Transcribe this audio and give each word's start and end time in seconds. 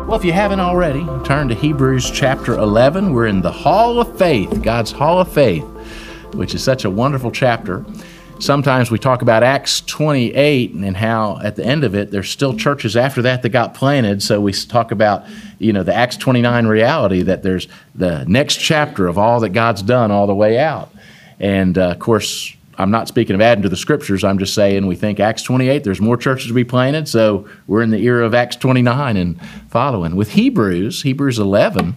Well, 0.09 0.19
if 0.19 0.25
you 0.25 0.33
haven't 0.33 0.61
already, 0.61 1.07
turn 1.23 1.49
to 1.49 1.55
Hebrews 1.55 2.11
chapter 2.11 2.55
11. 2.55 3.13
We're 3.13 3.27
in 3.27 3.43
the 3.43 3.53
Hall 3.53 4.01
of 4.01 4.17
Faith, 4.17 4.63
God's 4.63 4.91
Hall 4.91 5.21
of 5.21 5.31
Faith, 5.31 5.65
which 6.33 6.55
is 6.55 6.65
such 6.65 6.87
a 6.87 6.91
wonderful 6.91 7.31
chapter. 7.31 7.85
Sometimes 8.39 8.91
we 8.91 8.99
talk 8.99 9.21
about 9.21 9.43
Acts 9.43 9.83
28 9.83 10.73
and 10.73 10.97
how 10.97 11.39
at 11.41 11.57
the 11.57 11.65
end 11.67 11.85
of 11.85 11.95
it, 11.95 12.11
there's 12.11 12.31
still 12.31 12.57
churches 12.57 12.97
after 12.97 13.21
that 13.21 13.43
that 13.43 13.51
got 13.51 13.75
planted. 13.75 14.23
So 14.23 14.41
we 14.41 14.55
talk 14.55 14.93
about, 14.93 15.27
you 15.59 15.75
know, 15.75 15.83
the 15.83 15.95
Acts 15.95 16.17
29 16.17 16.67
reality 16.67 17.21
that 17.25 17.43
there's 17.43 17.69
the 17.95 18.25
next 18.25 18.57
chapter 18.57 19.09
of 19.09 19.19
all 19.19 19.41
that 19.41 19.51
God's 19.51 19.83
done 19.83 20.11
all 20.11 20.27
the 20.27 20.35
way 20.35 20.59
out. 20.59 20.91
And 21.39 21.77
uh, 21.77 21.91
of 21.91 21.99
course, 21.99 22.57
I'm 22.79 22.93
not 22.93 23.09
speaking 23.09 23.35
of 23.35 23.41
adding 23.41 23.63
to 23.63 23.69
the 23.69 23.77
scriptures. 23.77 24.23
I'm 24.23 24.39
just 24.39 24.55
saying 24.55 24.87
we 24.87 24.95
think 24.95 25.19
Acts 25.19 25.43
28, 25.43 25.83
there's 25.83 26.01
more 26.01 26.17
churches 26.17 26.47
to 26.47 26.55
be 26.55 26.65
planted. 26.65 27.09
So 27.09 27.49
we're 27.67 27.83
in 27.83 27.91
the 27.91 27.99
era 27.99 28.25
of 28.25 28.35
Acts 28.35 28.55
29 28.57 29.17
and 29.17 29.41
following. 29.69 30.15
With 30.15 30.31
Hebrews, 30.31 31.03
Hebrews 31.03 31.41
11, 31.41 31.97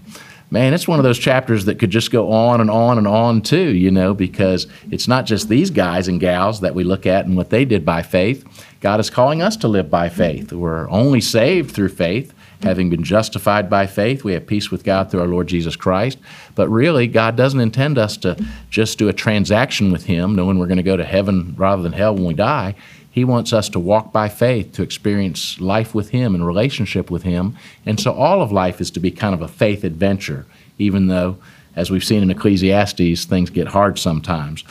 man, 0.49 0.73
it's 0.73 0.87
one 0.87 0.99
of 0.99 1.03
those 1.03 1.19
chapters 1.19 1.65
that 1.65 1.77
could 1.77 1.91
just 1.91 2.11
go 2.11 2.31
on 2.31 2.61
and 2.61 2.71
on 2.71 2.97
and 2.97 3.07
on 3.07 3.43
too, 3.43 3.75
you 3.75 3.91
know, 3.91 4.15
because 4.15 4.65
it's 4.89 5.07
not 5.07 5.27
just 5.27 5.49
these 5.49 5.69
guys 5.69 6.07
and 6.07 6.19
gals 6.19 6.61
that 6.61 6.73
we 6.73 6.83
look 6.83 7.05
at 7.05 7.25
and 7.25 7.37
what 7.37 7.51
they 7.51 7.63
did 7.63 7.85
by 7.85 8.01
faith. 8.01 8.43
God 8.79 8.99
is 8.99 9.11
calling 9.11 9.43
us 9.43 9.55
to 9.57 9.67
live 9.67 9.91
by 9.91 10.09
faith. 10.09 10.51
We're 10.51 10.89
only 10.89 11.21
saved 11.21 11.71
through 11.71 11.89
faith 11.89 12.33
having 12.63 12.89
been 12.89 13.03
justified 13.03 13.69
by 13.69 13.87
faith, 13.87 14.23
we 14.23 14.33
have 14.33 14.47
peace 14.47 14.69
with 14.69 14.83
God 14.83 15.09
through 15.09 15.21
our 15.21 15.27
Lord 15.27 15.47
Jesus 15.47 15.75
Christ. 15.75 16.17
But 16.55 16.69
really, 16.69 17.07
God 17.07 17.35
doesn't 17.35 17.59
intend 17.59 17.97
us 17.97 18.17
to 18.17 18.37
just 18.69 18.97
do 18.97 19.09
a 19.09 19.13
transaction 19.13 19.91
with 19.91 20.05
Him, 20.05 20.35
knowing 20.35 20.59
we're 20.59 20.67
going 20.67 20.77
to 20.77 20.83
go 20.83 20.97
to 20.97 21.03
heaven 21.03 21.55
rather 21.57 21.81
than 21.81 21.93
hell 21.93 22.13
when 22.13 22.25
we 22.25 22.33
die. 22.33 22.75
He 23.09 23.25
wants 23.25 23.51
us 23.51 23.67
to 23.69 23.79
walk 23.79 24.13
by 24.13 24.29
faith, 24.29 24.71
to 24.73 24.83
experience 24.83 25.59
life 25.59 25.93
with 25.93 26.09
Him 26.09 26.33
and 26.33 26.45
relationship 26.45 27.11
with 27.11 27.23
Him. 27.23 27.57
And 27.85 27.99
so 27.99 28.13
all 28.13 28.41
of 28.41 28.51
life 28.51 28.79
is 28.79 28.91
to 28.91 28.99
be 28.99 29.11
kind 29.11 29.33
of 29.33 29.41
a 29.41 29.47
faith 29.47 29.83
adventure, 29.83 30.45
even 30.77 31.07
though, 31.07 31.37
as 31.75 31.91
we've 31.91 32.03
seen 32.03 32.23
in 32.23 32.31
Ecclesiastes, 32.31 33.25
things 33.25 33.49
get 33.49 33.67
hard 33.67 33.99
sometimes. 33.99 34.63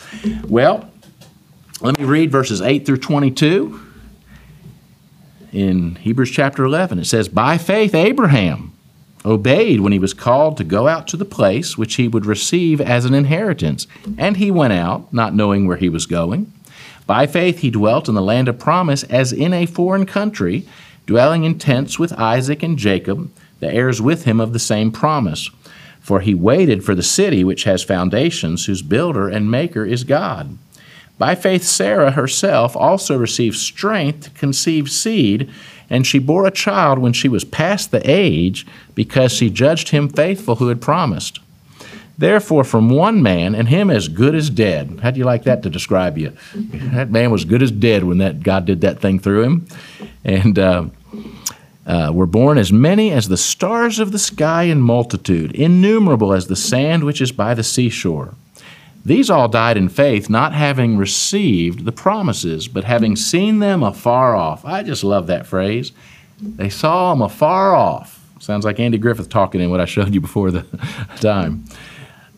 Well, 0.46 0.90
let 1.80 1.98
me 1.98 2.04
read 2.04 2.30
verses 2.30 2.62
8 2.62 2.86
through 2.86 2.98
22 2.98 3.89
in 5.52 5.96
Hebrews 5.96 6.30
chapter 6.30 6.64
11. 6.64 6.98
It 6.98 7.06
says, 7.06 7.28
By 7.28 7.58
faith, 7.58 7.94
Abraham 7.94 8.72
obeyed 9.24 9.80
when 9.80 9.92
he 9.92 9.98
was 9.98 10.14
called 10.14 10.56
to 10.56 10.64
go 10.64 10.88
out 10.88 11.06
to 11.08 11.16
the 11.16 11.24
place 11.24 11.76
which 11.76 11.96
he 11.96 12.08
would 12.08 12.26
receive 12.26 12.80
as 12.80 13.04
an 13.04 13.14
inheritance. 13.14 13.86
And 14.16 14.36
he 14.36 14.50
went 14.50 14.72
out, 14.72 15.12
not 15.12 15.34
knowing 15.34 15.66
where 15.66 15.76
he 15.76 15.88
was 15.88 16.06
going. 16.06 16.52
By 17.06 17.26
faith, 17.26 17.58
he 17.58 17.70
dwelt 17.70 18.08
in 18.08 18.14
the 18.14 18.22
land 18.22 18.48
of 18.48 18.58
promise 18.58 19.02
as 19.04 19.32
in 19.32 19.52
a 19.52 19.66
foreign 19.66 20.06
country, 20.06 20.66
dwelling 21.06 21.44
in 21.44 21.58
tents 21.58 21.98
with 21.98 22.12
Isaac 22.12 22.62
and 22.62 22.78
Jacob, 22.78 23.30
the 23.58 23.72
heirs 23.72 24.00
with 24.00 24.24
him 24.24 24.40
of 24.40 24.52
the 24.52 24.58
same 24.58 24.92
promise. 24.92 25.50
For 26.00 26.20
he 26.20 26.34
waited 26.34 26.84
for 26.84 26.94
the 26.94 27.02
city 27.02 27.44
which 27.44 27.64
has 27.64 27.82
foundations, 27.82 28.66
whose 28.66 28.82
builder 28.82 29.28
and 29.28 29.50
maker 29.50 29.84
is 29.84 30.04
God. 30.04 30.56
By 31.20 31.34
faith, 31.34 31.64
Sarah 31.64 32.12
herself 32.12 32.74
also 32.74 33.14
received 33.18 33.58
strength 33.58 34.24
to 34.24 34.30
conceive 34.30 34.90
seed, 34.90 35.50
and 35.90 36.06
she 36.06 36.18
bore 36.18 36.46
a 36.46 36.50
child 36.50 36.98
when 36.98 37.12
she 37.12 37.28
was 37.28 37.44
past 37.44 37.90
the 37.90 38.00
age, 38.10 38.66
because 38.94 39.30
she 39.30 39.50
judged 39.50 39.90
him 39.90 40.08
faithful 40.08 40.56
who 40.56 40.68
had 40.68 40.80
promised. 40.80 41.38
Therefore, 42.16 42.64
from 42.64 42.88
one 42.88 43.22
man, 43.22 43.54
and 43.54 43.68
him 43.68 43.90
as 43.90 44.08
good 44.08 44.34
as 44.34 44.48
dead. 44.48 45.00
How 45.02 45.10
do 45.10 45.18
you 45.18 45.26
like 45.26 45.42
that 45.42 45.62
to 45.64 45.68
describe 45.68 46.16
you? 46.16 46.32
That 46.54 47.10
man 47.10 47.30
was 47.30 47.44
good 47.44 47.62
as 47.62 47.70
dead 47.70 48.04
when 48.04 48.16
that 48.16 48.42
God 48.42 48.64
did 48.64 48.80
that 48.80 49.02
thing 49.02 49.18
through 49.18 49.42
him. 49.42 49.66
And 50.24 50.58
uh, 50.58 50.86
uh, 51.86 52.12
were 52.14 52.26
born 52.26 52.56
as 52.56 52.72
many 52.72 53.10
as 53.10 53.28
the 53.28 53.36
stars 53.36 53.98
of 53.98 54.12
the 54.12 54.18
sky 54.18 54.62
in 54.62 54.80
multitude, 54.80 55.52
innumerable 55.52 56.32
as 56.32 56.46
the 56.46 56.56
sand 56.56 57.04
which 57.04 57.20
is 57.20 57.30
by 57.30 57.52
the 57.52 57.62
seashore. 57.62 58.36
These 59.04 59.30
all 59.30 59.48
died 59.48 59.76
in 59.76 59.88
faith, 59.88 60.28
not 60.28 60.52
having 60.52 60.96
received 60.96 61.84
the 61.84 61.92
promises, 61.92 62.68
but 62.68 62.84
having 62.84 63.16
seen 63.16 63.58
them 63.58 63.82
afar 63.82 64.36
off. 64.36 64.64
I 64.64 64.82
just 64.82 65.02
love 65.02 65.26
that 65.28 65.46
phrase. 65.46 65.92
They 66.40 66.68
saw 66.68 67.10
them 67.12 67.22
afar 67.22 67.74
off. 67.74 68.18
Sounds 68.40 68.64
like 68.64 68.80
Andy 68.80 68.98
Griffith 68.98 69.28
talking 69.28 69.60
in 69.60 69.70
what 69.70 69.80
I 69.80 69.84
showed 69.84 70.14
you 70.14 70.20
before 70.20 70.50
the 70.50 70.62
time. 71.20 71.64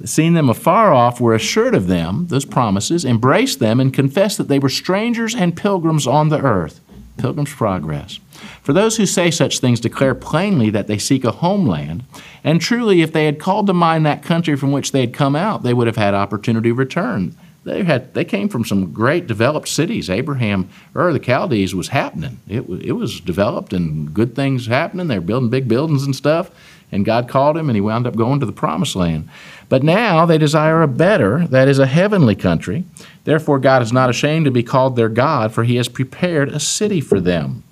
Seeing 0.04 0.34
them 0.34 0.48
afar 0.48 0.92
off, 0.92 1.20
were 1.20 1.34
assured 1.34 1.74
of 1.74 1.86
them, 1.86 2.26
those 2.26 2.44
promises, 2.44 3.04
embraced 3.04 3.60
them, 3.60 3.78
and 3.78 3.94
confessed 3.94 4.38
that 4.38 4.48
they 4.48 4.58
were 4.58 4.68
strangers 4.68 5.34
and 5.34 5.56
pilgrims 5.56 6.06
on 6.08 6.28
the 6.28 6.40
earth. 6.40 6.80
Pilgrim's 7.18 7.54
Progress. 7.54 8.18
For 8.62 8.72
those 8.72 8.97
who 8.97 9.06
say 9.06 9.30
such 9.30 9.58
things 9.58 9.80
declare 9.80 10.14
plainly 10.14 10.70
that 10.70 10.86
they 10.86 10.98
seek 10.98 11.25
a 11.25 11.32
homeland, 11.32 12.04
and 12.44 12.60
truly, 12.60 13.03
if 13.03 13.12
they 13.12 13.26
had 13.26 13.38
called 13.38 13.66
to 13.69 13.75
mind 13.75 14.04
that 14.06 14.22
country 14.22 14.56
from 14.56 14.72
which 14.72 14.92
they 14.92 15.00
had 15.00 15.14
come 15.14 15.36
out, 15.36 15.62
they 15.62 15.75
would 15.75 15.86
have 15.86 15.97
had 15.97 16.14
opportunity 16.14 16.70
to 16.70 16.75
return. 16.75 17.36
They 17.64 17.84
had 17.84 18.14
they 18.14 18.25
came 18.25 18.48
from 18.48 18.64
some 18.64 18.92
great 18.92 19.26
developed 19.26 19.69
cities. 19.69 20.10
Abraham 20.10 20.69
Ur 20.97 21.12
the 21.12 21.20
Chaldees 21.20 21.75
was 21.75 21.88
happening. 21.88 22.41
It 22.48 22.69
was 22.69 22.81
it 22.81 22.92
was 22.92 23.20
developed 23.20 23.72
and 23.72 24.12
good 24.12 24.34
things 24.34 24.66
happening. 24.66 25.06
They 25.06 25.19
were 25.19 25.25
building 25.25 25.50
big 25.50 25.69
buildings 25.69 26.02
and 26.02 26.16
stuff. 26.16 26.50
And 26.91 27.06
God 27.06 27.26
called 27.26 27.56
him, 27.56 27.70
and 27.70 27.76
he 27.76 27.81
wound 27.81 28.06
up 28.06 28.16
going 28.16 28.38
to 28.41 28.47
the 28.47 28.52
promised 28.52 28.94
land. 28.94 29.28
But 29.70 29.82
now 29.82 30.26
they 30.26 30.36
desire 30.36 30.82
a 30.82 30.88
better, 30.88 31.47
that 31.47 31.66
is, 31.66 31.78
a 31.78 31.86
heavenly 31.86 32.34
country. 32.34 32.84
Therefore, 33.25 33.58
God 33.58 33.81
is 33.81 33.94
not 33.94 34.10
ashamed 34.10 34.44
to 34.44 34.50
be 34.50 34.62
called 34.62 34.94
their 34.94 35.08
God, 35.08 35.52
for 35.52 35.64
he 35.64 35.76
has 35.76 35.88
prepared 35.88 36.50
a 36.50 36.60
city 36.60 37.00
for 37.00 37.19
them. 37.19 37.64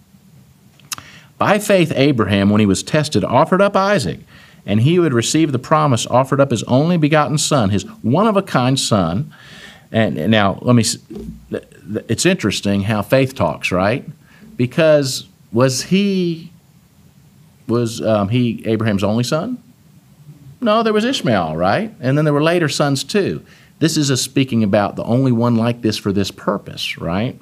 By 1.40 1.58
faith, 1.58 1.90
Abraham, 1.96 2.50
when 2.50 2.60
he 2.60 2.66
was 2.66 2.82
tested, 2.82 3.24
offered 3.24 3.62
up 3.62 3.74
Isaac 3.74 4.20
and 4.66 4.78
he 4.78 4.96
who 4.96 5.04
had 5.04 5.14
received 5.14 5.52
the 5.52 5.58
promise 5.58 6.06
offered 6.06 6.38
up 6.38 6.50
his 6.50 6.62
only 6.64 6.98
begotten 6.98 7.38
son, 7.38 7.70
his 7.70 7.84
one 8.02 8.26
of 8.26 8.36
a 8.36 8.42
kind 8.42 8.78
son. 8.78 9.32
And 9.90 10.30
now, 10.30 10.58
let 10.60 10.76
me, 10.76 10.84
it's 12.10 12.26
interesting 12.26 12.82
how 12.82 13.00
faith 13.00 13.34
talks, 13.34 13.72
right? 13.72 14.04
Because 14.58 15.28
was 15.50 15.84
he, 15.84 16.52
was 17.66 18.02
um, 18.02 18.28
he 18.28 18.62
Abraham's 18.66 19.02
only 19.02 19.24
son? 19.24 19.62
No, 20.60 20.82
there 20.82 20.92
was 20.92 21.06
Ishmael, 21.06 21.56
right? 21.56 21.90
And 22.00 22.18
then 22.18 22.26
there 22.26 22.34
were 22.34 22.42
later 22.42 22.68
sons 22.68 23.02
too. 23.02 23.42
This 23.78 23.96
is 23.96 24.10
a 24.10 24.18
speaking 24.18 24.62
about 24.62 24.96
the 24.96 25.04
only 25.04 25.32
one 25.32 25.56
like 25.56 25.80
this 25.80 25.96
for 25.96 26.12
this 26.12 26.30
purpose, 26.30 26.98
right? 26.98 27.40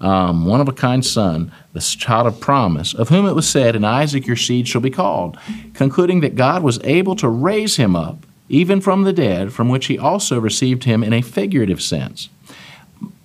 Um, 0.00 0.46
one 0.46 0.60
of 0.60 0.68
a 0.68 0.72
kind 0.72 1.04
son, 1.04 1.52
the 1.72 1.80
child 1.80 2.26
of 2.26 2.40
promise, 2.40 2.94
of 2.94 3.08
whom 3.08 3.26
it 3.26 3.34
was 3.34 3.48
said, 3.48 3.74
In 3.74 3.84
Isaac 3.84 4.26
your 4.26 4.36
seed 4.36 4.68
shall 4.68 4.80
be 4.80 4.90
called, 4.90 5.38
concluding 5.74 6.20
that 6.20 6.36
God 6.36 6.62
was 6.62 6.82
able 6.84 7.16
to 7.16 7.28
raise 7.28 7.76
him 7.76 7.96
up, 7.96 8.24
even 8.48 8.80
from 8.80 9.02
the 9.02 9.12
dead, 9.12 9.52
from 9.52 9.68
which 9.68 9.86
he 9.86 9.98
also 9.98 10.40
received 10.40 10.84
him 10.84 11.02
in 11.02 11.12
a 11.12 11.22
figurative 11.22 11.82
sense. 11.82 12.28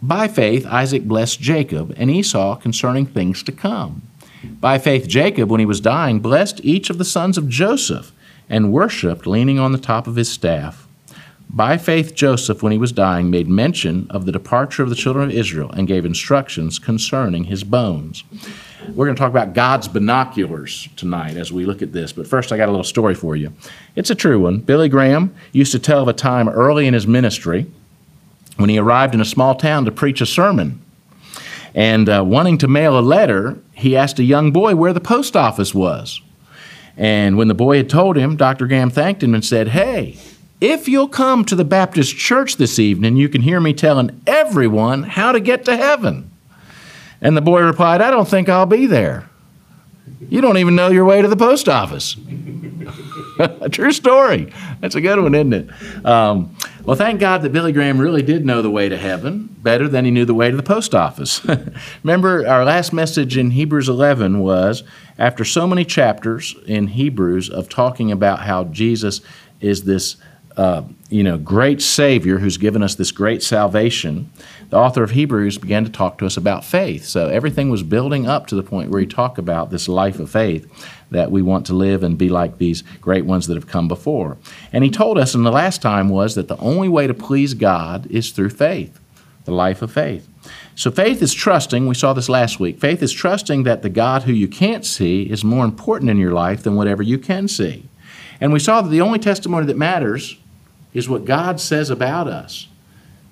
By 0.02 0.28
faith, 0.28 0.66
Isaac 0.66 1.08
blessed 1.08 1.40
Jacob 1.40 1.94
and 1.96 2.12
Esau 2.12 2.56
concerning 2.58 3.06
things 3.06 3.42
to 3.44 3.52
come. 3.52 4.02
By 4.44 4.78
faith, 4.78 5.08
Jacob, 5.08 5.50
when 5.50 5.62
he 5.62 5.66
was 5.66 5.80
dying, 5.80 6.20
blessed 6.20 6.60
each 6.64 6.90
of 6.90 6.98
the 6.98 7.06
sons 7.06 7.38
of 7.38 7.48
Joseph 7.48 8.12
and 8.50 8.74
worshiped, 8.74 9.26
leaning 9.26 9.60
on 9.60 9.72
the 9.72 9.78
top 9.78 10.06
of 10.06 10.16
his 10.16 10.30
staff. 10.30 10.83
By 11.56 11.78
faith, 11.78 12.16
Joseph, 12.16 12.64
when 12.64 12.72
he 12.72 12.80
was 12.80 12.92
dying, 12.92 13.30
made 13.30 13.48
mention 13.48 14.08
of 14.10 14.26
the 14.26 14.32
departure 14.32 14.82
of 14.82 14.90
the 14.90 14.96
children 14.96 15.30
of 15.30 15.36
Israel 15.36 15.70
and 15.70 15.88
gave 15.88 16.04
instructions 16.04 16.80
concerning 16.80 17.44
his 17.44 17.64
bones. 17.64 18.24
We're 18.96 19.06
going 19.06 19.16
to 19.16 19.20
talk 19.20 19.30
about 19.30 19.54
God's 19.54 19.88
binoculars 19.88 20.90
tonight 20.96 21.38
as 21.38 21.54
we 21.54 21.66
look 21.66 21.84
at 21.84 21.94
this. 21.94 22.12
But 22.12 22.26
first, 22.26 22.52
I 22.52 22.58
got 22.58 22.70
a 22.70 22.72
little 22.72 22.84
story 22.84 23.14
for 23.14 23.36
you. 23.36 23.54
It's 23.96 24.10
a 24.10 24.16
true 24.16 24.40
one. 24.40 24.62
Billy 24.62 24.90
Graham 24.90 25.36
used 25.52 25.72
to 25.74 25.80
tell 25.80 26.02
of 26.02 26.08
a 26.08 26.14
time 26.14 26.50
early 26.50 26.88
in 26.88 26.96
his 26.96 27.06
ministry 27.06 27.68
when 28.58 28.70
he 28.70 28.80
arrived 28.80 29.14
in 29.14 29.22
a 29.22 29.26
small 29.26 29.54
town 29.54 29.86
to 29.86 29.92
preach 29.92 30.22
a 30.22 30.26
sermon. 30.26 30.82
And 31.76 32.10
uh, 32.10 32.24
wanting 32.26 32.58
to 32.60 32.68
mail 32.68 32.98
a 32.98 33.02
letter, 33.02 33.60
he 33.74 33.96
asked 33.96 34.18
a 34.18 34.24
young 34.24 34.52
boy 34.52 34.76
where 34.76 34.92
the 34.92 35.00
post 35.00 35.36
office 35.36 35.74
was. 35.74 36.20
And 36.98 37.38
when 37.38 37.48
the 37.48 37.54
boy 37.54 37.78
had 37.78 37.92
told 37.92 38.16
him, 38.16 38.38
Dr. 38.38 38.66
Graham 38.66 38.90
thanked 38.90 39.22
him 39.22 39.36
and 39.36 39.46
said, 39.46 39.70
Hey, 39.70 40.18
If 40.62 40.88
you'll 40.88 41.10
come 41.10 41.44
to 41.46 41.56
the 41.56 41.66
Baptist 41.66 42.16
church 42.16 42.58
this 42.58 42.80
evening, 42.80 43.18
you 43.18 43.28
can 43.28 43.42
hear 43.42 43.60
me 43.60 43.74
telling 43.74 44.22
everyone 44.26 45.04
how 45.04 45.32
to 45.32 45.40
get 45.40 45.66
to 45.66 45.76
heaven. 45.76 46.32
And 47.22 47.36
the 47.36 47.42
boy 47.42 47.62
replied, 47.62 48.02
I 48.02 48.12
don't 48.12 48.28
think 48.28 48.50
I'll 48.50 48.66
be 48.66 48.86
there. 48.86 49.30
You 50.30 50.42
don't 50.42 50.58
even 50.58 50.76
know 50.76 50.90
your 50.90 51.06
way 51.06 51.22
to 51.22 51.28
the 51.28 51.36
post 51.36 51.68
office. 51.70 52.16
True 53.72 53.92
story. 53.92 54.54
That's 54.80 54.96
a 54.96 55.02
good 55.02 55.22
one, 55.22 55.36
isn't 55.36 55.54
it? 55.54 56.06
Um, 56.06 56.56
well, 56.84 56.98
thank 56.98 57.20
God 57.20 57.42
that 57.44 57.54
Billy 57.54 57.72
Graham 57.72 57.98
really 57.98 58.22
did 58.22 58.46
know 58.46 58.62
the 58.62 58.70
way 58.70 58.90
to 58.90 58.98
heaven 58.98 59.48
better 59.62 59.88
than 59.88 60.06
he 60.06 60.12
knew 60.12 60.26
the 60.26 60.34
way 60.34 60.52
to 60.52 60.58
the 60.58 60.64
post 60.64 60.94
office. 60.94 61.46
Remember, 62.04 62.46
our 62.48 62.66
last 62.66 62.92
message 62.92 63.38
in 63.38 63.52
Hebrews 63.52 63.88
11 63.88 64.40
was 64.40 64.84
after 65.18 65.46
so 65.46 65.66
many 65.66 65.86
chapters 65.86 66.56
in 66.66 66.88
Hebrews 66.88 67.50
of 67.50 67.70
talking 67.70 68.12
about 68.12 68.42
how 68.42 68.66
Jesus 68.66 69.22
is 69.62 69.86
this 69.86 70.18
uh, 70.58 70.84
you 71.10 71.24
know, 71.24 71.38
great 71.38 71.82
Savior 71.82 72.40
who's 72.40 72.58
given 72.58 72.84
us 72.84 72.96
this 72.96 73.12
great 73.12 73.44
salvation, 73.44 74.32
the 74.70 74.78
author 74.78 75.04
of 75.04 75.12
Hebrews 75.12 75.58
began 75.58 75.84
to 75.84 75.92
talk 75.92 76.18
to 76.18 76.26
us 76.26 76.38
about 76.38 76.66
faith. 76.66 77.06
So 77.06 77.28
everything 77.28 77.70
was 77.70 77.84
building 77.84 78.28
up 78.28 78.48
to 78.48 78.56
the 78.56 78.64
point 78.64 78.90
where 78.90 79.02
he 79.02 79.08
talked 79.08 79.38
about 79.38 79.70
this 79.70 79.88
life 79.88 80.20
of 80.20 80.30
faith 80.30 80.68
that 81.12 81.32
we 81.32 81.42
want 81.42 81.66
to 81.68 81.74
live 81.74 82.04
and 82.04 82.18
be 82.18 82.30
like 82.30 82.58
these 82.58 82.84
great 83.02 83.26
ones 83.26 83.48
that 83.48 83.56
have 83.56 83.68
come 83.68 83.88
before. 83.88 84.38
And 84.72 84.84
he 84.84 84.90
told 84.90 85.18
us, 85.18 85.36
and 85.36 85.46
the 85.46 85.52
last 85.52 85.82
time 85.82 86.10
was 86.10 86.36
that 86.36 86.48
the 86.48 86.58
only 86.58 86.90
way 86.90 87.08
to 87.08 87.14
please 87.14 87.54
God 87.54 88.08
is 88.08 88.32
through 88.32 88.50
faith, 88.50 89.00
the 89.46 89.52
life 89.52 89.82
of 89.82 89.92
faith. 89.92 90.28
So 90.76 90.90
faith 90.90 91.22
is 91.22 91.34
trusting, 91.34 91.88
we 91.88 91.96
saw 91.96 92.14
this 92.14 92.30
last 92.30 92.60
week. 92.60 92.80
Faith 92.80 93.04
is 93.04 93.14
trusting 93.14 93.64
that 93.64 93.84
the 93.84 93.90
God 93.90 94.24
who 94.24 94.34
you 94.34 94.48
can't 94.48 94.86
see 94.86 95.24
is 95.24 95.44
more 95.44 95.66
important 95.66 96.10
in 96.10 96.18
your 96.18 96.34
life 96.34 96.64
than 96.64 96.76
whatever 96.76 97.04
you 97.04 97.20
can 97.20 97.48
see. 97.48 97.88
And 98.42 98.52
we 98.52 98.60
saw 98.60 98.82
that 98.82 98.90
the 98.90 99.02
only 99.02 99.20
testimony 99.20 99.68
that 99.68 99.78
matters 99.78 100.38
is 100.94 101.10
what 101.10 101.26
God 101.26 101.60
says 101.60 101.90
about 101.90 102.28
us. 102.28 102.68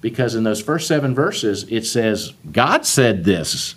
Because 0.01 0.33
in 0.33 0.43
those 0.43 0.61
first 0.61 0.87
seven 0.87 1.13
verses, 1.13 1.63
it 1.69 1.85
says, 1.85 2.33
God 2.51 2.85
said 2.85 3.23
this 3.23 3.75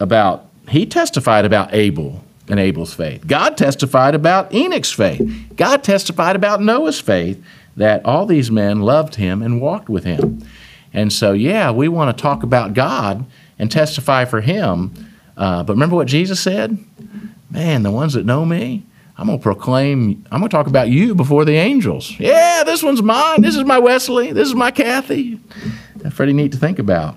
about, 0.00 0.48
He 0.68 0.86
testified 0.86 1.44
about 1.44 1.74
Abel 1.74 2.24
and 2.48 2.58
Abel's 2.58 2.94
faith. 2.94 3.26
God 3.26 3.56
testified 3.56 4.14
about 4.14 4.52
Enoch's 4.54 4.92
faith. 4.92 5.56
God 5.56 5.82
testified 5.82 6.36
about 6.36 6.62
Noah's 6.62 7.00
faith 7.00 7.42
that 7.76 8.04
all 8.04 8.26
these 8.26 8.50
men 8.50 8.80
loved 8.80 9.16
him 9.16 9.42
and 9.42 9.60
walked 9.60 9.88
with 9.88 10.04
him. 10.04 10.46
And 10.92 11.12
so, 11.12 11.32
yeah, 11.32 11.70
we 11.70 11.88
want 11.88 12.16
to 12.16 12.22
talk 12.22 12.42
about 12.42 12.74
God 12.74 13.26
and 13.58 13.70
testify 13.70 14.24
for 14.24 14.40
him. 14.40 14.92
Uh, 15.36 15.62
but 15.64 15.72
remember 15.72 15.96
what 15.96 16.06
Jesus 16.06 16.40
said? 16.40 16.78
Man, 17.50 17.82
the 17.82 17.90
ones 17.90 18.14
that 18.14 18.24
know 18.24 18.44
me, 18.44 18.84
I'm 19.16 19.26
going 19.26 19.38
to 19.38 19.42
proclaim, 19.42 20.24
I'm 20.30 20.40
going 20.40 20.50
to 20.50 20.56
talk 20.56 20.66
about 20.66 20.88
you 20.88 21.14
before 21.14 21.44
the 21.44 21.54
angels. 21.54 22.18
Yeah, 22.18 22.64
this 22.64 22.82
one's 22.82 23.02
mine. 23.02 23.42
This 23.42 23.54
is 23.54 23.64
my 23.64 23.78
Wesley. 23.78 24.32
This 24.32 24.48
is 24.48 24.54
my 24.54 24.70
Kathy. 24.70 25.38
That's 25.96 26.16
pretty 26.16 26.32
neat 26.32 26.52
to 26.52 26.58
think 26.58 26.78
about. 26.78 27.16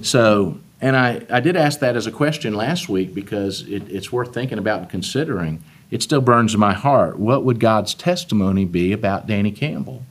So, 0.00 0.58
and 0.80 0.96
I, 0.96 1.24
I 1.30 1.40
did 1.40 1.56
ask 1.56 1.80
that 1.80 1.96
as 1.96 2.06
a 2.06 2.10
question 2.10 2.54
last 2.54 2.88
week 2.88 3.14
because 3.14 3.62
it, 3.68 3.90
it's 3.90 4.10
worth 4.10 4.32
thinking 4.32 4.58
about 4.58 4.80
and 4.80 4.90
considering. 4.90 5.62
It 5.90 6.02
still 6.02 6.22
burns 6.22 6.54
in 6.54 6.60
my 6.60 6.72
heart. 6.72 7.18
What 7.18 7.44
would 7.44 7.60
God's 7.60 7.94
testimony 7.94 8.64
be 8.64 8.92
about 8.92 9.26
Danny 9.26 9.52
Campbell? 9.52 10.04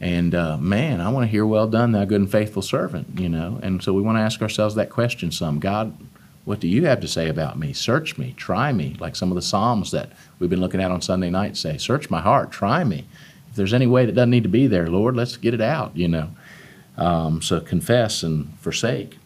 And 0.00 0.34
uh, 0.34 0.58
man, 0.58 1.00
I 1.00 1.08
want 1.08 1.24
to 1.24 1.30
hear, 1.30 1.46
well 1.46 1.66
done, 1.66 1.92
thou 1.92 2.04
good 2.04 2.20
and 2.20 2.30
faithful 2.30 2.62
servant, 2.62 3.18
you 3.18 3.28
know. 3.28 3.58
And 3.62 3.82
so 3.82 3.92
we 3.92 4.02
want 4.02 4.18
to 4.18 4.22
ask 4.22 4.42
ourselves 4.42 4.74
that 4.74 4.90
question 4.90 5.32
some. 5.32 5.58
God, 5.58 5.96
what 6.44 6.60
do 6.60 6.68
you 6.68 6.84
have 6.86 7.00
to 7.00 7.08
say 7.08 7.28
about 7.28 7.58
me? 7.58 7.72
Search 7.72 8.18
me, 8.18 8.34
try 8.36 8.72
me, 8.72 8.96
like 9.00 9.16
some 9.16 9.30
of 9.30 9.34
the 9.34 9.42
Psalms 9.42 9.90
that 9.92 10.10
we've 10.38 10.50
been 10.50 10.60
looking 10.60 10.80
at 10.80 10.90
on 10.90 11.00
Sunday 11.00 11.30
night 11.30 11.56
say. 11.56 11.78
Search 11.78 12.10
my 12.10 12.20
heart, 12.20 12.50
try 12.50 12.84
me. 12.84 13.06
If 13.50 13.56
there's 13.56 13.72
any 13.72 13.86
way 13.86 14.04
that 14.04 14.14
doesn't 14.14 14.30
need 14.30 14.42
to 14.42 14.48
be 14.48 14.66
there, 14.66 14.88
Lord, 14.88 15.16
let's 15.16 15.36
get 15.36 15.54
it 15.54 15.60
out, 15.60 15.96
you 15.96 16.08
know. 16.08 16.30
Um, 16.96 17.40
so 17.40 17.60
confess 17.60 18.22
and 18.22 18.52
forsake. 18.58 19.18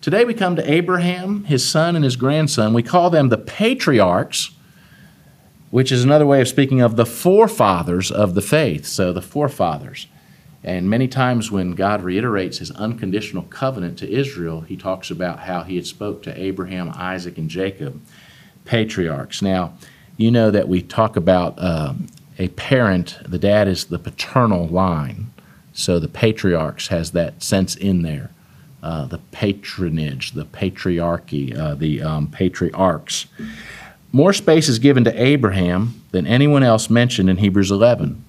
Today 0.00 0.24
we 0.24 0.34
come 0.34 0.54
to 0.56 0.70
Abraham, 0.70 1.44
his 1.44 1.66
son, 1.66 1.96
and 1.96 2.04
his 2.04 2.16
grandson. 2.16 2.72
We 2.72 2.82
call 2.82 3.10
them 3.10 3.30
the 3.30 3.38
patriarchs, 3.38 4.50
which 5.70 5.90
is 5.90 6.04
another 6.04 6.26
way 6.26 6.40
of 6.40 6.48
speaking 6.48 6.80
of 6.80 6.96
the 6.96 7.06
forefathers 7.06 8.10
of 8.10 8.34
the 8.34 8.42
faith. 8.42 8.86
So 8.86 9.12
the 9.12 9.22
forefathers. 9.22 10.06
And 10.64 10.88
many 10.88 11.08
times 11.08 11.50
when 11.50 11.72
God 11.72 12.02
reiterates 12.02 12.58
his 12.58 12.70
unconditional 12.70 13.42
covenant 13.44 13.98
to 13.98 14.10
Israel, 14.10 14.62
he 14.62 14.76
talks 14.76 15.10
about 15.10 15.40
how 15.40 15.62
he 15.62 15.76
had 15.76 15.86
spoke 15.86 16.22
to 16.22 16.40
Abraham, 16.40 16.90
Isaac, 16.94 17.36
and 17.36 17.50
Jacob, 17.50 18.00
patriarchs. 18.64 19.42
Now, 19.42 19.74
you 20.16 20.30
know 20.30 20.50
that 20.50 20.66
we 20.66 20.80
talk 20.80 21.16
about 21.16 21.54
uh, 21.58 21.92
a 22.38 22.48
parent, 22.48 23.18
the 23.26 23.38
dad 23.38 23.68
is 23.68 23.84
the 23.84 23.98
paternal 23.98 24.66
line. 24.66 25.30
So 25.74 25.98
the 25.98 26.08
patriarchs 26.08 26.88
has 26.88 27.10
that 27.12 27.42
sense 27.42 27.76
in 27.76 28.02
there. 28.02 28.30
Uh, 28.82 29.06
the 29.06 29.18
patronage, 29.32 30.32
the 30.32 30.44
patriarchy, 30.46 31.56
uh, 31.56 31.74
the 31.74 32.02
um, 32.02 32.28
patriarchs. 32.28 33.26
More 34.12 34.32
space 34.32 34.68
is 34.68 34.78
given 34.78 35.04
to 35.04 35.22
Abraham 35.22 36.02
than 36.12 36.26
anyone 36.26 36.62
else 36.62 36.88
mentioned 36.88 37.28
in 37.28 37.38
Hebrews 37.38 37.70
11. 37.70 38.23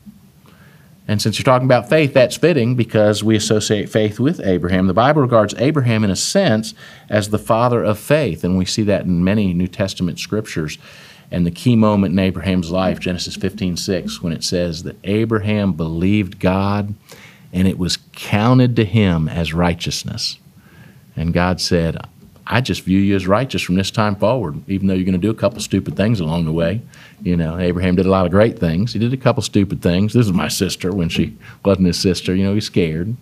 And 1.07 1.21
since 1.21 1.37
you're 1.37 1.43
talking 1.43 1.67
about 1.67 1.87
faith, 1.87 2.13
that's 2.13 2.35
fitting 2.35 2.75
because 2.75 3.23
we 3.23 3.35
associate 3.35 3.89
faith 3.89 4.19
with 4.19 4.39
Abraham. 4.39 4.87
The 4.87 4.93
Bible 4.93 5.21
regards 5.21 5.53
Abraham, 5.57 6.03
in 6.03 6.09
a 6.09 6.15
sense, 6.15 6.73
as 7.09 7.29
the 7.29 7.37
father 7.37 7.83
of 7.83 7.99
faith, 7.99 8.43
and 8.43 8.57
we 8.57 8.65
see 8.65 8.81
that 8.83 9.05
in 9.05 9.23
many 9.23 9.53
New 9.53 9.67
Testament 9.67 10.19
scriptures. 10.19 10.79
And 11.29 11.45
the 11.45 11.51
key 11.51 11.75
moment 11.75 12.13
in 12.13 12.19
Abraham's 12.19 12.71
life, 12.71 12.99
Genesis 12.99 13.35
15 13.35 13.77
6, 13.77 14.21
when 14.21 14.33
it 14.33 14.43
says 14.43 14.83
that 14.83 14.97
Abraham 15.03 15.73
believed 15.73 16.39
God 16.39 16.95
and 17.53 17.67
it 17.67 17.77
was 17.77 17.99
counted 18.13 18.75
to 18.75 18.85
him 18.85 19.27
as 19.27 19.53
righteousness. 19.53 20.39
And 21.15 21.33
God 21.33 21.61
said, 21.61 21.97
I 22.47 22.61
just 22.61 22.83
view 22.83 22.99
you 22.99 23.15
as 23.15 23.25
righteous 23.25 23.61
from 23.61 23.75
this 23.75 23.89
time 23.89 24.15
forward, 24.15 24.61
even 24.67 24.87
though 24.87 24.93
you're 24.93 25.05
going 25.05 25.19
to 25.19 25.27
do 25.27 25.31
a 25.31 25.35
couple 25.35 25.59
stupid 25.59 25.95
things 25.95 26.19
along 26.19 26.45
the 26.45 26.51
way. 26.51 26.81
You 27.23 27.35
know, 27.35 27.57
Abraham 27.57 27.95
did 27.95 28.05
a 28.05 28.09
lot 28.09 28.25
of 28.25 28.31
great 28.31 28.59
things. 28.59 28.93
He 28.93 28.99
did 28.99 29.13
a 29.13 29.17
couple 29.17 29.41
stupid 29.41 29.81
things. 29.81 30.13
This 30.13 30.27
is 30.27 30.33
my 30.33 30.47
sister 30.47 30.93
when 30.93 31.09
she 31.09 31.35
wasn't 31.63 31.87
his 31.87 31.99
sister. 31.99 32.35
You 32.35 32.45
know, 32.45 32.53
he's 32.53 32.65
scared. 32.65 33.15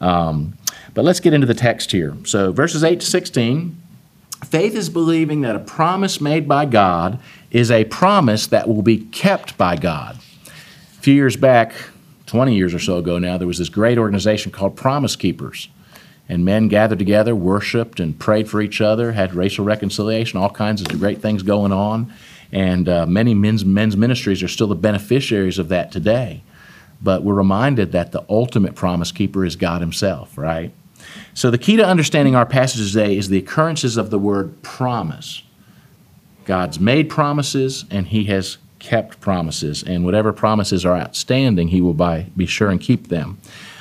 Um, 0.00 0.56
but 0.92 1.04
let's 1.04 1.18
get 1.18 1.34
into 1.34 1.46
the 1.46 1.54
text 1.54 1.90
here. 1.90 2.16
So, 2.24 2.52
verses 2.52 2.84
8 2.84 3.00
to 3.00 3.06
16 3.06 3.80
faith 4.44 4.74
is 4.74 4.90
believing 4.90 5.40
that 5.40 5.56
a 5.56 5.60
promise 5.60 6.20
made 6.20 6.46
by 6.46 6.66
God 6.66 7.18
is 7.50 7.70
a 7.70 7.84
promise 7.86 8.46
that 8.48 8.68
will 8.68 8.82
be 8.82 8.98
kept 8.98 9.56
by 9.56 9.74
God. 9.74 10.18
A 10.46 11.00
few 11.00 11.14
years 11.14 11.36
back, 11.36 11.72
20 12.26 12.54
years 12.54 12.74
or 12.74 12.78
so 12.78 12.98
ago 12.98 13.18
now, 13.18 13.38
there 13.38 13.48
was 13.48 13.58
this 13.58 13.68
great 13.68 13.96
organization 13.96 14.52
called 14.52 14.76
Promise 14.76 15.16
Keepers 15.16 15.68
and 16.28 16.44
men 16.44 16.68
gathered 16.68 16.98
together, 16.98 17.34
worshiped, 17.34 18.00
and 18.00 18.18
prayed 18.18 18.48
for 18.48 18.62
each 18.62 18.80
other, 18.80 19.12
had 19.12 19.34
racial 19.34 19.64
reconciliation, 19.64 20.38
all 20.38 20.50
kinds 20.50 20.80
of 20.80 20.88
great 20.98 21.20
things 21.20 21.42
going 21.42 21.72
on. 21.72 22.12
And 22.50 22.88
uh, 22.88 23.06
many 23.06 23.34
men's, 23.34 23.64
men's 23.64 23.96
ministries 23.96 24.42
are 24.42 24.48
still 24.48 24.68
the 24.68 24.74
beneficiaries 24.74 25.58
of 25.58 25.68
that 25.68 25.92
today. 25.92 26.42
But 27.02 27.22
we're 27.22 27.34
reminded 27.34 27.92
that 27.92 28.12
the 28.12 28.24
ultimate 28.30 28.74
promise 28.74 29.12
keeper 29.12 29.44
is 29.44 29.56
God 29.56 29.80
Himself, 29.80 30.38
right? 30.38 30.72
So 31.34 31.50
the 31.50 31.58
key 31.58 31.76
to 31.76 31.84
understanding 31.84 32.34
our 32.34 32.46
passage 32.46 32.92
today 32.92 33.16
is 33.16 33.28
the 33.28 33.38
occurrences 33.38 33.96
of 33.96 34.10
the 34.10 34.18
word 34.18 34.62
promise. 34.62 35.42
God's 36.44 36.80
made 36.80 37.10
promises, 37.10 37.84
and 37.90 38.06
He 38.06 38.24
has 38.24 38.58
kept 38.78 39.20
promises. 39.20 39.82
And 39.82 40.04
whatever 40.04 40.32
promises 40.32 40.86
are 40.86 40.96
outstanding, 40.96 41.68
He 41.68 41.80
will 41.80 41.94
by, 41.94 42.30
be 42.36 42.46
sure 42.46 42.70
and 42.70 42.80
keep 42.80 43.08
them. 43.08 43.38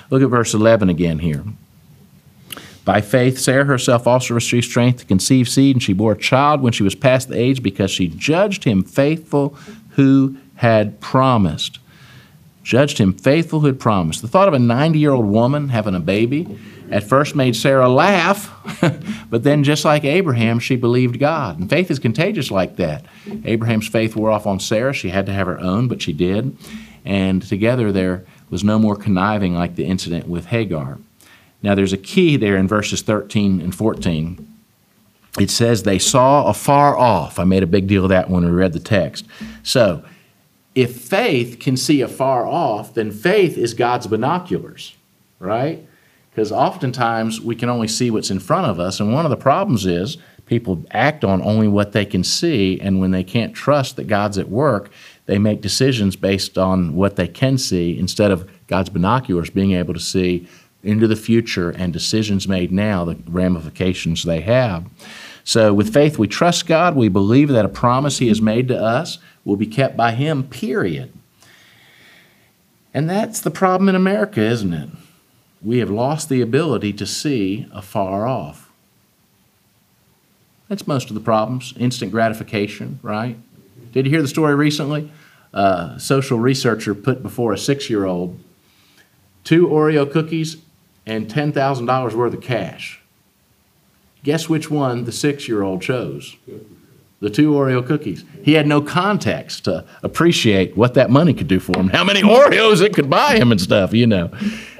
Look 0.09 0.21
at 0.21 0.29
verse 0.29 0.53
11 0.53 0.89
again 0.89 1.19
here. 1.19 1.43
By 2.86 3.00
faith, 3.00 3.40
Sarah 3.40 3.66
herself 3.66 4.08
also 4.08 4.34
received 4.34 4.66
strength 4.66 5.00
to 5.00 5.06
conceive 5.06 5.48
seed, 5.48 5.75
and 5.75 5.84
she 5.84 5.94
bore 5.94 6.13
a 6.13 6.18
child 6.18 6.62
when 6.62 6.74
she 6.74 6.84
was 6.84 6.96
past 6.96 7.30
the 7.30 7.38
age 7.38 7.63
because 7.63 7.90
she 7.92 8.10
judged 8.10 8.66
him 8.66 8.84
faithful 8.84 9.56
who 9.92 10.38
had 10.56 11.00
promised. 11.00 11.80
Judged 12.63 12.98
him 12.98 13.13
faithful 13.13 13.62
who 13.62 13.68
had 13.68 13.80
promised. 13.80 14.22
The 14.22 14.28
thought 14.28 14.48
of 14.48 14.54
a 14.54 14.60
90 14.60 15.00
year 15.00 15.12
old 15.12 15.25
woman 15.25 15.70
having 15.70 15.96
a 15.96 16.00
baby 16.00 16.60
at 16.92 17.04
first 17.04 17.36
made 17.36 17.56
Sarah 17.56 17.90
laugh, 17.90 18.52
but 19.30 19.44
then, 19.44 19.63
just 19.63 19.86
like 19.86 20.04
Abraham, 20.04 20.60
she 20.60 20.75
believed 20.75 21.20
God. 21.20 21.60
And 21.60 21.70
faith 21.70 21.90
is 21.90 22.00
contagious 22.00 22.52
like 22.52 22.75
that. 22.75 23.06
Abraham's 23.46 23.88
faith 23.88 24.16
wore 24.16 24.30
off 24.30 24.46
on 24.46 24.60
Sarah. 24.60 24.94
She 24.94 25.10
had 25.10 25.25
to 25.25 25.34
have 25.34 25.48
her 25.48 25.60
own, 25.60 25.88
but 25.88 26.02
she 26.02 26.13
did. 26.13 26.56
And 27.06 27.42
together 27.42 27.92
there 27.92 28.25
was 28.50 28.63
no 28.63 28.78
more 28.78 28.96
conniving 28.96 29.56
like 29.56 29.75
the 29.75 29.86
incident 29.86 30.28
with 30.28 30.46
Hagar. 30.48 31.00
Now, 31.63 31.75
there's 31.75 31.93
a 31.93 31.98
key 31.98 32.36
there 32.36 32.58
in 32.58 32.67
verses 32.67 33.01
13 33.01 33.62
and 33.62 33.74
14. 33.74 34.53
It 35.39 35.50
says, 35.50 35.84
They 35.84 35.98
saw 35.98 36.46
afar 36.48 36.98
off. 36.98 37.39
I 37.39 37.46
made 37.46 37.63
a 37.63 37.67
big 37.67 37.88
deal 37.88 38.03
of 38.03 38.10
that 38.10 38.29
when 38.29 38.46
we 38.46 38.51
read 38.51 38.74
the 38.74 38.79
text. 38.79 39.25
So, 39.63 40.03
if 40.75 41.01
faith 41.01 41.60
can 41.60 41.77
see 41.77 42.01
afar 42.01 42.46
off, 42.46 42.93
then 42.93 43.12
faith 43.12 43.58
is 43.58 43.74
God's 43.74 44.08
binoculars, 44.08 44.96
right? 45.39 45.88
Because 46.32 46.51
oftentimes 46.51 47.39
we 47.39 47.55
can 47.55 47.70
only 47.70 47.88
see 47.88 48.10
what's 48.10 48.32
in 48.32 48.39
front 48.39 48.67
of 48.67 48.79
us. 48.79 49.00
And 49.00 49.13
one 49.13 49.25
of 49.25 49.29
the 49.29 49.38
problems 49.38 49.86
is 49.86 50.17
people 50.46 50.84
act 50.91 51.24
on 51.24 51.41
only 51.43 51.67
what 51.67 51.91
they 51.91 52.05
can 52.05 52.24
see. 52.24 52.79
And 52.82 53.00
when 53.00 53.12
they 53.12 53.24
can't 53.24 53.53
trust 53.53 53.96
that 53.96 54.08
God's 54.08 54.39
at 54.39 54.50
work, 54.50 54.89
they 55.27 55.38
make 55.38 55.62
decisions 55.62 56.15
based 56.15 56.58
on 56.58 56.96
what 56.96 57.15
they 57.15 57.27
can 57.27 57.58
see 57.58 57.98
instead 57.98 58.32
of 58.32 58.50
God's 58.67 58.89
binoculars 58.89 59.51
being 59.51 59.74
able 59.74 59.93
to 59.93 60.00
see 60.00 60.48
into 60.84 61.08
the 61.08 61.16
future 61.16 61.70
and 61.70 61.94
decisions 61.94 62.48
made 62.48 62.72
now, 62.72 63.06
the 63.06 63.18
ramifications 63.28 64.24
they 64.24 64.42
have. 64.42 64.86
So, 65.46 65.74
with 65.74 65.94
faith, 65.94 66.18
we 66.18 66.28
trust 66.28 66.68
God. 66.68 66.96
We 66.96 67.10
believe 67.10 67.50
that 67.50 67.66
a 67.66 67.70
promise 67.70 68.20
He 68.20 68.28
has 68.28 68.42
made 68.42 68.68
to 68.68 68.78
us 68.78 69.18
will 69.44 69.56
be 69.56 69.66
kept 69.66 69.98
by 69.98 70.12
Him, 70.12 70.44
period. 70.44 71.12
And 72.94 73.10
that's 73.10 73.40
the 73.42 73.52
problem 73.52 73.90
in 73.90 73.96
America, 73.96 74.42
isn't 74.42 74.74
it? 74.74 74.90
We 75.62 75.80
have 75.80 75.90
lost 75.90 76.30
the 76.30 76.42
ability 76.42 76.94
to 76.94 77.06
see 77.06 77.68
afar 77.72 78.28
off. 78.28 78.72
That's 80.70 80.88
most 80.88 81.10
of 81.10 81.16
the 81.16 81.22
problems. 81.22 81.74
Instant 81.78 82.12
gratification, 82.12 83.00
right? 83.02 83.38
Did 83.92 84.06
you 84.06 84.12
hear 84.12 84.22
the 84.22 84.28
story 84.28 84.56
recently? 84.56 85.12
A 85.54 85.96
social 86.00 86.40
researcher 86.40 86.96
put 86.96 87.22
before 87.22 87.54
a 87.54 87.58
six 87.58 87.90
year 87.90 88.06
old 88.06 88.40
two 89.44 89.68
Oreo 89.68 90.10
cookies 90.10 90.58
and 91.05 91.27
$10,000 91.27 92.13
worth 92.13 92.33
of 92.33 92.41
cash. 92.41 93.01
Guess 94.24 94.48
which 94.48 94.72
one 94.72 95.03
the 95.03 95.12
six 95.12 95.48
year 95.48 95.63
old 95.63 95.81
chose? 95.81 96.38
The 97.19 97.29
two 97.29 97.51
Oreo 97.51 97.86
cookies. 97.86 98.25
He 98.41 98.53
had 98.53 98.67
no 98.67 98.81
context 98.81 99.65
to 99.65 99.86
appreciate 100.01 100.75
what 100.75 100.93
that 100.95 101.10
money 101.10 101.33
could 101.33 101.48
do 101.48 101.60
for 101.60 101.77
him, 101.77 101.89
how 101.89 102.03
many 102.03 102.22
Oreos 102.22 102.81
it 102.81 102.93
could 102.93 103.10
buy 103.10 103.38
him 103.38 103.51
and 103.51 103.62
stuff, 103.62 103.93
you 103.93 104.07
know. 104.07 104.29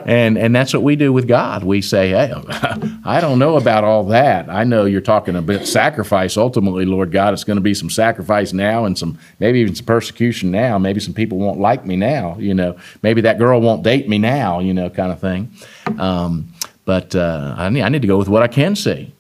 And, 0.06 0.38
and 0.38 0.56
that's 0.56 0.74
what 0.74 0.84
we 0.84 0.96
do 0.96 1.14
with 1.14 1.28
God. 1.28 1.64
We 1.64 1.82
say, 1.82 2.10
hey, 2.10 2.34
I 3.06 3.20
don't 3.22 3.40
know 3.40 3.58
about 3.58 3.84
all 3.84 4.04
that. 4.06 4.50
I 4.50 4.64
know 4.64 4.86
you're 4.86 5.02
talking 5.02 5.36
about 5.36 5.66
sacrifice. 5.66 6.38
Ultimately, 6.38 6.86
Lord 6.86 7.12
God, 7.12 7.34
it's 7.34 7.44
going 7.44 7.58
to 7.58 7.62
be 7.62 7.74
some 7.74 7.90
sacrifice 7.90 8.54
now 8.54 8.86
and 8.86 8.98
some 8.98 9.18
maybe 9.40 9.60
even 9.60 9.76
some 9.76 9.86
persecution 9.86 10.52
now. 10.52 10.78
Maybe 10.78 11.00
some 11.00 11.14
people 11.14 11.38
won't 11.38 11.60
like 11.60 11.86
me 11.86 11.96
now, 11.96 12.38
you 12.38 12.54
know. 12.54 12.78
Maybe 13.02 13.22
that 13.22 13.38
girl 13.38 13.62
won't 13.62 13.84
date 13.84 14.10
me 14.10 14.18
now, 14.18 14.60
you 14.60 14.74
know, 14.74 14.90
kind 14.90 15.12
of 15.12 15.20
thing. 15.20 15.52
Um, 15.98 16.54
but 16.86 17.16
uh, 17.16 17.56
I, 17.58 17.70
need, 17.70 17.82
I 17.82 17.90
need 17.90 18.02
to 18.02 18.08
go 18.08 18.18
with 18.18 18.28
what 18.28 18.44
I 18.44 18.48
can 18.48 18.76
see. 18.76 19.14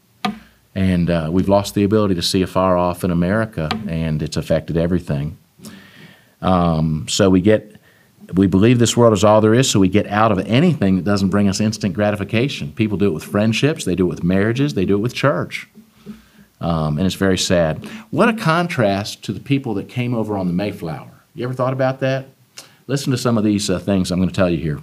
And 0.75 1.10
uh, 1.10 1.30
we've 1.32 1.50
lost 1.50 1.75
the 1.75 1.84
ability 1.84 2.16
to 2.16 2.22
see 2.22 2.42
afar 2.42 2.78
off 2.78 3.04
in 3.04 3.12
America, 3.12 3.70
and 3.88 4.22
it's 4.24 4.38
affected 4.38 4.75
everything. 4.75 5.38
Um, 6.42 7.06
so 7.08 7.30
we 7.30 7.42
get, 7.42 7.73
we 8.36 8.48
believe 8.48 8.80
this 8.80 8.98
world 8.98 9.13
is 9.13 9.24
all 9.24 9.42
there 9.42 9.54
is, 9.54 9.70
so 9.70 9.80
we 9.80 9.90
get 9.90 10.08
out 10.08 10.32
of 10.32 10.40
anything 10.40 10.96
that 10.96 11.06
doesn't 11.06 11.30
bring 11.30 11.48
us 11.48 11.60
instant 11.60 11.94
gratification. 11.94 12.72
People 12.72 12.98
do 12.98 13.08
it 13.08 13.13
with 13.13 13.24
friendships, 13.24 13.86
they 13.86 13.96
do 13.96 14.06
it 14.06 14.10
with 14.10 14.24
marriages, 14.24 14.74
they 14.74 14.86
do 14.86 14.96
it 14.96 15.02
with 15.02 15.13
church. 15.13 15.68
Um, 16.62 16.98
and 16.98 17.06
it's 17.06 17.16
very 17.16 17.38
sad. 17.38 17.86
What 18.10 18.30
a 18.30 18.34
contrast 18.34 19.24
to 19.25 19.34
the 19.34 19.40
people 19.40 19.74
that 19.75 19.90
came 19.90 20.13
over 20.13 20.38
on 20.38 20.48
the 20.48 20.54
Mayflower. 20.54 21.12
You 21.36 21.44
ever 21.44 21.54
thought 21.54 21.74
about 21.74 22.00
that? 22.00 22.28
Listen 22.88 23.12
to 23.12 23.18
some 23.18 23.38
of 23.38 23.44
these 23.44 23.70
uh, 23.70 23.80
things 23.80 24.12
I'm 24.12 24.20
going 24.20 24.30
to 24.30 24.36
tell 24.36 24.50
you 24.50 24.58
here. 24.58 24.80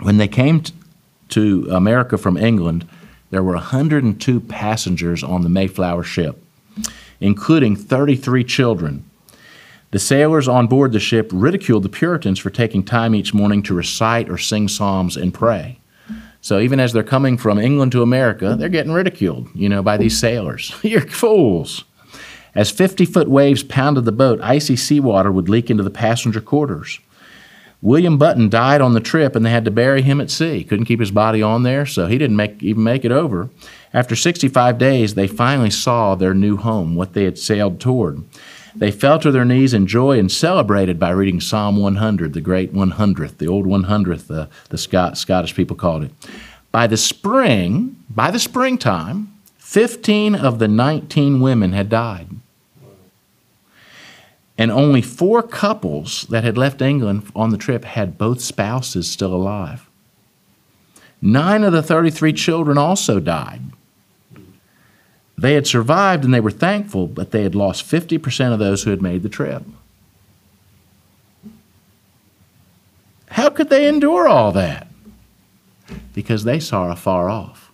When 0.00 0.16
they 0.16 0.28
came 0.28 0.62
t- 0.62 0.72
to 1.30 1.68
America 1.70 2.16
from 2.16 2.36
England, 2.36 2.88
there 3.30 3.42
were 3.42 3.54
102 3.54 4.40
passengers 4.40 5.22
on 5.22 5.42
the 5.42 5.48
Mayflower 5.48 6.04
ship, 6.04 6.42
including 7.20 7.76
33 7.76 8.44
children. 8.44 9.07
The 9.90 9.98
sailors 9.98 10.48
on 10.48 10.66
board 10.66 10.92
the 10.92 11.00
ship 11.00 11.30
ridiculed 11.32 11.82
the 11.82 11.88
Puritans 11.88 12.38
for 12.38 12.50
taking 12.50 12.82
time 12.82 13.14
each 13.14 13.32
morning 13.32 13.62
to 13.64 13.74
recite 13.74 14.28
or 14.28 14.36
sing 14.36 14.68
psalms 14.68 15.16
and 15.16 15.32
pray. 15.32 15.78
So 16.40 16.60
even 16.60 16.78
as 16.78 16.92
they're 16.92 17.02
coming 17.02 17.36
from 17.36 17.58
England 17.58 17.92
to 17.92 18.02
America, 18.02 18.54
they're 18.58 18.68
getting 18.68 18.92
ridiculed, 18.92 19.48
you 19.54 19.68
know, 19.68 19.82
by 19.82 19.96
these 19.96 20.18
sailors. 20.18 20.74
You're 20.82 21.00
fools. 21.00 21.84
As 22.54 22.70
50 22.70 23.04
foot 23.06 23.28
waves 23.28 23.62
pounded 23.62 24.04
the 24.04 24.12
boat, 24.12 24.40
icy 24.42 24.76
seawater 24.76 25.32
would 25.32 25.48
leak 25.48 25.70
into 25.70 25.82
the 25.82 25.90
passenger 25.90 26.40
quarters. 26.40 27.00
William 27.80 28.18
Button 28.18 28.48
died 28.48 28.80
on 28.80 28.94
the 28.94 29.00
trip 29.00 29.36
and 29.36 29.46
they 29.46 29.50
had 29.50 29.64
to 29.64 29.70
bury 29.70 30.02
him 30.02 30.20
at 30.20 30.30
sea. 30.30 30.64
Couldn't 30.64 30.86
keep 30.86 30.98
his 30.98 31.12
body 31.12 31.42
on 31.42 31.62
there, 31.62 31.86
so 31.86 32.06
he 32.06 32.18
didn't 32.18 32.36
make, 32.36 32.62
even 32.62 32.82
make 32.82 33.04
it 33.04 33.12
over. 33.12 33.50
After 33.94 34.16
65 34.16 34.78
days, 34.78 35.14
they 35.14 35.28
finally 35.28 35.70
saw 35.70 36.14
their 36.14 36.34
new 36.34 36.56
home, 36.56 36.96
what 36.96 37.12
they 37.12 37.24
had 37.24 37.38
sailed 37.38 37.80
toward. 37.80 38.24
They 38.78 38.90
fell 38.90 39.18
to 39.20 39.30
their 39.30 39.44
knees 39.44 39.74
in 39.74 39.86
joy 39.86 40.18
and 40.18 40.30
celebrated 40.30 40.98
by 40.98 41.10
reading 41.10 41.40
Psalm 41.40 41.76
100, 41.76 42.32
the 42.32 42.40
great 42.40 42.72
100th, 42.72 43.38
the 43.38 43.48
old 43.48 43.66
100th, 43.66 44.26
the, 44.26 44.48
the 44.70 44.78
Scot, 44.78 45.18
Scottish 45.18 45.54
people 45.54 45.76
called 45.76 46.04
it. 46.04 46.12
By 46.70 46.86
the 46.86 46.96
spring, 46.96 47.96
by 48.08 48.30
the 48.30 48.38
springtime, 48.38 49.34
15 49.58 50.34
of 50.34 50.58
the 50.58 50.68
19 50.68 51.40
women 51.40 51.72
had 51.72 51.88
died 51.88 52.28
and 54.58 54.72
only 54.72 55.00
four 55.00 55.40
couples 55.40 56.26
that 56.28 56.42
had 56.42 56.58
left 56.58 56.82
England 56.82 57.30
on 57.34 57.50
the 57.50 57.56
trip 57.56 57.84
had 57.84 58.18
both 58.18 58.40
spouses 58.40 59.08
still 59.08 59.32
alive. 59.32 59.88
Nine 61.22 61.62
of 61.62 61.72
the 61.72 61.82
33 61.82 62.32
children 62.32 62.76
also 62.76 63.20
died. 63.20 63.62
They 65.38 65.54
had 65.54 65.68
survived 65.68 66.24
and 66.24 66.34
they 66.34 66.40
were 66.40 66.50
thankful, 66.50 67.06
but 67.06 67.30
they 67.30 67.44
had 67.44 67.54
lost 67.54 67.88
50% 67.88 68.52
of 68.52 68.58
those 68.58 68.82
who 68.82 68.90
had 68.90 69.00
made 69.00 69.22
the 69.22 69.28
trip. 69.28 69.62
How 73.30 73.48
could 73.48 73.70
they 73.70 73.86
endure 73.86 74.26
all 74.26 74.50
that? 74.52 74.88
Because 76.12 76.42
they 76.42 76.58
saw 76.58 76.90
afar 76.90 77.30
off. 77.30 77.70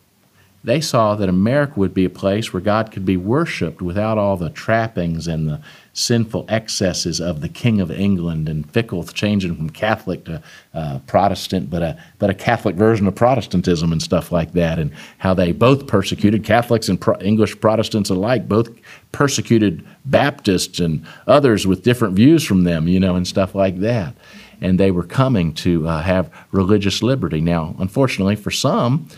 They 0.63 0.83
saw 0.83 1.15
that 1.15 1.29
America 1.29 1.75
would 1.77 1.95
be 1.95 2.05
a 2.05 2.11
place 2.11 2.53
where 2.53 2.61
God 2.61 2.93
could 2.93 3.07
be 3.07 3.17
worshiped 3.17 3.81
without 3.81 4.19
all 4.19 4.37
the 4.37 4.51
trappings 4.51 5.27
and 5.27 5.49
the 5.49 5.61
sinful 5.95 6.45
excesses 6.49 7.21
of 7.21 7.41
the 7.41 7.49
King 7.49 7.81
of 7.81 7.91
England 7.91 8.49
and 8.49 8.69
fickle, 8.73 9.05
changing 9.05 9.55
from 9.55 9.71
Catholic 9.71 10.25
to 10.25 10.43
uh, 10.75 10.99
Protestant, 11.07 11.71
but 11.71 11.83
a, 11.83 11.97
but 12.19 12.29
a 12.29 12.35
Catholic 12.35 12.75
version 12.75 13.07
of 13.07 13.15
Protestantism 13.15 13.93
and 13.93 14.03
stuff 14.03 14.33
like 14.33 14.53
that, 14.53 14.79
and 14.79 14.91
how 15.19 15.33
they 15.33 15.53
both 15.53 15.87
persecuted 15.87 16.45
Catholics 16.45 16.89
and 16.89 17.01
Pro- 17.01 17.19
English 17.21 17.61
Protestants 17.61 18.11
alike, 18.11 18.49
both 18.49 18.69
persecuted 19.13 19.87
Baptists 20.05 20.81
and 20.81 21.07
others 21.27 21.67
with 21.67 21.85
different 21.85 22.15
views 22.15 22.45
from 22.45 22.65
them, 22.65 22.89
you 22.89 22.99
know, 22.99 23.15
and 23.15 23.27
stuff 23.27 23.55
like 23.55 23.79
that. 23.79 24.15
And 24.61 24.81
they 24.81 24.91
were 24.91 25.05
coming 25.05 25.55
to 25.55 25.87
uh, 25.87 26.03
have 26.03 26.31
religious 26.51 27.03
liberty. 27.03 27.41
Now, 27.41 27.77
unfortunately, 27.79 28.37
for 28.37 28.51
some, 28.51 29.09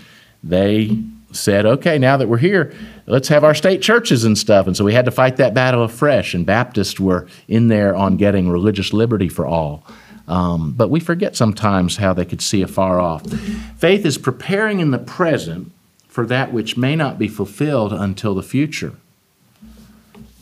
they 0.45 1.03
said, 1.37 1.67
okay, 1.67 1.99
now 1.99 2.17
that 2.17 2.29
we're 2.29 2.39
here, 2.39 2.73
let's 3.07 3.29
have 3.29 3.45
our 3.45 3.55
state 3.55 3.83
churches 3.83 4.25
and 4.25 4.37
stuff. 4.37 4.67
And 4.67 4.77
so 4.77 4.85
we 4.85 4.95
had 4.95 5.05
to 5.05 5.11
fight 5.11 5.37
that 5.37 5.55
battle 5.55 5.83
afresh, 5.83 6.35
and 6.35 6.45
Baptists 6.45 6.99
were 6.99 7.29
in 7.49 7.69
there 7.69 7.95
on 7.95 8.17
getting 8.17 8.49
religious 8.49 8.93
liberty 8.93 9.29
for 9.29 9.47
all. 9.47 9.85
Um, 10.29 10.73
but 10.73 10.91
we 10.91 11.01
forget 11.01 11.37
sometimes 11.37 11.99
how 11.99 12.13
they 12.13 12.25
could 12.25 12.43
see 12.43 12.63
afar 12.63 12.99
off. 12.99 13.31
Faith 13.79 14.05
is 14.05 14.19
preparing 14.19 14.81
in 14.81 14.91
the 14.91 14.99
present 14.99 15.71
for 16.09 16.27
that 16.27 16.53
which 16.53 16.77
may 16.77 16.97
not 16.97 17.19
be 17.19 17.29
fulfilled 17.29 17.93
until 17.93 18.35
the 18.35 18.43
future. 18.43 18.95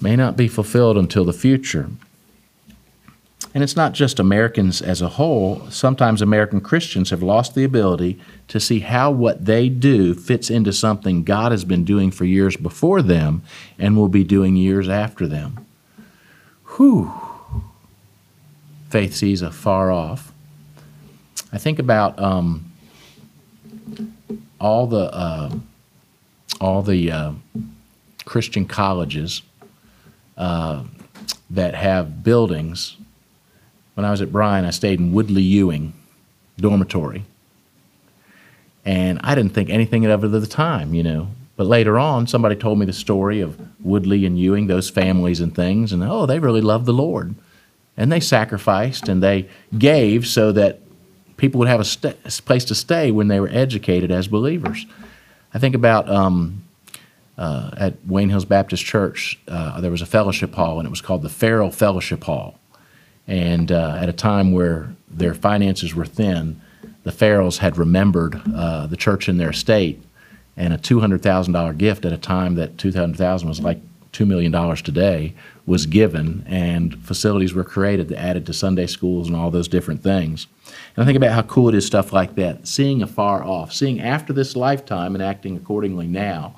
May 0.00 0.16
not 0.16 0.36
be 0.36 0.48
fulfilled 0.48 0.96
until 0.96 1.24
the 1.24 1.32
future. 1.32 1.90
And 3.52 3.62
it's 3.62 3.76
not 3.76 3.92
just 3.92 4.18
Americans 4.18 4.82
as 4.82 5.00
a 5.00 5.10
whole. 5.10 5.68
Sometimes 5.70 6.22
American 6.22 6.60
Christians 6.60 7.10
have 7.10 7.22
lost 7.22 7.54
the 7.54 7.62
ability 7.64 8.18
to 8.48 8.58
see 8.58 8.80
how 8.80 9.10
what 9.10 9.44
they 9.44 9.68
do 9.68 10.14
fits 10.14 10.50
into 10.50 10.72
something 10.72 11.22
God 11.22 11.52
has 11.52 11.64
been 11.64 11.84
doing 11.84 12.10
for 12.10 12.24
years 12.24 12.56
before 12.56 13.02
them 13.02 13.42
and 13.78 13.96
will 13.96 14.08
be 14.08 14.24
doing 14.24 14.56
years 14.56 14.88
after 14.88 15.26
them. 15.26 15.64
Whew. 16.76 17.12
Faith 18.90 19.14
sees 19.14 19.42
afar 19.42 19.92
off. 19.92 20.32
I 21.52 21.58
think 21.58 21.78
about 21.78 22.18
um, 22.18 22.72
all 24.60 24.86
the 24.88 25.14
uh, 25.14 25.54
all 26.60 26.82
the 26.82 27.12
uh, 27.12 27.32
Christian 28.24 28.66
colleges 28.66 29.42
uh, 30.36 30.82
that 31.50 31.74
have 31.74 32.24
buildings 32.24 32.96
when 33.94 34.04
I 34.04 34.10
was 34.10 34.20
at 34.20 34.32
Bryan, 34.32 34.64
I 34.64 34.70
stayed 34.70 35.00
in 35.00 35.12
Woodley 35.12 35.42
Ewing 35.42 35.92
dormitory. 36.58 37.24
And 38.84 39.20
I 39.22 39.34
didn't 39.34 39.54
think 39.54 39.70
anything 39.70 40.04
of 40.04 40.24
it 40.24 40.34
at 40.34 40.40
the 40.40 40.46
time, 40.46 40.94
you 40.94 41.02
know. 41.02 41.28
But 41.56 41.66
later 41.66 41.98
on, 41.98 42.26
somebody 42.26 42.56
told 42.56 42.78
me 42.78 42.86
the 42.86 42.92
story 42.92 43.40
of 43.40 43.58
Woodley 43.80 44.26
and 44.26 44.38
Ewing, 44.38 44.66
those 44.66 44.90
families 44.90 45.40
and 45.40 45.54
things, 45.54 45.92
and 45.92 46.02
oh, 46.02 46.26
they 46.26 46.38
really 46.38 46.60
loved 46.60 46.86
the 46.86 46.92
Lord. 46.92 47.34
And 47.96 48.10
they 48.10 48.20
sacrificed 48.20 49.08
and 49.08 49.22
they 49.22 49.48
gave 49.78 50.26
so 50.26 50.50
that 50.52 50.80
people 51.36 51.60
would 51.60 51.68
have 51.68 51.80
a, 51.80 51.84
st- 51.84 52.22
place 52.44 52.64
to 52.64 52.74
stay 52.74 53.12
when 53.12 53.28
they 53.28 53.38
were 53.38 53.48
educated 53.52 54.10
as 54.10 54.26
believers. 54.26 54.84
I 55.52 55.60
think 55.60 55.76
about 55.76 56.10
um, 56.10 56.64
uh, 57.38 57.70
at 57.76 57.94
Wayne 58.04 58.30
Hills 58.30 58.44
Baptist 58.44 58.84
Church, 58.84 59.38
uh, 59.46 59.80
there 59.80 59.92
was 59.92 60.02
a 60.02 60.06
fellowship 60.06 60.54
hall, 60.54 60.80
and 60.80 60.86
it 60.86 60.90
was 60.90 61.00
called 61.00 61.22
the 61.22 61.28
Farrell 61.28 61.70
Fellowship 61.70 62.24
Hall. 62.24 62.58
And 63.26 63.72
uh, 63.72 63.98
at 64.00 64.08
a 64.08 64.12
time 64.12 64.52
where 64.52 64.94
their 65.08 65.34
finances 65.34 65.94
were 65.94 66.04
thin, 66.04 66.60
the 67.04 67.12
Farrells 67.12 67.58
had 67.58 67.76
remembered 67.76 68.40
uh, 68.54 68.86
the 68.86 68.96
church 68.96 69.28
in 69.28 69.36
their 69.36 69.50
estate 69.50 70.02
and 70.56 70.72
a 70.72 70.78
$200,000 70.78 71.78
gift 71.78 72.04
at 72.04 72.12
a 72.12 72.18
time 72.18 72.54
that 72.54 72.78
200000 72.78 73.48
was 73.48 73.60
like 73.60 73.78
$2 74.12 74.26
million 74.26 74.52
today 74.76 75.34
was 75.66 75.86
given 75.86 76.44
and 76.46 77.02
facilities 77.04 77.52
were 77.52 77.64
created 77.64 78.08
that 78.08 78.18
added 78.18 78.46
to 78.46 78.52
Sunday 78.52 78.86
schools 78.86 79.26
and 79.26 79.36
all 79.36 79.50
those 79.50 79.68
different 79.68 80.02
things. 80.02 80.46
And 80.96 81.02
I 81.02 81.06
think 81.06 81.16
about 81.16 81.32
how 81.32 81.42
cool 81.42 81.68
it 81.68 81.74
is, 81.74 81.84
stuff 81.84 82.12
like 82.12 82.36
that. 82.36 82.68
Seeing 82.68 83.02
afar 83.02 83.42
off, 83.42 83.72
seeing 83.72 84.00
after 84.00 84.32
this 84.32 84.54
lifetime 84.54 85.14
and 85.14 85.22
acting 85.22 85.56
accordingly 85.56 86.06
now 86.06 86.54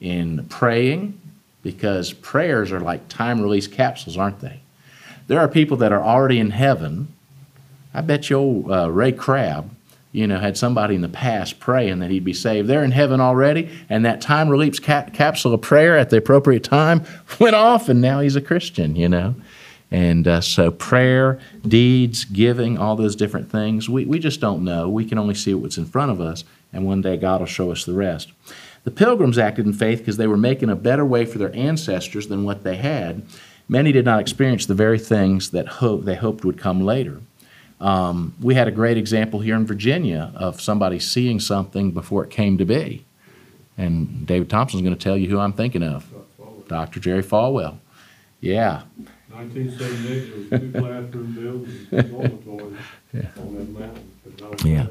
in 0.00 0.44
praying, 0.48 1.20
because 1.62 2.12
prayers 2.12 2.72
are 2.72 2.80
like 2.80 3.08
time 3.08 3.40
release 3.40 3.66
capsules, 3.66 4.16
aren't 4.16 4.40
they? 4.40 4.60
There 5.26 5.40
are 5.40 5.48
people 5.48 5.76
that 5.78 5.92
are 5.92 6.02
already 6.02 6.38
in 6.38 6.50
heaven. 6.50 7.08
I 7.92 8.00
bet 8.00 8.30
you 8.30 8.36
old 8.36 8.70
uh, 8.70 8.90
Ray 8.90 9.12
Crabb 9.12 9.70
you 10.16 10.26
know, 10.26 10.38
had 10.38 10.56
somebody 10.56 10.94
in 10.94 11.02
the 11.02 11.10
past 11.10 11.60
praying 11.60 11.98
that 11.98 12.10
he'd 12.10 12.24
be 12.24 12.32
saved. 12.32 12.68
They're 12.68 12.82
in 12.82 12.92
heaven 12.92 13.20
already, 13.20 13.68
and 13.90 14.02
that 14.06 14.22
time 14.22 14.48
release 14.48 14.78
cap- 14.78 15.12
capsule 15.12 15.52
of 15.52 15.60
prayer 15.60 15.98
at 15.98 16.08
the 16.08 16.16
appropriate 16.16 16.64
time 16.64 17.04
went 17.38 17.54
off, 17.54 17.90
and 17.90 18.00
now 18.00 18.20
he's 18.20 18.34
a 18.34 18.40
Christian, 18.40 18.96
you 18.96 19.10
know. 19.10 19.34
And 19.90 20.26
uh, 20.26 20.40
so, 20.40 20.70
prayer, 20.70 21.38
deeds, 21.68 22.24
giving, 22.24 22.78
all 22.78 22.96
those 22.96 23.14
different 23.14 23.52
things, 23.52 23.90
we, 23.90 24.06
we 24.06 24.18
just 24.18 24.40
don't 24.40 24.64
know. 24.64 24.88
We 24.88 25.04
can 25.04 25.18
only 25.18 25.34
see 25.34 25.52
what's 25.52 25.76
in 25.76 25.84
front 25.84 26.10
of 26.10 26.18
us, 26.18 26.44
and 26.72 26.86
one 26.86 27.02
day 27.02 27.18
God 27.18 27.40
will 27.40 27.46
show 27.46 27.70
us 27.70 27.84
the 27.84 27.92
rest. 27.92 28.32
The 28.84 28.90
pilgrims 28.92 29.36
acted 29.36 29.66
in 29.66 29.74
faith 29.74 29.98
because 29.98 30.16
they 30.16 30.26
were 30.26 30.38
making 30.38 30.70
a 30.70 30.76
better 30.76 31.04
way 31.04 31.26
for 31.26 31.36
their 31.36 31.54
ancestors 31.54 32.28
than 32.28 32.42
what 32.44 32.64
they 32.64 32.76
had. 32.76 33.20
Many 33.68 33.92
did 33.92 34.04
not 34.04 34.20
experience 34.20 34.66
the 34.66 34.74
very 34.74 34.98
things 34.98 35.50
that 35.50 35.66
hope, 35.66 36.04
they 36.04 36.14
hoped 36.14 36.44
would 36.44 36.58
come 36.58 36.80
later. 36.80 37.20
Um, 37.80 38.34
we 38.40 38.54
had 38.54 38.68
a 38.68 38.70
great 38.70 38.96
example 38.96 39.40
here 39.40 39.56
in 39.56 39.66
Virginia 39.66 40.32
of 40.34 40.60
somebody 40.60 40.98
seeing 40.98 41.40
something 41.40 41.90
before 41.90 42.24
it 42.24 42.30
came 42.30 42.56
to 42.58 42.64
be. 42.64 43.04
And 43.76 44.26
David 44.26 44.48
Thompson's 44.48 44.82
going 44.82 44.94
to 44.94 45.02
tell 45.02 45.16
you 45.16 45.28
who 45.28 45.38
I'm 45.38 45.52
thinking 45.52 45.82
of 45.82 46.06
Dr. 46.68 47.00
Jerry 47.00 47.22
Falwell. 47.22 47.78
Yeah. 48.40 48.82
1978, 49.30 50.50
there 50.50 50.58
was 50.58 50.62
two 50.62 50.72
classroom 50.80 51.32
buildings, 51.34 52.10
dormitories 52.10 52.78
on 53.36 53.54
that 53.56 53.80
mountain. 53.80 54.12
Yeah. 54.64 54.86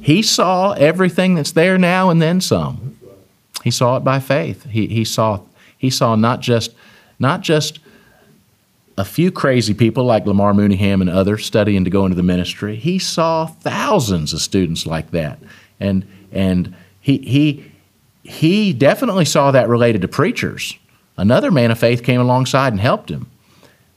He 0.00 0.22
saw 0.22 0.72
everything 0.72 1.34
that's 1.34 1.52
there 1.52 1.78
now 1.78 2.10
and 2.10 2.20
then 2.20 2.40
some. 2.40 2.98
He 3.62 3.70
saw 3.70 3.96
it 3.96 4.00
by 4.00 4.20
faith. 4.20 4.64
He, 4.64 4.86
he 4.86 5.04
saw 5.04 5.40
he 5.76 5.90
saw 5.90 6.14
not 6.14 6.40
just 6.40 6.72
not 7.18 7.40
just 7.40 7.80
a 8.98 9.04
few 9.04 9.30
crazy 9.30 9.74
people 9.74 10.04
like 10.04 10.26
Lamar 10.26 10.52
Mooneyham 10.52 11.00
and 11.00 11.10
others 11.10 11.44
studying 11.44 11.84
to 11.84 11.90
go 11.90 12.06
into 12.06 12.16
the 12.16 12.22
ministry. 12.22 12.76
He 12.76 12.98
saw 12.98 13.46
thousands 13.46 14.32
of 14.32 14.40
students 14.40 14.86
like 14.86 15.10
that. 15.10 15.38
And, 15.78 16.06
and 16.32 16.74
he, 17.00 17.18
he, 17.18 17.72
he 18.22 18.72
definitely 18.72 19.26
saw 19.26 19.50
that 19.50 19.68
related 19.68 20.02
to 20.02 20.08
preachers. 20.08 20.78
Another 21.16 21.50
man 21.50 21.70
of 21.70 21.78
faith 21.78 22.02
came 22.02 22.20
alongside 22.20 22.72
and 22.72 22.80
helped 22.80 23.10
him. 23.10 23.30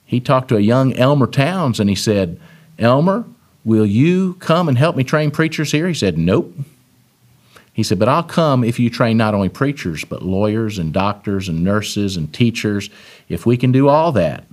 He 0.05 0.19
talked 0.19 0.49
to 0.49 0.57
a 0.57 0.61
young 0.61 0.93
Elmer 0.95 1.27
Towns 1.27 1.79
and 1.79 1.89
he 1.89 1.95
said, 1.95 2.39
Elmer, 2.77 3.25
will 3.63 3.85
you 3.85 4.33
come 4.35 4.67
and 4.67 4.77
help 4.77 4.95
me 4.95 5.03
train 5.03 5.31
preachers 5.31 5.71
here? 5.71 5.87
He 5.87 5.93
said, 5.93 6.17
Nope. 6.17 6.53
He 7.73 7.83
said, 7.83 7.99
But 7.99 8.09
I'll 8.09 8.23
come 8.23 8.63
if 8.63 8.79
you 8.79 8.89
train 8.89 9.17
not 9.17 9.33
only 9.33 9.49
preachers, 9.49 10.03
but 10.03 10.23
lawyers 10.23 10.79
and 10.79 10.91
doctors 10.91 11.47
and 11.47 11.63
nurses 11.63 12.17
and 12.17 12.33
teachers. 12.33 12.89
If 13.29 13.45
we 13.45 13.55
can 13.55 13.71
do 13.71 13.87
all 13.87 14.11
that, 14.13 14.45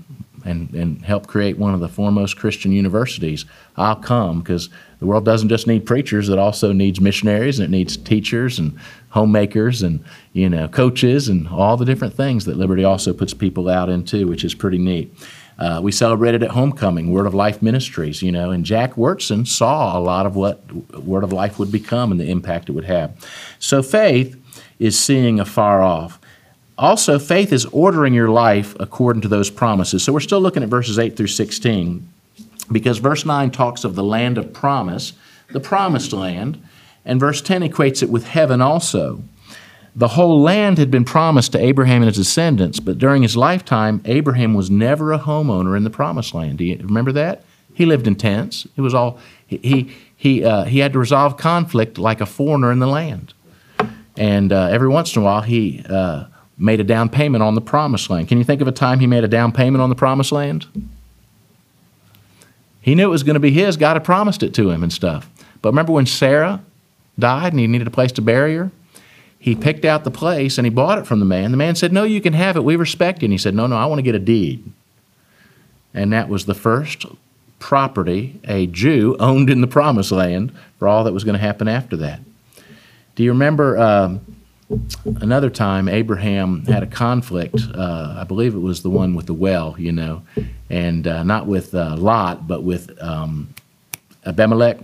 and, 0.46 0.72
and 0.74 1.02
help 1.02 1.26
create 1.26 1.58
one 1.58 1.74
of 1.74 1.80
the 1.80 1.88
foremost 1.88 2.38
Christian 2.38 2.72
universities, 2.72 3.44
I'll 3.76 3.96
come 3.96 4.40
because 4.40 4.68
the 4.98 5.06
world 5.06 5.24
doesn't 5.24 5.48
just 5.48 5.66
need 5.66 5.86
preachers; 5.86 6.28
it 6.28 6.38
also 6.38 6.72
needs 6.72 7.00
missionaries, 7.00 7.58
and 7.58 7.66
it 7.66 7.76
needs 7.76 7.96
teachers 7.96 8.58
and 8.58 8.78
homemakers 9.10 9.82
and 9.82 10.04
you 10.32 10.48
know 10.48 10.68
coaches 10.68 11.28
and 11.28 11.48
all 11.48 11.76
the 11.76 11.84
different 11.84 12.14
things 12.14 12.44
that 12.44 12.56
Liberty 12.56 12.84
also 12.84 13.12
puts 13.12 13.34
people 13.34 13.68
out 13.68 13.88
into, 13.88 14.26
which 14.26 14.44
is 14.44 14.54
pretty 14.54 14.78
neat. 14.78 15.12
Uh, 15.58 15.80
we 15.82 15.90
celebrated 15.90 16.42
at 16.42 16.50
homecoming 16.50 17.10
Word 17.10 17.26
of 17.26 17.34
Life 17.34 17.62
Ministries, 17.62 18.22
you 18.22 18.30
know, 18.30 18.50
and 18.50 18.64
Jack 18.64 18.94
Wyrtzen 18.94 19.46
saw 19.46 19.98
a 19.98 20.00
lot 20.00 20.26
of 20.26 20.36
what 20.36 20.60
Word 21.00 21.24
of 21.24 21.32
Life 21.32 21.58
would 21.58 21.72
become 21.72 22.10
and 22.12 22.20
the 22.20 22.30
impact 22.30 22.68
it 22.68 22.72
would 22.72 22.84
have. 22.84 23.16
So 23.58 23.82
faith 23.82 24.36
is 24.78 24.98
seeing 24.98 25.40
afar 25.40 25.80
off. 25.80 26.20
Also, 26.78 27.18
faith 27.18 27.52
is 27.52 27.64
ordering 27.66 28.12
your 28.12 28.28
life 28.28 28.76
according 28.78 29.22
to 29.22 29.28
those 29.28 29.48
promises. 29.48 30.04
So 30.04 30.12
we're 30.12 30.20
still 30.20 30.40
looking 30.40 30.62
at 30.62 30.68
verses 30.68 30.98
8 30.98 31.16
through 31.16 31.28
16 31.28 32.06
because 32.70 32.98
verse 32.98 33.24
9 33.24 33.50
talks 33.50 33.84
of 33.84 33.94
the 33.94 34.04
land 34.04 34.36
of 34.36 34.52
promise, 34.52 35.14
the 35.50 35.60
promised 35.60 36.12
land, 36.12 36.62
and 37.04 37.20
verse 37.20 37.40
10 37.40 37.62
equates 37.62 38.02
it 38.02 38.10
with 38.10 38.26
heaven 38.26 38.60
also. 38.60 39.22
The 39.94 40.08
whole 40.08 40.42
land 40.42 40.76
had 40.76 40.90
been 40.90 41.06
promised 41.06 41.52
to 41.52 41.58
Abraham 41.58 42.02
and 42.02 42.08
his 42.08 42.18
descendants, 42.18 42.80
but 42.80 42.98
during 42.98 43.22
his 43.22 43.36
lifetime, 43.36 44.02
Abraham 44.04 44.52
was 44.52 44.70
never 44.70 45.12
a 45.12 45.18
homeowner 45.18 45.74
in 45.74 45.84
the 45.84 45.90
promised 45.90 46.34
land. 46.34 46.58
Do 46.58 46.64
you 46.64 46.76
remember 46.82 47.12
that? 47.12 47.44
He 47.72 47.86
lived 47.86 48.06
in 48.06 48.16
tents. 48.16 48.66
It 48.76 48.82
was 48.82 48.92
all 48.92 49.18
he 49.46 49.94
he 50.14 50.44
uh, 50.44 50.64
he 50.64 50.80
had 50.80 50.92
to 50.92 50.98
resolve 50.98 51.38
conflict 51.38 51.96
like 51.96 52.20
a 52.20 52.26
foreigner 52.26 52.72
in 52.72 52.78
the 52.78 52.86
land, 52.86 53.32
and 54.16 54.52
uh, 54.52 54.68
every 54.70 54.88
once 54.88 55.14
in 55.14 55.22
a 55.22 55.24
while 55.24 55.42
he 55.42 55.82
uh, 55.88 56.24
made 56.58 56.80
a 56.80 56.84
down 56.84 57.08
payment 57.08 57.42
on 57.42 57.54
the 57.54 57.60
promised 57.60 58.08
land. 58.08 58.28
Can 58.28 58.38
you 58.38 58.44
think 58.44 58.60
of 58.60 58.68
a 58.68 58.72
time 58.72 59.00
he 59.00 59.06
made 59.06 59.24
a 59.24 59.28
down 59.28 59.52
payment 59.52 59.82
on 59.82 59.88
the 59.88 59.94
promised 59.94 60.32
land? 60.32 60.66
He 62.80 62.94
knew 62.94 63.06
it 63.08 63.10
was 63.10 63.22
going 63.22 63.34
to 63.34 63.40
be 63.40 63.50
his. 63.50 63.76
God 63.76 63.94
had 63.94 64.04
promised 64.04 64.42
it 64.42 64.54
to 64.54 64.70
him 64.70 64.82
and 64.82 64.92
stuff. 64.92 65.28
But 65.60 65.70
remember 65.70 65.92
when 65.92 66.06
Sarah 66.06 66.62
died 67.18 67.52
and 67.52 67.60
he 67.60 67.66
needed 67.66 67.86
a 67.88 67.90
place 67.90 68.12
to 68.12 68.22
bury 68.22 68.56
her? 68.56 68.70
He 69.38 69.54
picked 69.54 69.84
out 69.84 70.04
the 70.04 70.10
place 70.10 70.58
and 70.58 70.66
he 70.66 70.70
bought 70.70 70.98
it 70.98 71.06
from 71.06 71.18
the 71.18 71.26
man. 71.26 71.50
The 71.50 71.56
man 71.56 71.74
said, 71.74 71.92
No, 71.92 72.04
you 72.04 72.20
can 72.20 72.32
have 72.32 72.56
it. 72.56 72.64
We 72.64 72.76
respect 72.76 73.22
you. 73.22 73.26
And 73.26 73.32
he 73.32 73.38
said, 73.38 73.54
No, 73.54 73.66
no, 73.66 73.76
I 73.76 73.86
want 73.86 73.98
to 73.98 74.02
get 74.02 74.14
a 74.14 74.20
deed. 74.20 74.72
And 75.92 76.12
that 76.12 76.28
was 76.28 76.46
the 76.46 76.54
first 76.54 77.06
property 77.58 78.38
a 78.44 78.66
Jew 78.66 79.16
owned 79.18 79.50
in 79.50 79.60
the 79.60 79.66
promised 79.66 80.12
land 80.12 80.52
for 80.78 80.88
all 80.88 81.04
that 81.04 81.12
was 81.12 81.24
going 81.24 81.34
to 81.34 81.40
happen 81.40 81.68
after 81.68 81.96
that. 81.96 82.20
Do 83.14 83.24
you 83.24 83.32
remember 83.32 83.78
um, 83.78 84.36
another 85.04 85.50
time 85.50 85.88
Abraham 85.88 86.64
had 86.66 86.82
a 86.82 86.86
conflict. 86.86 87.60
Uh, 87.74 88.16
I 88.18 88.24
believe 88.24 88.54
it 88.54 88.58
was 88.58 88.82
the 88.82 88.90
one 88.90 89.14
with 89.14 89.26
the 89.26 89.34
well, 89.34 89.74
you 89.78 89.92
know, 89.92 90.22
and 90.68 91.06
uh, 91.06 91.22
not 91.22 91.46
with 91.46 91.74
uh, 91.74 91.96
Lot, 91.96 92.48
but 92.48 92.62
with 92.62 93.00
um, 93.02 93.54
Abimelech. 94.24 94.78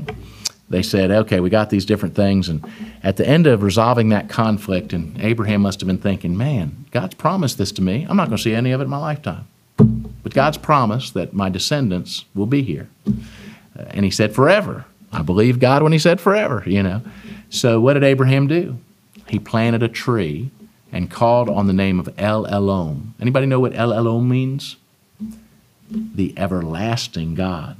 They 0.69 0.83
said, 0.83 1.11
okay, 1.11 1.41
we 1.41 1.51
got 1.51 1.69
these 1.69 1.85
different 1.85 2.15
things. 2.15 2.49
And 2.49 2.65
at 3.03 3.19
the 3.19 3.29
end 3.29 3.47
of 3.47 3.63
resolving 3.63 4.09
that 4.09 4.31
conflict, 4.31 4.95
and 4.95 5.21
Abraham 5.21 5.61
must 5.61 5.81
have 5.81 5.87
been 5.87 5.99
thinking, 5.99 6.37
man, 6.37 6.87
God's 6.91 7.15
promised 7.15 7.59
this 7.59 7.73
to 7.73 7.83
me. 7.83 8.07
I'm 8.09 8.17
not 8.17 8.29
going 8.29 8.39
to 8.39 8.43
see 8.43 8.55
any 8.55 8.73
of 8.73 8.81
it 8.81 8.85
in 8.85 8.91
my 8.91 8.99
lifetime. 8.99 9.47
But 9.77 10.33
God's 10.33 10.57
promised 10.57 11.13
that 11.15 11.35
my 11.35 11.51
descendants 11.51 12.25
will 12.35 12.47
be 12.47 12.63
here. 12.63 12.89
And 13.91 14.05
he 14.05 14.11
said, 14.11 14.35
forever. 14.35 14.87
I 15.13 15.21
believe 15.21 15.59
God 15.59 15.83
when 15.83 15.93
he 15.93 15.99
said 15.99 16.21
forever, 16.21 16.63
you 16.65 16.83
know. 16.83 17.03
So 17.51 17.79
what 17.79 17.95
did 17.95 18.05
Abraham 18.05 18.47
do? 18.47 18.79
He 19.33 19.39
planted 19.39 19.83
a 19.83 19.89
tree 19.89 20.51
and 20.93 21.11
called 21.11 21.49
on 21.49 21.67
the 21.67 21.73
name 21.73 21.99
of 21.99 22.13
El 22.19 22.45
Olam. 22.45 23.13
Anybody 23.19 23.47
know 23.47 23.61
what 23.61 23.75
El 23.75 23.93
Olam 23.93 24.29
means? 24.29 24.77
The 25.91 26.35
everlasting 26.37 27.35
God. 27.35 27.79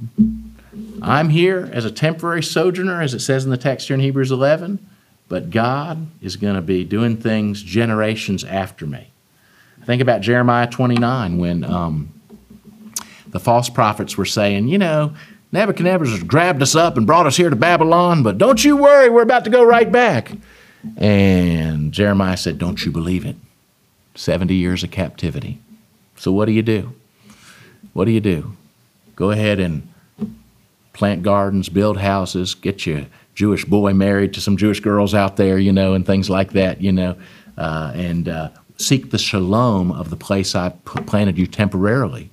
I'm 0.99 1.29
here 1.29 1.69
as 1.71 1.85
a 1.85 1.91
temporary 1.91 2.41
sojourner, 2.41 3.03
as 3.03 3.13
it 3.13 3.19
says 3.19 3.45
in 3.45 3.51
the 3.51 3.57
text 3.57 3.87
here 3.87 3.93
in 3.93 3.99
Hebrews 3.99 4.31
11, 4.31 4.83
but 5.29 5.51
God 5.51 6.07
is 6.23 6.37
going 6.37 6.55
to 6.55 6.61
be 6.61 6.83
doing 6.83 7.17
things 7.17 7.61
generations 7.61 8.43
after 8.43 8.87
me. 8.87 9.11
Think 9.85 10.01
about 10.01 10.21
Jeremiah 10.21 10.67
29 10.67 11.37
when 11.37 11.63
um, 11.63 12.19
the 13.27 13.39
false 13.39 13.69
prophets 13.69 14.17
were 14.17 14.25
saying, 14.25 14.69
you 14.69 14.79
know, 14.79 15.13
Nebuchadnezzar 15.51 16.25
grabbed 16.25 16.63
us 16.63 16.73
up 16.73 16.97
and 16.97 17.05
brought 17.05 17.27
us 17.27 17.37
here 17.37 17.51
to 17.51 17.55
Babylon, 17.55 18.23
but 18.23 18.39
don't 18.39 18.63
you 18.65 18.75
worry, 18.75 19.07
we're 19.07 19.21
about 19.21 19.43
to 19.43 19.51
go 19.51 19.63
right 19.63 19.91
back. 19.91 20.31
And 20.97 21.91
Jeremiah 21.91 22.37
said, 22.37 22.57
Don't 22.57 22.85
you 22.85 22.91
believe 22.91 23.25
it? 23.25 23.35
70 24.15 24.53
years 24.53 24.83
of 24.83 24.91
captivity. 24.91 25.59
So 26.17 26.31
what 26.31 26.45
do 26.45 26.51
you 26.51 26.61
do? 26.61 26.93
What 27.93 28.05
do 28.05 28.11
you 28.11 28.21
do? 28.21 28.55
Go 29.15 29.31
ahead 29.31 29.59
and 29.59 29.87
plant 30.93 31.23
gardens, 31.23 31.69
build 31.69 31.97
houses, 31.97 32.53
get 32.53 32.85
your 32.85 33.05
Jewish 33.35 33.65
boy 33.65 33.93
married 33.93 34.33
to 34.35 34.41
some 34.41 34.57
Jewish 34.57 34.79
girls 34.79 35.13
out 35.13 35.37
there, 35.37 35.57
you 35.57 35.71
know, 35.71 35.93
and 35.93 36.05
things 36.05 36.29
like 36.29 36.51
that, 36.53 36.81
you 36.81 36.91
know, 36.91 37.15
uh, 37.57 37.91
and 37.95 38.29
uh, 38.29 38.49
seek 38.77 39.11
the 39.11 39.17
shalom 39.17 39.91
of 39.91 40.09
the 40.09 40.15
place 40.15 40.55
I 40.55 40.69
planted 40.69 41.37
you 41.37 41.47
temporarily. 41.47 42.31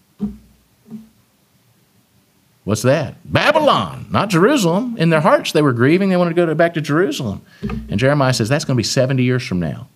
What's 2.70 2.82
that? 2.82 3.16
Babylon, 3.24 4.06
not 4.10 4.28
Jerusalem. 4.28 4.94
In 4.96 5.10
their 5.10 5.22
hearts, 5.22 5.50
they 5.50 5.60
were 5.60 5.72
grieving. 5.72 6.08
They 6.08 6.16
wanted 6.16 6.36
to 6.36 6.46
go 6.46 6.54
back 6.54 6.74
to 6.74 6.80
Jerusalem. 6.80 7.44
And 7.62 7.98
Jeremiah 7.98 8.32
says, 8.32 8.48
that's 8.48 8.64
going 8.64 8.76
to 8.76 8.78
be 8.78 8.84
70 8.84 9.24
years 9.24 9.44
from 9.44 9.58
now. 9.58 9.88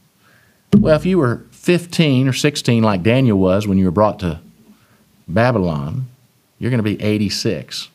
Well, 0.76 0.96
if 0.96 1.06
you 1.06 1.18
were 1.18 1.44
15 1.52 2.26
or 2.26 2.32
16, 2.32 2.82
like 2.82 3.04
Daniel 3.04 3.38
was 3.38 3.68
when 3.68 3.78
you 3.78 3.84
were 3.84 3.92
brought 3.92 4.18
to 4.18 4.40
Babylon, 5.28 6.08
you're 6.58 6.72
going 6.72 6.82
to 6.82 6.82
be 6.82 7.00
86. 7.00 7.90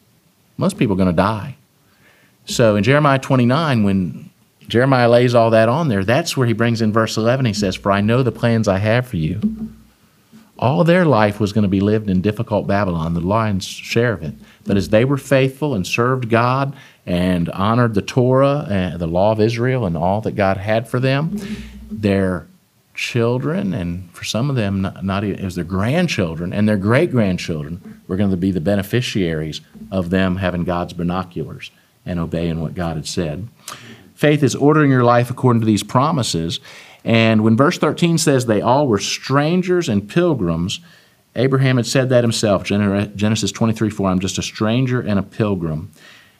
Most 0.55 0.77
people 0.77 0.93
are 0.93 0.97
going 0.97 1.07
to 1.09 1.13
die. 1.13 1.57
So 2.45 2.77
in 2.77 2.85
Jeremiah 2.85 3.19
29, 3.19 3.83
when 3.83 4.29
Jeremiah 4.69 5.09
lays 5.09 5.35
all 5.35 5.49
that 5.49 5.67
on 5.67 5.89
there, 5.89 6.05
that's 6.05 6.37
where 6.37 6.47
he 6.47 6.53
brings 6.53 6.81
in 6.81 6.93
verse 6.93 7.17
11. 7.17 7.45
He 7.45 7.53
says, 7.53 7.75
For 7.75 7.91
I 7.91 7.99
know 7.99 8.23
the 8.23 8.31
plans 8.31 8.69
I 8.69 8.77
have 8.77 9.05
for 9.05 9.17
you, 9.17 9.41
all 10.59 10.83
their 10.83 11.05
life 11.05 11.39
was 11.39 11.53
going 11.53 11.63
to 11.63 11.69
be 11.69 11.79
lived 11.79 12.09
in 12.09 12.21
difficult 12.21 12.67
Babylon, 12.67 13.13
the 13.13 13.21
lion's 13.21 13.65
share 13.65 14.13
of 14.13 14.23
it. 14.23 14.35
But 14.65 14.77
as 14.77 14.89
they 14.89 15.05
were 15.05 15.17
faithful 15.17 15.73
and 15.73 15.85
served 15.85 16.29
God 16.29 16.75
and 17.05 17.49
honored 17.49 17.93
the 17.93 18.01
Torah 18.01 18.67
and 18.69 18.99
the 18.99 19.07
law 19.07 19.31
of 19.31 19.39
Israel 19.39 19.85
and 19.85 19.97
all 19.97 20.21
that 20.21 20.35
God 20.35 20.57
had 20.57 20.87
for 20.87 20.99
them, 20.99 21.37
their 21.89 22.47
children, 22.93 23.73
and 23.73 24.11
for 24.11 24.25
some 24.25 24.49
of 24.49 24.55
them, 24.55 24.81
not, 24.81 25.03
not 25.05 25.23
even, 25.23 25.39
it 25.39 25.45
was 25.45 25.55
their 25.55 25.63
grandchildren 25.63 26.51
and 26.51 26.67
their 26.67 26.77
great 26.77 27.11
grandchildren 27.11 28.01
were 28.07 28.17
going 28.17 28.29
to 28.29 28.37
be 28.37 28.51
the 28.51 28.59
beneficiaries 28.59 29.61
of 29.89 30.09
them 30.09 30.35
having 30.35 30.65
God's 30.65 30.93
binoculars 30.93 31.71
and 32.05 32.19
obeying 32.19 32.59
what 32.59 32.75
God 32.75 32.97
had 32.97 33.07
said. 33.07 33.47
Faith 34.15 34.43
is 34.43 34.53
ordering 34.53 34.91
your 34.91 35.03
life 35.03 35.29
according 35.29 35.61
to 35.61 35.65
these 35.65 35.83
promises. 35.83 36.59
And 37.05 37.41
when 37.41 37.55
verse 37.55 37.77
13 37.77 38.17
says 38.17 38.45
they 38.45 38.61
all 38.61 38.87
were 38.87 38.99
strangers 38.99 39.87
and 39.87 40.09
pilgrims, 40.09 40.81
Abraham 41.35 41.77
had 41.77 41.85
said 41.85 42.09
that 42.09 42.23
himself, 42.23 42.63
Genesis 42.63 43.51
23 43.51 43.89
4, 43.89 44.09
I'm 44.09 44.19
just 44.19 44.37
a 44.37 44.43
stranger 44.43 44.99
and 44.99 45.19
a 45.19 45.23
pilgrim. 45.23 45.91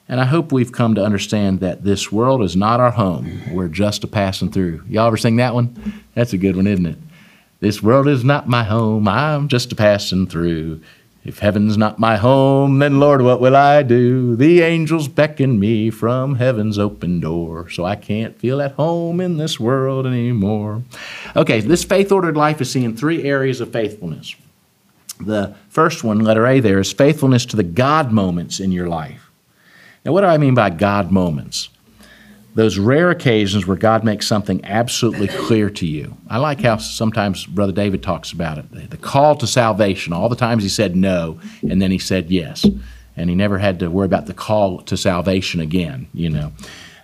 And 0.08 0.20
I 0.20 0.24
hope 0.24 0.50
we've 0.50 0.72
come 0.72 0.96
to 0.96 1.04
understand 1.04 1.60
that 1.60 1.84
this 1.84 2.10
world 2.10 2.42
is 2.42 2.56
not 2.56 2.80
our 2.80 2.90
home. 2.90 3.40
We're 3.52 3.68
just 3.68 4.02
a 4.02 4.08
passing 4.08 4.50
through. 4.50 4.82
Y'all 4.88 5.06
ever 5.06 5.16
sing 5.16 5.36
that 5.36 5.54
one? 5.54 6.02
That's 6.14 6.32
a 6.32 6.38
good 6.38 6.56
one, 6.56 6.66
isn't 6.66 6.86
it? 6.86 6.98
This 7.60 7.80
world 7.80 8.08
is 8.08 8.24
not 8.24 8.48
my 8.48 8.64
home. 8.64 9.06
I'm 9.06 9.46
just 9.46 9.70
a 9.70 9.76
passing 9.76 10.26
through. 10.26 10.80
If 11.22 11.38
heaven's 11.38 11.76
not 11.76 11.98
my 11.98 12.16
home, 12.16 12.78
then 12.78 12.98
Lord, 12.98 13.22
what 13.22 13.40
will 13.40 13.54
I 13.54 13.82
do? 13.82 14.34
The 14.34 14.62
angels 14.62 15.06
beckon 15.06 15.60
me 15.60 15.90
from 15.90 16.36
heaven's 16.36 16.78
open 16.78 17.20
door, 17.20 17.68
so 17.68 17.84
I 17.84 17.94
can't 17.94 18.38
feel 18.38 18.62
at 18.62 18.72
home 18.72 19.20
in 19.20 19.36
this 19.36 19.60
world 19.60 20.06
anymore. 20.06 20.82
Okay, 21.36 21.60
this 21.60 21.84
faith 21.84 22.10
ordered 22.10 22.38
life 22.38 22.60
is 22.62 22.70
seeing 22.70 22.96
three 22.96 23.22
areas 23.22 23.60
of 23.60 23.70
faithfulness. 23.70 24.34
The 25.20 25.54
first 25.68 26.02
one, 26.04 26.20
letter 26.20 26.46
A 26.46 26.60
there, 26.60 26.78
is 26.78 26.92
faithfulness 26.92 27.46
to 27.46 27.56
the 27.56 27.62
God 27.62 28.12
moments 28.12 28.60
in 28.60 28.72
your 28.72 28.88
life. 28.88 29.30
Now, 30.04 30.12
what 30.12 30.22
do 30.22 30.28
I 30.28 30.38
mean 30.38 30.54
by 30.54 30.70
God 30.70 31.10
moments? 31.10 31.68
Those 32.54 32.78
rare 32.78 33.10
occasions 33.10 33.66
where 33.66 33.76
God 33.76 34.02
makes 34.02 34.26
something 34.26 34.64
absolutely 34.64 35.28
clear 35.28 35.70
to 35.70 35.86
you. 35.86 36.16
I 36.28 36.38
like 36.38 36.60
how 36.62 36.78
sometimes 36.78 37.46
Brother 37.46 37.72
David 37.72 38.02
talks 38.02 38.32
about 38.32 38.58
it 38.58 38.90
the 38.90 38.96
call 38.96 39.36
to 39.36 39.46
salvation. 39.46 40.12
All 40.12 40.28
the 40.28 40.36
times 40.36 40.62
he 40.62 40.68
said 40.68 40.96
no, 40.96 41.38
and 41.62 41.80
then 41.80 41.90
he 41.90 41.98
said 41.98 42.30
yes. 42.30 42.66
And 43.16 43.28
he 43.28 43.36
never 43.36 43.58
had 43.58 43.78
to 43.80 43.90
worry 43.90 44.06
about 44.06 44.26
the 44.26 44.34
call 44.34 44.80
to 44.82 44.96
salvation 44.96 45.60
again, 45.60 46.08
you 46.12 46.30
know. 46.30 46.52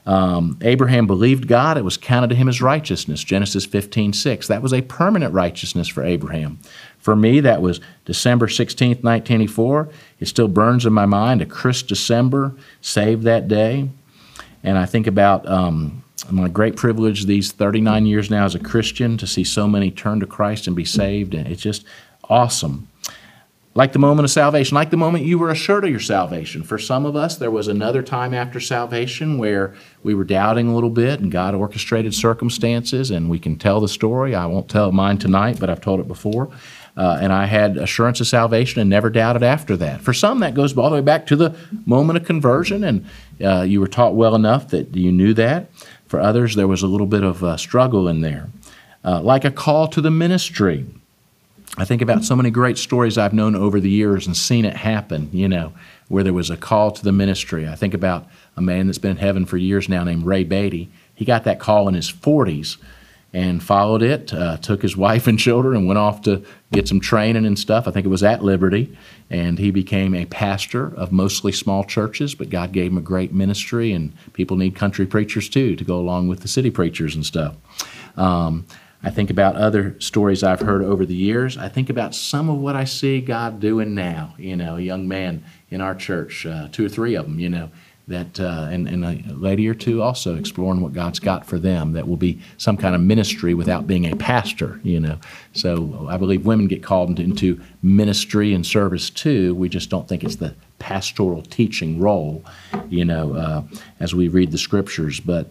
Um, 0.07 0.57
Abraham 0.62 1.09
believed 1.09 1.49
God, 1.49 1.77
it 1.77 1.85
was 1.85 1.97
counted 1.97 2.29
to 2.29 2.37
him 2.37 2.49
as 2.49 2.62
righteousness, 2.62 3.25
Genesis 3.25 3.66
15 3.66 4.12
6. 4.12 4.47
That 4.47 4.62
was 4.62 4.73
a 4.73 4.83
permanent 4.83 5.35
righteousness 5.35 5.88
for 5.88 6.05
Abraham. 6.05 6.61
For 6.99 7.16
me, 7.16 7.40
that 7.40 7.61
was 7.61 7.81
December 8.05 8.47
16th, 8.47 9.03
1984. 9.03 9.88
It 10.21 10.27
still 10.27 10.49
burns 10.49 10.87
in 10.87 10.92
my 10.92 11.07
mind, 11.07 11.42
a 11.42 11.47
crisp 11.47 11.88
December, 11.88 12.55
saved 12.81 13.25
that 13.25 13.49
day. 13.49 13.90
And 14.62 14.79
I 14.79 14.87
think 14.87 15.07
about 15.07 15.47
um, 15.49 16.05
my 16.31 16.49
great 16.49 16.77
privilege 16.77 17.27
these 17.27 17.53
39 17.53 18.07
years 18.07 18.31
now 18.31 18.45
as 18.45 18.55
a 18.55 18.61
Christian 18.61 19.16
to 19.19 19.27
see 19.27 19.45
so 19.45 19.66
many 19.66 19.90
turn 19.90 20.21
to 20.21 20.27
Christ 20.27 20.66
and 20.66 20.75
be 20.75 20.85
saved. 20.85 21.35
And 21.35 21.47
it's 21.47 21.62
just 21.62 21.85
awesome. 22.29 22.88
Like 23.76 23.92
the 23.92 23.98
moment 23.98 24.24
of 24.24 24.30
salvation, 24.30 24.74
like 24.74 24.88
the 24.88 24.96
moment 24.96 25.26
you 25.26 25.38
were 25.38 25.50
assured 25.50 25.84
of 25.84 25.90
your 25.90 26.00
salvation. 26.00 26.62
For 26.62 26.78
some 26.78 27.04
of 27.04 27.14
us, 27.14 27.36
there 27.36 27.50
was 27.50 27.68
another 27.68 28.02
time 28.02 28.32
after 28.32 28.58
salvation 28.58 29.36
where 29.36 29.74
we 30.02 30.14
were 30.14 30.24
doubting 30.24 30.68
a 30.68 30.74
little 30.74 30.88
bit 30.88 31.20
and 31.20 31.30
God 31.30 31.54
orchestrated 31.54 32.14
circumstances, 32.14 33.10
and 33.10 33.28
we 33.28 33.38
can 33.38 33.56
tell 33.58 33.80
the 33.80 33.88
story. 33.88 34.34
I 34.34 34.46
won't 34.46 34.70
tell 34.70 34.92
mine 34.92 35.18
tonight, 35.18 35.60
but 35.60 35.68
I've 35.68 35.82
told 35.82 36.00
it 36.00 36.08
before. 36.08 36.50
Uh, 36.96 37.18
and 37.20 37.34
I 37.34 37.44
had 37.44 37.76
assurance 37.76 38.18
of 38.22 38.26
salvation 38.26 38.80
and 38.80 38.88
never 38.88 39.10
doubted 39.10 39.42
after 39.42 39.76
that. 39.76 40.00
For 40.00 40.14
some, 40.14 40.40
that 40.40 40.54
goes 40.54 40.74
all 40.74 40.88
the 40.88 40.96
way 40.96 41.02
back 41.02 41.26
to 41.26 41.36
the 41.36 41.54
moment 41.84 42.16
of 42.16 42.24
conversion, 42.24 42.82
and 42.82 43.04
uh, 43.44 43.60
you 43.60 43.80
were 43.80 43.88
taught 43.88 44.14
well 44.14 44.34
enough 44.34 44.68
that 44.68 44.96
you 44.96 45.12
knew 45.12 45.34
that. 45.34 45.70
For 46.06 46.18
others, 46.18 46.54
there 46.54 46.66
was 46.66 46.82
a 46.82 46.86
little 46.86 47.06
bit 47.06 47.22
of 47.22 47.44
uh, 47.44 47.58
struggle 47.58 48.08
in 48.08 48.22
there. 48.22 48.48
Uh, 49.04 49.20
like 49.20 49.44
a 49.44 49.50
call 49.50 49.86
to 49.88 50.00
the 50.00 50.10
ministry. 50.10 50.86
I 51.78 51.84
think 51.84 52.00
about 52.00 52.24
so 52.24 52.34
many 52.34 52.50
great 52.50 52.78
stories 52.78 53.18
I've 53.18 53.34
known 53.34 53.54
over 53.54 53.80
the 53.80 53.90
years 53.90 54.26
and 54.26 54.34
seen 54.34 54.64
it 54.64 54.76
happen, 54.76 55.28
you 55.32 55.46
know, 55.46 55.74
where 56.08 56.24
there 56.24 56.32
was 56.32 56.48
a 56.48 56.56
call 56.56 56.90
to 56.90 57.04
the 57.04 57.12
ministry. 57.12 57.68
I 57.68 57.74
think 57.74 57.92
about 57.92 58.26
a 58.56 58.62
man 58.62 58.86
that's 58.86 58.98
been 58.98 59.10
in 59.12 59.16
heaven 59.18 59.44
for 59.44 59.58
years 59.58 59.88
now 59.88 60.02
named 60.02 60.24
Ray 60.24 60.44
Beatty. 60.44 60.90
He 61.14 61.26
got 61.26 61.44
that 61.44 61.60
call 61.60 61.86
in 61.88 61.94
his 61.94 62.10
40s 62.10 62.78
and 63.34 63.62
followed 63.62 64.02
it. 64.02 64.32
Uh, 64.32 64.56
took 64.56 64.80
his 64.80 64.96
wife 65.06 65.26
and 65.26 65.38
children 65.38 65.76
and 65.76 65.86
went 65.86 65.98
off 65.98 66.22
to 66.22 66.42
get 66.72 66.88
some 66.88 66.98
training 66.98 67.44
and 67.44 67.58
stuff. 67.58 67.86
I 67.86 67.90
think 67.90 68.06
it 68.06 68.10
was 68.10 68.22
at 68.22 68.42
Liberty, 68.42 68.96
and 69.28 69.58
he 69.58 69.70
became 69.70 70.14
a 70.14 70.24
pastor 70.24 70.94
of 70.96 71.12
mostly 71.12 71.52
small 71.52 71.84
churches. 71.84 72.34
But 72.34 72.48
God 72.48 72.72
gave 72.72 72.90
him 72.90 72.96
a 72.96 73.02
great 73.02 73.34
ministry, 73.34 73.92
and 73.92 74.14
people 74.32 74.56
need 74.56 74.74
country 74.74 75.04
preachers 75.04 75.50
too 75.50 75.76
to 75.76 75.84
go 75.84 75.98
along 75.98 76.28
with 76.28 76.40
the 76.40 76.48
city 76.48 76.70
preachers 76.70 77.14
and 77.14 77.26
stuff. 77.26 77.54
Um, 78.16 78.64
I 79.02 79.11
think 79.11 79.30
about 79.30 79.56
other 79.56 79.98
stories 80.00 80.42
I've 80.42 80.61
heard 80.61 80.82
over 80.82 81.04
the 81.04 81.14
years. 81.14 81.56
I 81.56 81.68
think 81.68 81.90
about 81.90 82.14
some 82.14 82.48
of 82.48 82.59
what 82.59 82.76
I 82.76 82.85
see 82.85 83.20
God 83.20 83.61
doing 83.61 83.94
now. 83.94 84.35
You 84.38 84.56
know, 84.56 84.76
a 84.76 84.80
young 84.80 85.06
man 85.06 85.44
in 85.70 85.80
our 85.80 85.94
church, 85.94 86.46
uh, 86.46 86.68
two 86.72 86.87
or 86.87 86.88
three 86.88 87.14
of 87.14 87.26
them. 87.26 87.38
You 87.38 87.50
know, 87.50 87.70
that 88.09 88.38
uh, 88.38 88.68
and, 88.70 88.87
and, 88.87 89.04
a 89.04 89.35
lady 89.35 89.66
or 89.68 89.74
two 89.74 90.00
also 90.00 90.37
exploring 90.37 90.80
what 90.80 90.92
God's 90.92 91.18
got 91.18 91.44
for 91.44 91.59
them 91.59 91.92
that 91.92 92.06
will 92.06 92.16
be 92.16 92.40
some 92.56 92.76
kind 92.76 92.94
of 92.94 93.00
ministry 93.00 93.52
without 93.52 93.87
being 93.87 94.06
a 94.06 94.14
pastor, 94.14 94.80
you 94.85 95.00
know. 95.00 95.18
So 95.54 96.06
I 96.09 96.16
believe 96.16 96.46
women 96.46 96.68
get 96.68 96.85
called 96.85 97.18
into, 97.18 97.61
ministry 97.82 98.52
and 98.52 98.64
service 98.64 99.11
too. 99.11 99.54
We 99.54 99.68
just 99.68 99.90
don't 99.90 100.09
think 100.09 100.22
it's 100.24 100.37
the 100.37 100.54
pastoral 100.78 101.42
teaching 101.42 102.00
role, 102.00 102.44
you 102.88 103.04
know, 103.04 103.35
uh, 103.35 103.62
as 104.00 104.14
we 104.14 104.28
read 104.28 104.52
the 104.52 104.59
scriptures. 104.59 105.18
But 105.20 105.48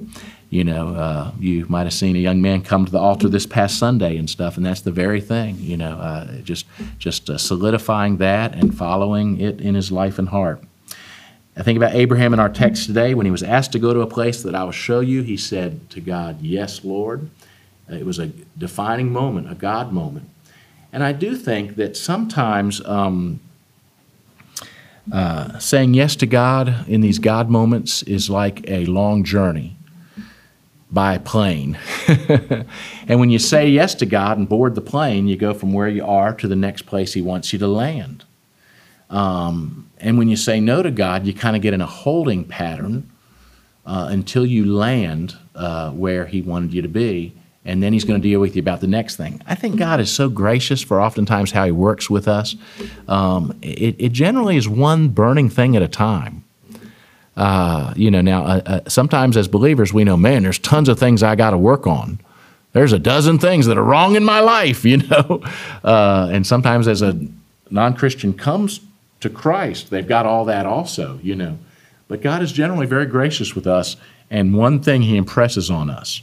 you 0.49 0.63
know, 0.63 0.95
uh, 0.95 1.31
you 1.39 1.65
might 1.67 1.83
have 1.83 1.93
seen 1.93 2.15
a 2.15 2.19
young 2.19 2.41
man 2.41 2.61
come 2.61 2.85
to 2.85 2.91
the 2.91 2.99
altar 2.99 3.27
this 3.27 3.45
past 3.45 3.77
Sunday 3.77 4.17
and 4.17 4.29
stuff, 4.29 4.57
and 4.57 4.65
that's 4.65 4.81
the 4.81 4.91
very 4.91 5.19
thing, 5.19 5.57
you 5.59 5.77
know, 5.77 5.97
uh, 5.97 6.37
just 6.41 6.65
just 6.97 7.29
uh, 7.29 7.37
solidifying 7.37 8.17
that 8.17 8.53
and 8.53 8.77
following 8.77 9.39
it 9.39 9.59
in 9.59 9.75
his 9.75 9.91
life 9.91 10.19
and 10.19 10.29
heart. 10.29 10.61
I 11.57 11.63
think 11.63 11.77
about 11.77 11.95
Abraham 11.95 12.33
in 12.33 12.39
our 12.39 12.49
text 12.49 12.85
today 12.85 13.13
when 13.13 13.25
he 13.25 13.31
was 13.31 13.43
asked 13.43 13.71
to 13.71 13.79
go 13.79 13.93
to 13.93 14.01
a 14.01 14.07
place 14.07 14.43
that 14.43 14.53
I 14.53 14.63
will 14.63 14.71
show 14.71 14.99
you. 14.99 15.21
He 15.21 15.37
said 15.37 15.89
to 15.91 16.01
God, 16.01 16.41
Yes, 16.41 16.83
Lord. 16.83 17.29
It 17.87 18.05
was 18.05 18.17
a 18.17 18.31
defining 18.57 19.11
moment, 19.13 19.51
a 19.51 19.55
God 19.55 19.93
moment. 19.93 20.27
And 20.91 21.03
I 21.03 21.11
do 21.11 21.35
think 21.35 21.75
that 21.75 21.95
sometimes 21.95 22.83
um, 22.85 23.39
uh, 25.11 25.59
saying 25.59 25.93
yes 25.93 26.15
to 26.17 26.25
God 26.25 26.87
in 26.87 27.01
these 27.01 27.19
God 27.19 27.49
moments 27.49 28.01
is 28.03 28.29
like 28.29 28.67
a 28.67 28.85
long 28.85 29.23
journey 29.23 29.77
by 30.91 31.17
plane. 31.17 31.77
and 33.07 33.19
when 33.19 33.29
you 33.29 33.39
say 33.39 33.67
yes 33.69 33.95
to 33.95 34.05
God 34.05 34.37
and 34.37 34.47
board 34.47 34.75
the 34.75 34.81
plane, 34.81 35.27
you 35.27 35.35
go 35.35 35.53
from 35.53 35.73
where 35.73 35.87
you 35.87 36.05
are 36.05 36.33
to 36.35 36.47
the 36.47 36.55
next 36.55 36.83
place 36.83 37.13
He 37.13 37.21
wants 37.21 37.51
you 37.51 37.59
to 37.59 37.67
land. 37.67 38.23
Um, 39.09 39.89
and 39.99 40.17
when 40.17 40.27
you 40.27 40.35
say 40.35 40.59
no 40.59 40.83
to 40.83 40.91
God, 40.91 41.25
you 41.25 41.33
kind 41.33 41.55
of 41.55 41.61
get 41.61 41.73
in 41.73 41.81
a 41.81 41.85
holding 41.85 42.43
pattern 42.43 43.09
uh, 43.85 44.07
until 44.09 44.45
you 44.45 44.65
land 44.65 45.37
uh, 45.55 45.91
where 45.91 46.25
He 46.25 46.41
wanted 46.41 46.73
you 46.73 46.81
to 46.81 46.87
be. 46.87 47.33
And 47.63 47.81
then 47.81 47.93
He's 47.93 48.03
going 48.03 48.21
to 48.21 48.27
deal 48.27 48.39
with 48.39 48.55
you 48.55 48.61
about 48.61 48.81
the 48.81 48.87
next 48.87 49.15
thing. 49.15 49.41
I 49.47 49.55
think 49.55 49.77
God 49.77 49.99
is 49.99 50.11
so 50.11 50.29
gracious 50.29 50.81
for 50.83 51.01
oftentimes 51.01 51.51
how 51.51 51.65
He 51.65 51.71
works 51.71 52.09
with 52.09 52.27
us. 52.27 52.55
Um, 53.07 53.57
it, 53.61 53.95
it, 53.97 54.11
generally 54.11 54.55
is 54.55 54.69
one 54.69 55.09
burning 55.09 55.49
thing 55.49 55.75
at 55.75 55.81
a 55.81 55.87
time. 55.87 56.44
Uh, 57.35 57.93
you 57.95 58.09
know, 58.09 58.21
now 58.21 58.43
uh, 58.45 58.61
uh, 58.65 58.79
sometimes 58.87 59.35
as 59.35 59.47
believers, 59.47 59.93
we 59.93 60.03
know, 60.03 60.15
man, 60.15 60.43
there's 60.43 60.59
tons 60.59 60.87
of 60.87 60.97
things 60.97 61.21
I 61.21 61.35
got 61.35 61.51
to 61.51 61.57
work 61.57 61.85
on 61.85 62.19
there's 62.75 62.91
a 62.91 62.99
dozen 62.99 63.39
things 63.39 63.67
that 63.67 63.77
are 63.77 63.83
wrong 63.83 64.17
in 64.17 64.25
my 64.25 64.41
life, 64.41 64.83
you 64.85 64.97
know. 64.97 65.41
Uh, 65.81 66.29
and 66.31 66.45
sometimes 66.45 66.87
as 66.87 67.01
a 67.01 67.17
non 67.69 67.95
Christian 67.95 68.33
comes 68.33 68.81
to 69.21 69.29
Christ, 69.29 69.89
they've 69.89 70.07
got 70.07 70.25
all 70.25 70.43
that 70.45 70.65
also, 70.65 71.19
you 71.23 71.35
know. 71.35 71.57
But 72.09 72.21
God 72.21 72.43
is 72.43 72.51
generally 72.51 72.85
very 72.85 73.05
gracious 73.05 73.55
with 73.55 73.65
us, 73.65 73.95
and 74.29 74.53
one 74.53 74.81
thing 74.81 75.01
He 75.01 75.15
impresses 75.15 75.71
on 75.71 75.89
us, 75.89 76.21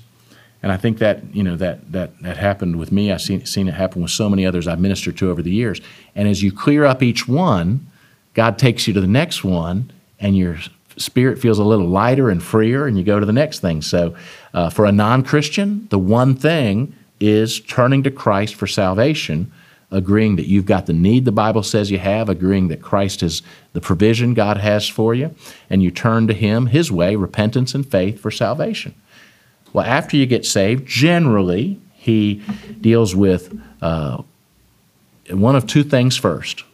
and 0.62 0.70
I 0.70 0.76
think 0.76 0.98
that 0.98 1.34
you 1.34 1.42
know 1.42 1.56
that 1.56 1.90
that 1.90 2.20
that 2.20 2.36
happened 2.36 2.76
with 2.76 2.92
me. 2.92 3.10
I've 3.10 3.22
seen 3.22 3.46
seen 3.46 3.66
it 3.66 3.74
happen 3.74 4.02
with 4.02 4.10
so 4.10 4.28
many 4.28 4.44
others 4.44 4.68
I've 4.68 4.78
ministered 4.78 5.16
to 5.18 5.30
over 5.30 5.40
the 5.40 5.50
years. 5.50 5.80
And 6.14 6.28
as 6.28 6.42
you 6.42 6.52
clear 6.52 6.84
up 6.84 7.02
each 7.02 7.26
one, 7.26 7.86
God 8.34 8.58
takes 8.58 8.86
you 8.86 8.92
to 8.92 9.00
the 9.00 9.06
next 9.06 9.42
one, 9.42 9.90
and 10.20 10.36
your 10.36 10.58
spirit 10.96 11.38
feels 11.38 11.58
a 11.58 11.64
little 11.64 11.88
lighter 11.88 12.30
and 12.30 12.42
freer, 12.42 12.86
and 12.86 12.96
you 12.98 13.04
go 13.04 13.20
to 13.20 13.26
the 13.26 13.32
next 13.32 13.60
thing. 13.60 13.82
So, 13.82 14.14
uh, 14.54 14.70
for 14.70 14.84
a 14.84 14.92
non-Christian, 14.92 15.88
the 15.90 15.98
one 15.98 16.34
thing 16.34 16.94
is 17.20 17.60
turning 17.60 18.02
to 18.02 18.10
Christ 18.10 18.54
for 18.54 18.66
salvation 18.66 19.52
agreeing 19.92 20.36
that 20.36 20.46
you've 20.46 20.64
got 20.66 20.86
the 20.86 20.92
need 20.92 21.24
the 21.24 21.32
Bible 21.32 21.62
says 21.62 21.90
you 21.90 21.98
have, 21.98 22.28
agreeing 22.28 22.68
that 22.68 22.82
Christ 22.82 23.22
is 23.22 23.42
the 23.74 23.80
provision 23.80 24.34
God 24.34 24.56
has 24.56 24.88
for 24.88 25.14
you, 25.14 25.34
and 25.70 25.82
you 25.82 25.90
turn 25.90 26.26
to 26.26 26.34
Him, 26.34 26.66
His 26.66 26.90
way, 26.90 27.14
repentance 27.14 27.74
and 27.74 27.88
faith 27.88 28.18
for 28.18 28.30
salvation. 28.30 28.94
Well, 29.72 29.84
after 29.84 30.16
you 30.16 30.26
get 30.26 30.46
saved, 30.46 30.86
generally, 30.86 31.78
He 31.92 32.42
deals 32.80 33.14
with 33.14 33.60
uh, 33.82 34.22
one 35.30 35.54
of 35.54 35.66
two 35.66 35.84
things 35.84 36.16
first. 36.16 36.64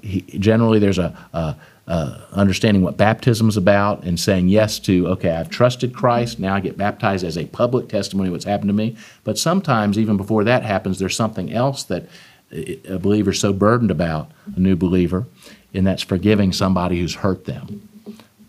He, 0.00 0.22
generally, 0.38 0.78
there's 0.78 0.98
a, 0.98 1.16
a, 1.32 1.56
a, 1.86 2.22
understanding 2.32 2.82
what 2.82 2.96
baptism 2.96 3.48
is 3.48 3.56
about 3.56 4.04
and 4.04 4.18
saying 4.18 4.48
yes 4.48 4.78
to, 4.80 5.08
okay, 5.08 5.30
I've 5.30 5.50
trusted 5.50 5.94
Christ, 5.94 6.38
now 6.38 6.54
I 6.54 6.60
get 6.60 6.76
baptized 6.76 7.24
as 7.24 7.36
a 7.36 7.46
public 7.46 7.88
testimony 7.88 8.28
of 8.28 8.32
what's 8.32 8.44
happened 8.44 8.68
to 8.68 8.74
me. 8.74 8.96
But 9.24 9.38
sometimes, 9.38 9.98
even 9.98 10.16
before 10.16 10.44
that 10.44 10.62
happens, 10.62 10.98
there's 10.98 11.16
something 11.16 11.52
else 11.52 11.82
that 11.84 12.08
a 12.52 12.98
believer 12.98 13.30
is 13.30 13.40
so 13.40 13.52
burdened 13.52 13.90
about, 13.90 14.30
a 14.56 14.60
new 14.60 14.76
believer, 14.76 15.26
and 15.74 15.86
that's 15.86 16.02
forgiving 16.02 16.52
somebody 16.52 17.00
who's 17.00 17.14
hurt 17.14 17.46
them 17.46 17.88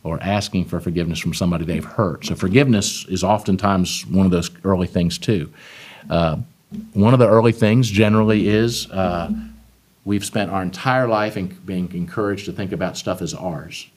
or 0.04 0.22
asking 0.22 0.66
for 0.66 0.80
forgiveness 0.80 1.20
from 1.20 1.34
somebody 1.34 1.64
they've 1.64 1.86
hurt. 1.86 2.26
So 2.26 2.36
forgiveness 2.36 3.06
is 3.08 3.24
oftentimes 3.24 4.06
one 4.08 4.26
of 4.26 4.32
those 4.32 4.52
early 4.66 4.88
things 4.88 5.18
too. 5.18 5.52
Uh, 6.10 6.38
one 6.94 7.14
of 7.14 7.20
the 7.20 7.30
early 7.30 7.54
things 7.54 7.90
generally 7.90 8.50
is 8.50 8.90
uh, 8.92 9.32
we've 10.06 10.26
spent 10.26 10.52
our 10.52 10.62
entire 10.62 11.08
life 11.08 11.38
in 11.38 11.48
being 11.66 11.92
encouraged 11.94 12.46
to 12.46 12.52
think 12.52 12.72
about 12.72 12.98
stuff 12.98 13.22
as 13.22 13.34
ours. 13.34 13.90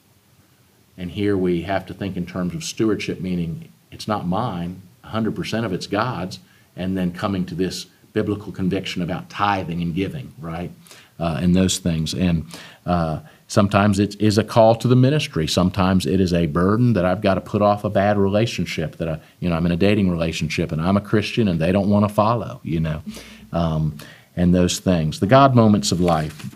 And 0.97 1.11
here 1.11 1.37
we 1.37 1.61
have 1.63 1.85
to 1.87 1.93
think 1.93 2.17
in 2.17 2.25
terms 2.25 2.55
of 2.55 2.63
stewardship, 2.63 3.21
meaning 3.21 3.71
it's 3.91 4.07
not 4.07 4.27
mine, 4.27 4.81
100% 5.05 5.65
of 5.65 5.73
it's 5.73 5.87
God's, 5.87 6.39
and 6.75 6.97
then 6.97 7.11
coming 7.11 7.45
to 7.45 7.55
this 7.55 7.87
biblical 8.13 8.51
conviction 8.51 9.01
about 9.01 9.29
tithing 9.29 9.81
and 9.81 9.93
giving, 9.93 10.33
right? 10.39 10.71
Uh, 11.19 11.39
and 11.41 11.55
those 11.55 11.77
things. 11.77 12.13
And 12.13 12.45
uh, 12.85 13.19
sometimes 13.47 13.99
it 13.99 14.19
is 14.19 14.37
a 14.37 14.43
call 14.43 14.75
to 14.75 14.87
the 14.87 14.95
ministry. 14.95 15.47
Sometimes 15.47 16.05
it 16.05 16.19
is 16.19 16.33
a 16.33 16.47
burden 16.47 16.93
that 16.93 17.05
I've 17.05 17.21
got 17.21 17.35
to 17.35 17.41
put 17.41 17.61
off 17.61 17.83
a 17.83 17.89
bad 17.89 18.17
relationship 18.17 18.97
that 18.97 19.07
I, 19.07 19.19
you 19.39 19.49
know, 19.49 19.55
I'm 19.55 19.65
in 19.65 19.71
a 19.71 19.77
dating 19.77 20.09
relationship 20.09 20.71
and 20.71 20.81
I'm 20.81 20.97
a 20.97 21.01
Christian 21.01 21.47
and 21.47 21.59
they 21.59 21.71
don't 21.71 21.89
want 21.89 22.07
to 22.07 22.13
follow, 22.13 22.59
you 22.63 22.79
know. 22.79 23.03
Um, 23.51 23.97
and 24.37 24.55
those 24.55 24.79
things. 24.79 25.19
The 25.19 25.27
God 25.27 25.55
moments 25.55 25.91
of 25.91 25.99
life. 25.99 26.55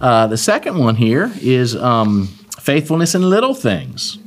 Uh, 0.00 0.28
the 0.28 0.36
second 0.36 0.78
one 0.78 0.94
here 0.94 1.32
is 1.40 1.74
um, 1.74 2.28
faithfulness 2.60 3.14
in 3.14 3.28
little 3.28 3.54
things. 3.54 4.18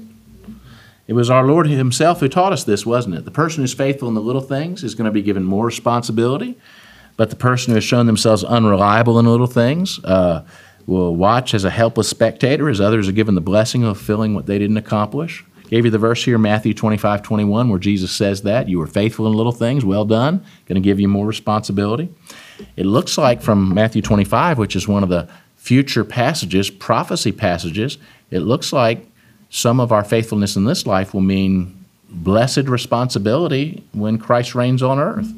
It 1.07 1.13
was 1.13 1.29
our 1.29 1.45
Lord 1.45 1.67
Himself 1.67 2.19
who 2.19 2.27
taught 2.27 2.53
us 2.53 2.63
this, 2.63 2.85
wasn't 2.85 3.15
it? 3.15 3.25
The 3.25 3.31
person 3.31 3.63
who's 3.63 3.73
faithful 3.73 4.07
in 4.07 4.13
the 4.13 4.21
little 4.21 4.41
things 4.41 4.83
is 4.83 4.95
going 4.95 5.05
to 5.05 5.11
be 5.11 5.21
given 5.21 5.43
more 5.43 5.65
responsibility, 5.65 6.57
but 7.17 7.29
the 7.29 7.35
person 7.35 7.71
who 7.71 7.75
has 7.75 7.83
shown 7.83 8.07
themselves 8.07 8.43
unreliable 8.43 9.19
in 9.19 9.25
little 9.25 9.47
things 9.47 10.03
uh, 10.03 10.45
will 10.87 11.15
watch 11.15 11.53
as 11.53 11.63
a 11.63 11.69
helpless 11.69 12.09
spectator 12.09 12.69
as 12.69 12.81
others 12.81 13.07
are 13.07 13.13
given 13.13 13.35
the 13.35 13.41
blessing 13.41 13.83
of 13.83 13.97
fulfilling 13.97 14.33
what 14.33 14.45
they 14.47 14.57
didn't 14.57 14.77
accomplish. 14.77 15.45
Gave 15.73 15.85
you 15.85 15.89
the 15.89 15.97
verse 15.97 16.23
here, 16.23 16.37
Matthew 16.37 16.75
25, 16.75 17.23
21, 17.23 17.67
where 17.67 17.79
Jesus 17.79 18.11
says 18.11 18.43
that. 18.43 18.69
You 18.69 18.77
were 18.77 18.85
faithful 18.85 19.25
in 19.25 19.33
little 19.33 19.51
things, 19.51 19.83
well 19.83 20.05
done. 20.05 20.45
Going 20.67 20.75
to 20.75 20.87
give 20.87 20.99
you 20.99 21.07
more 21.07 21.25
responsibility. 21.25 22.13
It 22.77 22.85
looks 22.85 23.17
like 23.17 23.41
from 23.41 23.73
Matthew 23.73 24.03
25, 24.03 24.59
which 24.59 24.75
is 24.75 24.87
one 24.87 25.01
of 25.01 25.09
the 25.09 25.27
future 25.55 26.03
passages, 26.03 26.69
prophecy 26.69 27.31
passages, 27.31 27.97
it 28.29 28.41
looks 28.41 28.71
like 28.71 29.07
some 29.49 29.79
of 29.79 29.91
our 29.91 30.03
faithfulness 30.03 30.55
in 30.55 30.65
this 30.65 30.85
life 30.85 31.11
will 31.11 31.21
mean 31.21 31.85
blessed 32.07 32.67
responsibility 32.67 33.83
when 33.93 34.19
Christ 34.19 34.53
reigns 34.53 34.83
on 34.83 34.99
earth. 34.99 35.33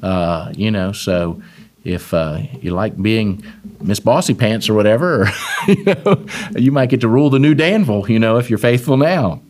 Uh, 0.00 0.52
you 0.54 0.70
know, 0.70 0.92
so 0.92 1.42
if 1.82 2.14
uh, 2.14 2.40
you 2.60 2.70
like 2.70 3.02
being 3.02 3.42
Miss 3.80 3.98
Bossy 3.98 4.34
Pants 4.34 4.68
or 4.68 4.74
whatever, 4.74 5.22
or, 5.22 5.28
you, 5.66 5.84
know, 5.86 6.24
you 6.54 6.70
might 6.70 6.88
get 6.88 7.00
to 7.00 7.08
rule 7.08 7.30
the 7.30 7.40
new 7.40 7.56
Danville, 7.56 8.08
you 8.08 8.20
know, 8.20 8.36
if 8.36 8.48
you're 8.48 8.60
faithful 8.60 8.96
now. 8.96 9.40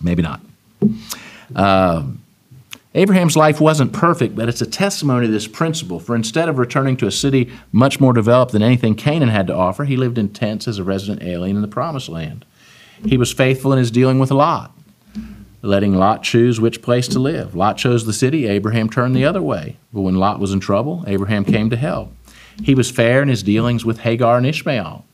Maybe 0.00 0.22
not. 0.22 0.40
Uh, 1.54 2.04
Abraham's 2.94 3.36
life 3.36 3.60
wasn't 3.60 3.92
perfect, 3.92 4.34
but 4.34 4.48
it's 4.48 4.62
a 4.62 4.66
testimony 4.66 5.26
to 5.26 5.32
this 5.32 5.46
principle. 5.46 6.00
For 6.00 6.16
instead 6.16 6.48
of 6.48 6.58
returning 6.58 6.96
to 6.96 7.06
a 7.06 7.10
city 7.10 7.52
much 7.70 8.00
more 8.00 8.14
developed 8.14 8.52
than 8.52 8.62
anything 8.62 8.94
Canaan 8.94 9.28
had 9.28 9.46
to 9.48 9.54
offer, 9.54 9.84
he 9.84 9.98
lived 9.98 10.16
in 10.16 10.30
tents 10.30 10.66
as 10.66 10.78
a 10.78 10.84
resident 10.84 11.22
alien 11.22 11.56
in 11.56 11.62
the 11.62 11.68
Promised 11.68 12.08
Land. 12.08 12.46
He 13.04 13.18
was 13.18 13.32
faithful 13.32 13.70
in 13.72 13.78
his 13.78 13.90
dealing 13.90 14.18
with 14.18 14.30
Lot, 14.30 14.74
letting 15.60 15.94
Lot 15.94 16.22
choose 16.22 16.58
which 16.58 16.80
place 16.80 17.06
to 17.08 17.18
live. 17.18 17.54
Lot 17.54 17.76
chose 17.76 18.06
the 18.06 18.14
city, 18.14 18.46
Abraham 18.46 18.88
turned 18.88 19.14
the 19.14 19.26
other 19.26 19.42
way. 19.42 19.76
But 19.92 20.00
when 20.00 20.14
Lot 20.14 20.40
was 20.40 20.52
in 20.52 20.60
trouble, 20.60 21.04
Abraham 21.06 21.44
came 21.44 21.68
to 21.68 21.76
help. 21.76 22.14
He 22.62 22.74
was 22.74 22.90
fair 22.90 23.20
in 23.20 23.28
his 23.28 23.42
dealings 23.42 23.84
with 23.84 23.98
Hagar 23.98 24.38
and 24.38 24.46
Ishmael, 24.46 25.04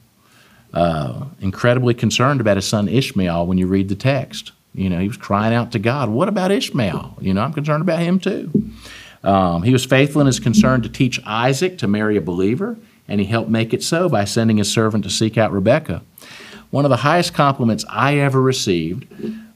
uh, 0.72 1.24
incredibly 1.40 1.94
concerned 1.94 2.40
about 2.40 2.56
his 2.56 2.68
son 2.68 2.86
Ishmael 2.86 3.44
when 3.44 3.58
you 3.58 3.66
read 3.66 3.88
the 3.88 3.96
text. 3.96 4.52
You 4.74 4.88
know, 4.88 4.98
he 4.98 5.08
was 5.08 5.16
crying 5.16 5.54
out 5.54 5.72
to 5.72 5.78
God, 5.78 6.08
What 6.08 6.28
about 6.28 6.50
Ishmael? 6.50 7.18
You 7.20 7.34
know, 7.34 7.42
I'm 7.42 7.52
concerned 7.52 7.82
about 7.82 8.00
him 8.00 8.18
too. 8.18 8.50
Um, 9.22 9.62
he 9.62 9.72
was 9.72 9.84
faithful 9.84 10.20
in 10.20 10.26
his 10.26 10.40
concern 10.40 10.82
to 10.82 10.88
teach 10.88 11.20
Isaac 11.24 11.78
to 11.78 11.86
marry 11.86 12.16
a 12.16 12.22
believer, 12.22 12.76
and 13.06 13.20
he 13.20 13.26
helped 13.26 13.50
make 13.50 13.72
it 13.72 13.82
so 13.82 14.08
by 14.08 14.24
sending 14.24 14.56
his 14.56 14.72
servant 14.72 15.04
to 15.04 15.10
seek 15.10 15.38
out 15.38 15.52
Rebekah. 15.52 16.02
One 16.70 16.84
of 16.84 16.90
the 16.90 16.96
highest 16.98 17.34
compliments 17.34 17.84
I 17.88 18.16
ever 18.16 18.40
received 18.40 19.06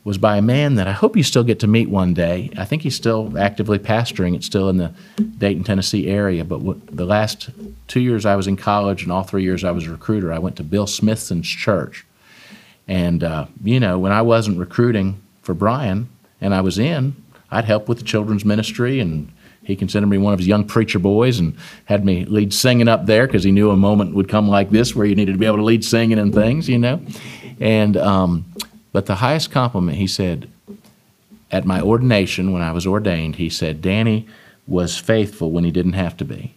was 0.05 0.19
by 0.19 0.37
a 0.37 0.43
man 0.43 0.77
that 0.77 0.87
I 0.87 0.93
hope 0.93 1.17
you 1.17 1.25
still 1.25 1.43
get 1.43 1.59
to 1.61 1.67
meet 1.67 1.89
one 1.89 2.15
day. 2.15 2.51
I 2.57 2.65
think 2.65 2.83
he's 2.83 2.95
still 2.95 3.37
actively 3.37 3.79
pastoring. 3.79 4.37
It's 4.37 4.47
still 4.47 4.69
in 4.69 4.77
the 4.77 4.93
Dayton, 5.39 5.65
Tennessee 5.65 6.07
area. 6.07 6.45
But 6.45 6.95
the 6.95 7.07
last 7.07 7.51
two 7.89 8.01
years 8.01 8.25
I 8.25 8.37
was 8.37 8.47
in 8.47 8.57
college 8.57 9.03
and 9.03 9.11
all 9.11 9.25
three 9.25 9.43
years 9.43 9.65
I 9.65 9.73
was 9.73 9.87
a 9.87 9.91
recruiter, 9.91 10.33
I 10.33 10.39
went 10.39 10.55
to 10.57 10.63
Bill 10.63 10.87
Smithson's 10.87 11.49
church. 11.49 12.07
And, 12.89 13.25
uh, 13.25 13.47
you 13.63 13.81
know, 13.81 13.99
when 13.99 14.13
I 14.13 14.23
wasn't 14.23 14.59
recruiting 14.59 15.21
for 15.43 15.55
Bryan 15.55 16.09
and 16.41 16.55
I 16.55 16.61
was 16.61 16.79
in, 16.79 17.17
I'd 17.51 17.65
help 17.65 17.89
with 17.89 17.99
the 17.99 18.05
children's 18.05 18.45
ministry 18.45 19.01
and 19.01 19.33
he 19.67 19.75
considered 19.75 20.07
me 20.07 20.19
one 20.19 20.33
of 20.33 20.39
his 20.39 20.47
young 20.47 20.65
preacher 20.65 21.01
boys 21.01 21.41
and 21.41 21.57
had 21.87 22.05
me 22.05 22.25
lead 22.25 22.55
singing 22.55 22.87
up 22.87 23.07
there 23.07 23.27
because 23.27 23.43
he 23.43 23.51
knew 23.51 23.71
a 23.71 23.77
moment 23.77 24.15
would 24.15 24.29
come 24.29 24.49
like 24.49 24.71
this 24.71 24.95
where 24.95 25.07
you 25.07 25.17
needed 25.17 25.33
to 25.33 25.39
be 25.39 25.47
able 25.47 25.57
to 25.57 25.65
lead 25.65 25.85
singing 25.85 26.21
and 26.21 26.33
things, 26.33 26.69
you 26.69 26.79
know. 26.79 27.01
And 27.59 27.97
um, 27.97 28.45
but 28.93 29.07
the 29.07 29.17
highest 29.17 29.51
compliment 29.51 29.99
he 29.99 30.07
said 30.07 30.49
at 31.51 31.65
my 31.65 31.81
ordination 31.81 32.53
when 32.53 32.63
I 32.63 32.71
was 32.71 32.87
ordained, 32.87 33.37
he 33.37 33.51
said, 33.51 33.83
"Danny 33.83 34.29
was 34.69 34.99
faithful 34.99 35.51
when 35.51 35.65
he 35.65 35.73
didn't 35.73 35.95
have 35.95 36.17
to 36.19 36.25
be," 36.25 36.55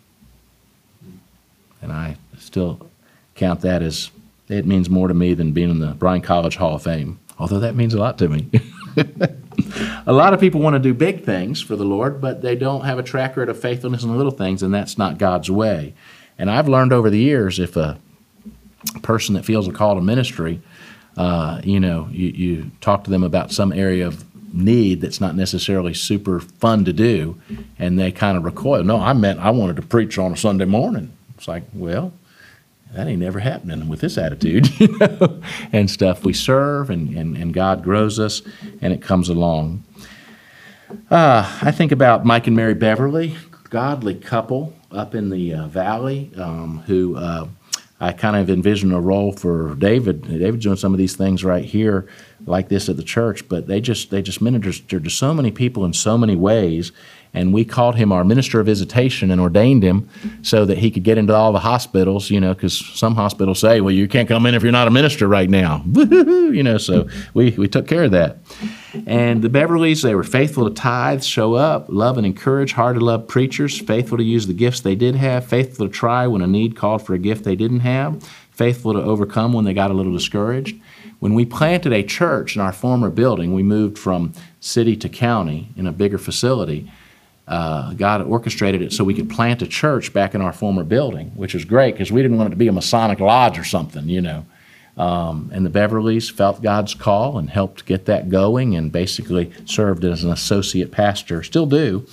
and 1.82 1.92
I 1.92 2.18
still 2.38 2.88
count 3.34 3.62
that 3.62 3.82
as 3.82 4.12
it 4.50 4.66
means 4.66 4.90
more 4.90 5.08
to 5.08 5.14
me 5.14 5.34
than 5.34 5.52
being 5.52 5.70
in 5.70 5.80
the 5.80 5.94
Bryan 5.94 6.22
College 6.22 6.56
Hall 6.58 6.76
of 6.76 6.84
Fame, 6.84 7.20
although 7.38 7.60
that 7.60 7.76
means 7.76 7.94
a 7.94 8.00
lot 8.00 8.18
to 8.18 8.28
me. 8.28 8.50
a 10.06 10.14
lot 10.14 10.34
of 10.34 10.40
people 10.40 10.62
want 10.62 10.74
to 10.74 10.80
do 10.80 10.94
big 10.94 11.24
things 11.24 11.62
for 11.62 11.76
the 11.76 11.86
Lord, 11.86 12.20
but 12.20 12.42
they 12.42 12.56
don't 12.56 12.86
have 12.86 13.00
a 13.00 13.04
track 13.04 13.32
record 13.32 13.50
of 13.50 13.60
faithfulness 13.60 14.04
in 14.04 14.16
little 14.18 14.32
things, 14.32 14.64
and 14.64 14.74
that's 14.74 14.98
not 14.98 15.18
God's 15.18 15.50
way. 15.50 15.94
And 16.38 16.50
I've 16.50 16.68
learned 16.68 16.94
over 16.94 17.10
the 17.10 17.20
years 17.20 17.60
if 17.60 17.78
a 17.78 18.00
person 19.02 19.36
that 19.36 19.46
feels 19.46 19.68
a 19.68 19.72
call 19.72 19.96
to 19.96 20.02
ministry, 20.02 20.62
uh, 21.18 21.62
you 21.64 21.80
know, 21.80 22.08
you, 22.12 22.30
you 22.30 22.72
talk 22.82 23.04
to 23.04 23.10
them 23.10 23.24
about 23.24 23.52
some 23.52 23.74
area 23.74 24.08
of 24.08 24.26
need 24.54 25.02
that's 25.02 25.22
not 25.22 25.36
necessarily 25.36 25.94
super 25.94 26.40
fun 26.40 26.86
to 26.86 26.94
do, 26.94 27.40
and 27.78 28.00
they 28.00 28.12
kind 28.12 28.38
of 28.38 28.44
recoil. 28.44 28.84
No, 28.84 28.98
I 28.98 29.14
meant 29.14 29.40
I 29.40 29.52
wanted 29.52 29.76
to 29.76 29.82
preach 29.82 30.18
on 30.18 30.32
a 30.32 30.38
Sunday 30.38 30.66
morning. 30.66 31.12
It's 31.38 31.48
like, 31.48 31.64
well, 31.74 32.14
that 32.94 33.08
ain't 33.08 33.20
never 33.20 33.40
happening 33.40 33.88
with 33.88 34.02
this 34.02 34.18
attitude, 34.18 34.68
you 34.80 34.98
know, 34.98 35.42
and 35.72 35.90
stuff. 35.90 36.26
We 36.26 36.34
serve, 36.34 36.90
and, 36.90 37.16
and, 37.16 37.38
and 37.38 37.54
God 37.54 37.84
grows 37.84 38.20
us, 38.20 38.42
and 38.82 38.92
it 38.94 39.02
comes 39.02 39.30
along. 39.30 39.84
Uh, 41.10 41.60
I 41.62 41.72
think 41.72 41.92
about 41.92 42.26
Mike 42.26 42.48
and 42.48 42.56
Mary 42.56 42.74
Beverly, 42.74 43.36
godly 43.70 44.16
couple 44.16 44.74
up 44.92 45.14
in 45.14 45.30
the 45.30 45.54
uh, 45.54 45.68
valley, 45.68 46.32
um, 46.36 46.80
who 46.88 47.16
uh, 47.16 47.48
I 48.00 48.14
kind 48.14 48.36
of 48.36 48.50
envision 48.50 48.92
a 48.92 49.00
role 49.00 49.32
for 49.32 49.76
David. 49.76 50.24
David's 50.24 50.64
doing 50.64 50.78
some 50.78 50.94
of 50.94 50.98
these 50.98 51.16
things 51.16 51.44
right 51.44 51.66
here, 51.66 52.08
like 52.48 52.70
this 52.70 52.90
at 52.90 52.98
the 52.98 53.04
church, 53.04 53.48
but 53.48 53.68
they 53.68 53.82
just 53.82 54.10
they 54.10 54.22
just 54.24 54.42
ministered 54.42 55.04
to 55.04 55.10
so 55.10 55.34
many 55.34 55.52
people 55.52 55.86
in 55.86 55.94
so 55.94 56.18
many 56.18 56.36
ways, 56.36 56.92
and 57.34 57.54
we 57.54 57.64
called 57.64 57.96
him 57.96 58.12
our 58.12 58.24
minister 58.24 58.60
of 58.60 58.66
visitation 58.66 59.30
and 59.30 59.40
ordained 59.40 59.84
him 59.84 60.10
so 60.42 60.66
that 60.66 60.80
he 60.80 60.90
could 60.90 61.04
get 61.04 61.18
into 61.18 61.34
all 61.34 61.52
the 61.54 61.60
hospitals, 61.60 62.32
you 62.32 62.40
know, 62.40 62.54
because 62.54 62.78
some 62.78 63.16
hospitals 63.16 63.60
say, 63.60 63.82
well, 63.82 63.94
you 63.94 64.08
can't 64.08 64.28
come 64.28 64.46
in 64.48 64.56
if 64.56 64.64
you're 64.64 64.72
not 64.72 64.88
a 64.88 64.92
minister 64.92 65.28
right 65.28 65.50
now, 65.50 65.84
you 65.94 66.64
know, 66.64 66.78
so 66.78 67.08
we, 67.36 67.52
we 67.52 67.68
took 67.68 67.88
care 67.88 68.04
of 68.04 68.12
that. 68.12 68.38
And 69.06 69.44
the 69.44 69.50
Beverleys, 69.50 70.02
they 70.02 70.16
were 70.16 70.24
faithful 70.24 70.68
to 70.68 70.74
tithe, 70.74 71.24
show 71.24 71.54
up, 71.54 71.86
love 71.90 72.18
and 72.18 72.26
encourage, 72.26 72.74
hard 72.74 72.98
to 72.98 73.06
love 73.06 73.28
preachers, 73.28 73.80
faithful 73.80 74.18
to 74.18 74.24
use 74.24 74.48
the 74.48 74.54
gifts 74.54 74.82
they 74.82 74.96
did 74.96 75.16
have, 75.16 75.46
faithful 75.46 75.88
to 75.88 75.94
try 75.94 76.26
when 76.26 76.42
a 76.42 76.48
need 76.48 76.76
called 76.76 77.06
for 77.06 77.14
a 77.14 77.20
gift 77.20 77.44
they 77.44 77.56
didn't 77.56 77.82
have, 77.82 78.24
faithful 78.50 78.94
to 78.94 79.02
overcome 79.02 79.54
when 79.54 79.66
they 79.66 79.74
got 79.74 79.92
a 79.92 79.94
little 79.94 80.14
discouraged. 80.14 80.82
When 81.20 81.36
we 81.36 81.46
planted 81.46 81.94
a 81.94 82.02
church 82.02 82.56
in 82.56 82.62
our 82.62 82.72
former 82.72 83.10
building, 83.10 83.54
we 83.54 83.62
moved 83.62 84.00
from 84.00 84.34
city 84.60 84.96
to 84.98 85.10
county 85.10 85.70
in 85.76 85.86
a 85.86 85.92
bigger 85.92 86.18
facility 86.18 86.90
uh, 87.50 87.94
God 87.96 88.22
orchestrated 88.22 88.84
it 88.84 88.94
so 88.94 89.04
we 89.04 89.16
could 89.16 89.28
plant 89.28 89.64
a 89.64 89.68
church 89.68 90.14
back 90.14 90.36
in 90.36 90.42
our 90.42 90.54
former 90.54 90.84
building, 90.84 91.32
which 91.32 91.56
was 91.56 91.66
great 91.66 91.96
because 91.96 92.12
we 92.12 92.22
didn't 92.22 92.38
want 92.38 92.48
it 92.48 92.52
to 92.52 92.56
be 92.56 92.68
a 92.68 92.72
Masonic 92.72 93.20
lodge 93.20 93.58
or 93.58 93.64
something, 93.64 94.08
you 94.08 94.22
know. 94.22 94.46
Um, 94.96 95.50
and 95.52 95.66
the 95.66 95.70
Beverleys 95.70 96.30
felt 96.32 96.62
God's 96.62 96.94
call 96.94 97.40
and 97.40 97.50
helped 97.50 97.88
get 97.88 98.06
that 98.06 98.30
going 98.30 98.76
and 98.76 98.92
basically 98.92 99.52
served 99.66 100.06
as 100.06 100.24
an 100.24 100.32
associate 100.32 100.92
pastor, 100.92 101.42
still 101.42 101.66
do, 101.66 102.06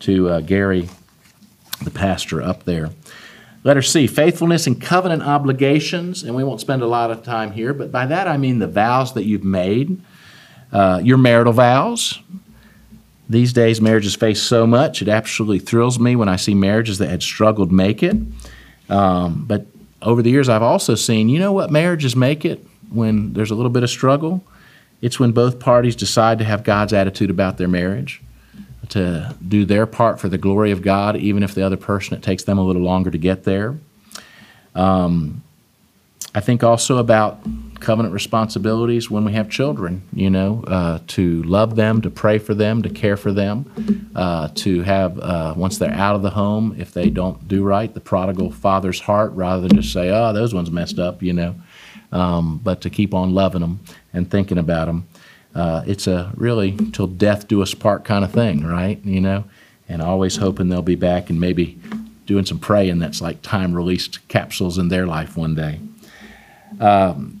to 0.00 0.28
uh, 0.28 0.40
Gary 0.40 0.88
the 1.82 1.90
pastor 1.90 2.40
up 2.40 2.62
there. 2.62 2.90
Letter 3.64 3.82
C, 3.82 4.06
faithfulness 4.06 4.66
and 4.68 4.80
covenant 4.80 5.22
obligations. 5.22 6.22
And 6.22 6.36
we 6.36 6.44
won't 6.44 6.60
spend 6.60 6.82
a 6.82 6.86
lot 6.86 7.10
of 7.10 7.24
time 7.24 7.50
here, 7.50 7.74
but 7.74 7.90
by 7.90 8.06
that 8.06 8.28
I 8.28 8.36
mean 8.36 8.60
the 8.60 8.68
vows 8.68 9.14
that 9.14 9.24
you've 9.24 9.42
made, 9.42 10.00
uh, 10.70 11.00
your 11.02 11.18
marital 11.18 11.52
vows. 11.52 12.20
These 13.28 13.52
days, 13.52 13.80
marriages 13.80 14.14
face 14.14 14.42
so 14.42 14.66
much, 14.66 15.00
it 15.00 15.08
absolutely 15.08 15.58
thrills 15.58 15.98
me 15.98 16.14
when 16.14 16.28
I 16.28 16.36
see 16.36 16.54
marriages 16.54 16.98
that 16.98 17.08
had 17.08 17.22
struggled 17.22 17.72
make 17.72 18.02
it. 18.02 18.16
Um, 18.90 19.44
but 19.46 19.66
over 20.02 20.20
the 20.20 20.30
years, 20.30 20.48
I've 20.48 20.62
also 20.62 20.94
seen, 20.94 21.30
you 21.30 21.38
know 21.38 21.52
what 21.52 21.70
marriages 21.70 22.14
make 22.14 22.44
it 22.44 22.64
when 22.90 23.32
there's 23.32 23.50
a 23.50 23.54
little 23.54 23.70
bit 23.70 23.82
of 23.82 23.88
struggle? 23.88 24.44
It's 25.00 25.18
when 25.18 25.32
both 25.32 25.58
parties 25.58 25.96
decide 25.96 26.38
to 26.38 26.44
have 26.44 26.64
God's 26.64 26.92
attitude 26.92 27.30
about 27.30 27.56
their 27.56 27.68
marriage 27.68 28.22
to 28.90 29.34
do 29.46 29.64
their 29.64 29.86
part 29.86 30.20
for 30.20 30.28
the 30.28 30.38
glory 30.38 30.70
of 30.70 30.82
God, 30.82 31.16
even 31.16 31.42
if 31.42 31.54
the 31.54 31.62
other 31.62 31.76
person, 31.76 32.16
it 32.16 32.22
takes 32.22 32.44
them 32.44 32.58
a 32.58 32.62
little 32.62 32.82
longer 32.82 33.10
to 33.10 33.18
get 33.18 33.44
there. 33.44 33.76
Um, 34.74 35.42
I 36.34 36.40
think 36.40 36.62
also 36.62 36.98
about 36.98 37.40
covenant 37.84 38.14
responsibilities 38.14 39.10
when 39.10 39.24
we 39.24 39.32
have 39.32 39.48
children, 39.48 40.02
you 40.12 40.30
know, 40.30 40.64
uh, 40.66 40.98
to 41.08 41.42
love 41.44 41.76
them, 41.76 42.00
to 42.02 42.10
pray 42.10 42.38
for 42.38 42.54
them, 42.54 42.82
to 42.82 42.88
care 42.88 43.16
for 43.16 43.32
them, 43.32 44.10
uh, 44.16 44.48
to 44.54 44.82
have, 44.82 45.18
uh, 45.20 45.54
once 45.56 45.78
they're 45.78 45.92
out 45.92 46.16
of 46.16 46.22
the 46.22 46.30
home, 46.30 46.74
if 46.78 46.92
they 46.92 47.10
don't 47.10 47.46
do 47.46 47.62
right, 47.62 47.94
the 47.94 48.00
prodigal 48.00 48.50
father's 48.50 49.00
heart 49.00 49.32
rather 49.32 49.68
than 49.68 49.80
just 49.80 49.92
say, 49.92 50.10
oh, 50.10 50.32
those 50.32 50.54
ones 50.54 50.70
messed 50.70 50.98
up, 50.98 51.22
you 51.22 51.32
know, 51.32 51.54
um, 52.12 52.60
but 52.64 52.80
to 52.80 52.90
keep 52.90 53.14
on 53.14 53.34
loving 53.34 53.60
them 53.60 53.80
and 54.12 54.30
thinking 54.30 54.58
about 54.58 54.86
them 54.86 55.06
uh, 55.54 55.84
it's 55.86 56.06
a 56.06 56.32
really 56.36 56.76
till 56.92 57.06
death 57.06 57.46
do 57.46 57.62
us 57.62 57.74
part 57.74 58.04
kind 58.04 58.24
of 58.24 58.32
thing, 58.32 58.64
right? 58.64 59.02
You 59.04 59.20
know, 59.20 59.44
and 59.88 60.02
always 60.02 60.36
hoping 60.36 60.68
they'll 60.68 60.82
be 60.82 60.96
back 60.96 61.30
and 61.30 61.40
maybe 61.40 61.78
doing 62.26 62.44
some 62.44 62.58
praying 62.58 62.98
that's 62.98 63.20
like 63.20 63.42
time 63.42 63.74
released 63.74 64.26
capsules 64.28 64.78
in 64.78 64.88
their 64.88 65.06
life 65.06 65.36
one 65.36 65.54
day. 65.54 65.78
Um, 66.80 67.40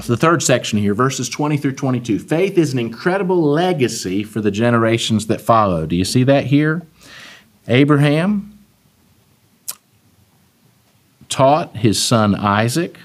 so 0.00 0.14
the 0.14 0.16
third 0.16 0.42
section 0.42 0.78
here, 0.78 0.94
verses 0.94 1.28
20 1.28 1.56
through 1.58 1.74
22. 1.74 2.18
Faith 2.18 2.56
is 2.56 2.72
an 2.72 2.78
incredible 2.78 3.42
legacy 3.42 4.24
for 4.24 4.40
the 4.40 4.50
generations 4.50 5.26
that 5.26 5.40
follow. 5.40 5.86
Do 5.86 5.96
you 5.96 6.04
see 6.04 6.24
that 6.24 6.46
here? 6.46 6.82
Abraham 7.68 8.58
taught 11.28 11.76
his 11.76 12.02
son 12.02 12.34
Isaac. 12.34 12.98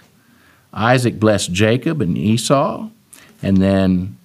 Isaac 0.74 1.20
blessed 1.20 1.52
Jacob 1.52 2.02
and 2.02 2.18
Esau. 2.18 2.89
And 3.41 3.58
then 3.58 4.18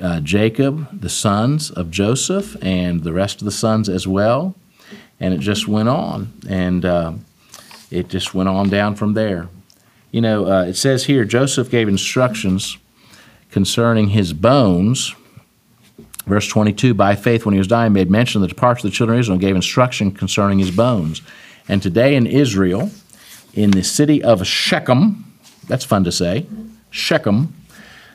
uh, 0.00 0.20
Jacob, 0.20 1.00
the 1.00 1.08
sons 1.08 1.70
of 1.70 1.90
Joseph, 1.90 2.56
and 2.62 3.02
the 3.02 3.12
rest 3.12 3.40
of 3.40 3.44
the 3.44 3.52
sons 3.52 3.88
as 3.88 4.06
well. 4.06 4.54
And 5.18 5.34
it 5.34 5.40
just 5.40 5.66
went 5.66 5.88
on. 5.88 6.32
And 6.48 6.84
uh, 6.84 7.12
it 7.90 8.08
just 8.08 8.32
went 8.32 8.48
on 8.48 8.68
down 8.68 8.94
from 8.94 9.14
there. 9.14 9.48
You 10.12 10.20
know, 10.20 10.46
uh, 10.46 10.64
it 10.64 10.74
says 10.74 11.06
here 11.06 11.24
Joseph 11.24 11.70
gave 11.70 11.88
instructions 11.88 12.78
concerning 13.50 14.08
his 14.08 14.32
bones. 14.32 15.14
Verse 16.26 16.46
22 16.46 16.94
By 16.94 17.16
faith, 17.16 17.44
when 17.44 17.54
he 17.54 17.58
was 17.58 17.66
dying, 17.66 17.92
made 17.92 18.10
mention 18.10 18.40
of 18.40 18.48
the 18.48 18.54
departure 18.54 18.86
of 18.86 18.92
the 18.92 18.96
children 18.96 19.18
of 19.18 19.20
Israel 19.20 19.34
and 19.34 19.40
gave 19.40 19.56
instruction 19.56 20.12
concerning 20.12 20.60
his 20.60 20.70
bones. 20.70 21.22
And 21.68 21.82
today 21.82 22.14
in 22.14 22.26
Israel, 22.26 22.90
in 23.54 23.72
the 23.72 23.82
city 23.82 24.22
of 24.22 24.46
Shechem, 24.46 25.32
that's 25.66 25.84
fun 25.84 26.04
to 26.04 26.12
say, 26.12 26.46
Shechem, 26.90 27.54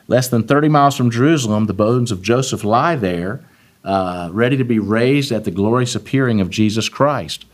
Less 0.08 0.28
than 0.28 0.44
30 0.44 0.70
miles 0.70 0.96
from 0.96 1.10
Jerusalem, 1.10 1.66
the 1.66 1.74
bones 1.74 2.10
of 2.10 2.22
Joseph 2.22 2.64
lie 2.64 2.96
there, 2.96 3.44
uh, 3.84 4.30
ready 4.32 4.56
to 4.56 4.64
be 4.64 4.78
raised 4.78 5.30
at 5.30 5.44
the 5.44 5.50
glorious 5.50 5.94
appearing 5.94 6.40
of 6.40 6.48
Jesus 6.48 6.88
Christ. 6.88 7.44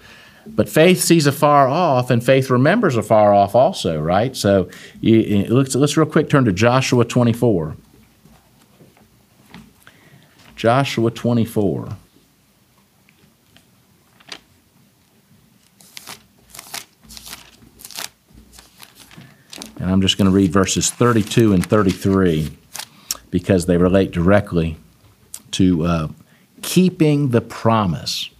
But 0.47 0.69
faith 0.69 1.03
sees 1.03 1.27
afar 1.27 1.69
off, 1.69 2.11
and 2.11 2.25
faith 2.25 2.51
remembers 2.51 2.97
afar 2.97 3.33
off 3.33 3.55
also, 3.55 4.01
right? 4.01 4.37
So 4.37 4.69
you, 5.01 5.47
let's, 5.49 5.75
let's 5.75 5.97
real 5.97 6.07
quick 6.07 6.29
turn 6.29 6.45
to 6.45 6.53
Joshua 6.53 7.05
24. 7.05 7.77
Joshua 10.57 11.11
24. 11.11 11.97
And 19.79 19.91
I'm 19.93 20.01
just 20.01 20.17
going 20.17 20.31
to 20.31 20.35
read 20.35 20.53
verses 20.53 20.91
32 20.91 21.53
and 21.53 21.67
33 21.67 22.57
because 23.31 23.67
they 23.67 23.77
relate 23.77 24.13
directly 24.13 24.79
to 25.51 25.85
uh, 25.85 26.09
keeping 26.63 27.31
the 27.31 27.41
promise. 27.41 28.31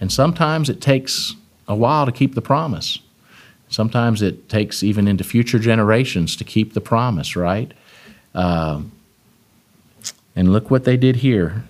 And 0.00 0.12
sometimes 0.12 0.68
it 0.68 0.80
takes 0.80 1.36
a 1.72 1.76
while 1.76 2.06
to 2.06 2.12
keep 2.12 2.34
the 2.34 2.42
promise. 2.42 2.98
Sometimes 3.68 4.22
it 4.22 4.48
takes 4.48 4.82
even 4.82 5.08
into 5.08 5.24
future 5.24 5.58
generations 5.58 6.36
to 6.36 6.44
keep 6.44 6.74
the 6.74 6.80
promise, 6.80 7.34
right? 7.34 7.72
Uh, 8.34 8.82
and 10.36 10.52
look 10.52 10.70
what 10.70 10.84
they 10.84 10.96
did 10.96 11.16
here. 11.16 11.64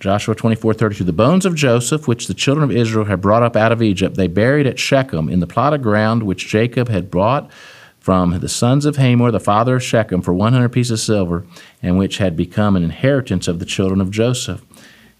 Joshua 0.00 0.34
24, 0.34 0.74
32. 0.74 1.04
The 1.04 1.12
bones 1.12 1.44
of 1.44 1.56
Joseph, 1.56 2.06
which 2.06 2.28
the 2.28 2.34
children 2.34 2.62
of 2.62 2.76
Israel 2.76 3.06
had 3.06 3.20
brought 3.20 3.42
up 3.42 3.56
out 3.56 3.72
of 3.72 3.82
Egypt, 3.82 4.16
they 4.16 4.28
buried 4.28 4.66
at 4.66 4.78
Shechem 4.78 5.28
in 5.28 5.40
the 5.40 5.46
plot 5.46 5.74
of 5.74 5.82
ground 5.82 6.22
which 6.22 6.46
Jacob 6.46 6.88
had 6.88 7.10
brought 7.10 7.50
from 7.98 8.38
the 8.38 8.48
sons 8.48 8.86
of 8.86 8.96
Hamor, 8.96 9.32
the 9.32 9.40
father 9.40 9.76
of 9.76 9.82
Shechem, 9.82 10.22
for 10.22 10.32
100 10.32 10.68
pieces 10.68 10.92
of 10.92 11.00
silver, 11.00 11.44
and 11.82 11.98
which 11.98 12.18
had 12.18 12.36
become 12.36 12.76
an 12.76 12.84
inheritance 12.84 13.48
of 13.48 13.58
the 13.58 13.66
children 13.66 14.00
of 14.00 14.10
Joseph. 14.10 14.64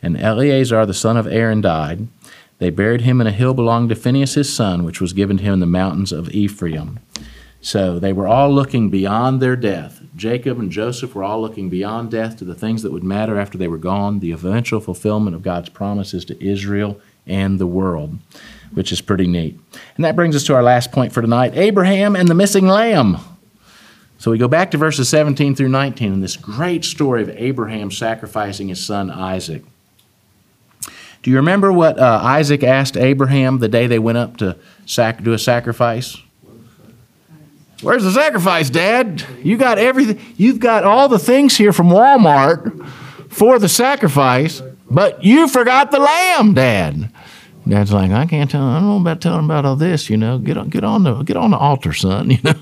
And 0.01 0.17
Eleazar, 0.17 0.87
the 0.87 0.95
son 0.95 1.17
of 1.17 1.27
Aaron, 1.27 1.61
died. 1.61 2.07
They 2.59 2.71
buried 2.71 3.03
him 3.03 3.21
in 3.21 3.27
a 3.27 3.33
hill 3.33 3.55
belonging 3.55 3.89
to 3.91 3.95
Phinehas 3.95 4.35
his 4.35 4.53
son, 4.53 4.85
which 4.85 5.01
was 5.01 5.13
given 5.13 5.39
to 5.39 5.43
him 5.45 5.55
in 5.55 5.61
the 5.61 5.67
mountains 5.67 6.13
of 6.13 6.31
Ephraim. 6.31 7.01
So 7.61 7.99
they 7.99 8.13
were 8.13 8.29
all 8.29 8.53
looking 8.53 8.89
beyond 8.91 9.41
their 9.41 9.57
death. 9.57 10.01
Jacob 10.15 10.59
and 10.59 10.71
Joseph 10.71 11.15
were 11.15 11.25
all 11.25 11.41
looking 11.41 11.69
beyond 11.69 12.11
death 12.11 12.37
to 12.39 12.45
the 12.45 12.55
things 12.55 12.83
that 12.83 12.93
would 12.93 13.05
matter 13.05 13.39
after 13.39 13.59
they 13.59 13.69
were 13.69 13.79
gone, 13.79 14.21
the 14.21 14.33
eventual 14.33 14.81
fulfillment 14.81 15.37
of 15.37 15.43
God's 15.43 15.69
promises 15.69 16.25
to 16.27 16.45
Israel 16.45 17.01
and 17.27 17.59
the 17.59 17.67
world 17.67 18.19
which 18.73 18.93
is 18.93 19.01
pretty 19.01 19.27
neat. 19.27 19.59
And 19.97 20.05
that 20.05 20.17
brings 20.17 20.37
us 20.37 20.45
to 20.45 20.55
our 20.55 20.63
last 20.63 20.93
point 20.93 21.13
for 21.13 21.23
tonight 21.23 21.57
Abraham 21.57 22.17
and 22.17 22.29
the 22.29 22.35
missing 22.35 22.67
lamb. 22.67 23.19
So 24.19 24.31
we 24.31 24.39
go 24.39 24.49
back 24.49 24.73
to 24.73 24.79
verses 24.79 25.09
17 25.09 25.55
through 25.55 25.69
19 25.69 26.13
in 26.13 26.21
this 26.21 26.37
great 26.37 26.85
story 26.85 27.23
of 27.23 27.31
Abraham 27.31 27.91
sacrificing 27.91 28.69
his 28.69 28.85
son 28.85 29.11
Isaac. 29.11 29.63
Do 31.29 31.33
you 31.33 31.37
remember 31.37 31.71
what 31.71 31.99
uh, 31.99 32.21
Isaac 32.23 32.65
asked 32.65 32.97
Abraham 32.97 33.59
the 33.59 33.69
day 33.69 33.87
they 33.87 33.99
went 33.99 34.17
up 34.17 34.39
to 34.39 34.57
sac- 34.87 35.23
do 35.23 35.35
a 35.35 35.39
sacrifice? 35.39 36.17
Where's 37.83 38.03
the 38.03 38.13
sacrifice, 38.13 38.71
Dad? 38.71 39.23
You 39.43 39.59
got 39.59 39.77
everything. 39.77 40.19
You've 40.39 40.59
got 40.59 40.85
all 40.85 41.07
the 41.07 41.19
things 41.19 41.55
here 41.55 41.75
from 41.75 41.89
Walmart 41.89 42.89
for 43.29 43.59
the 43.59 43.69
sacrifice, 43.69 44.63
but 44.91 45.23
you 45.23 45.49
forgot 45.49 45.91
the 45.91 45.99
lamb, 45.99 46.55
Dad. 46.55 47.13
Dad's 47.69 47.93
like, 47.93 48.11
I 48.11 48.25
can't 48.25 48.51
tell. 48.51 48.63
I 48.63 48.81
don't 48.81 48.89
know 48.89 48.97
about 48.97 49.21
telling 49.21 49.45
about 49.45 49.67
all 49.67 49.77
this. 49.77 50.09
You 50.09 50.17
know, 50.17 50.39
get 50.39 50.57
on, 50.57 50.71
get 50.71 50.85
on 50.85 51.03
the, 51.03 51.23
get 51.23 51.37
on 51.37 51.51
the 51.51 51.59
altar, 51.59 51.93
son. 51.93 52.31
You 52.39 52.39
know, 52.45 52.55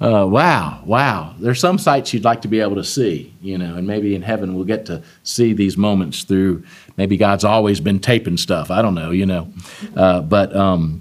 uh, 0.22 0.26
wow, 0.26 0.80
wow. 0.84 1.34
There's 1.38 1.60
some 1.60 1.78
sights 1.78 2.14
you'd 2.14 2.24
like 2.24 2.42
to 2.42 2.48
be 2.48 2.60
able 2.60 2.76
to 2.76 2.84
see. 2.84 3.34
You 3.42 3.58
know, 3.58 3.76
and 3.76 3.86
maybe 3.86 4.14
in 4.14 4.22
heaven 4.22 4.54
we'll 4.54 4.64
get 4.64 4.86
to 4.86 5.02
see 5.22 5.52
these 5.52 5.76
moments 5.76 6.24
through. 6.24 6.64
Maybe 6.96 7.16
God's 7.16 7.44
always 7.44 7.80
been 7.80 8.00
taping 8.00 8.36
stuff. 8.36 8.70
I 8.70 8.80
don't 8.80 8.94
know. 8.94 9.10
You 9.10 9.26
know, 9.26 9.52
uh, 9.96 10.20
but 10.22 10.54
um, 10.54 11.00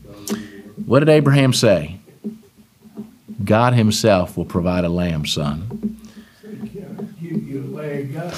what 0.85 0.99
did 0.99 1.09
Abraham 1.09 1.53
say? 1.53 1.99
God 3.43 3.73
Himself 3.73 4.37
will 4.37 4.45
provide 4.45 4.83
a 4.83 4.89
lamb, 4.89 5.25
son. 5.25 5.99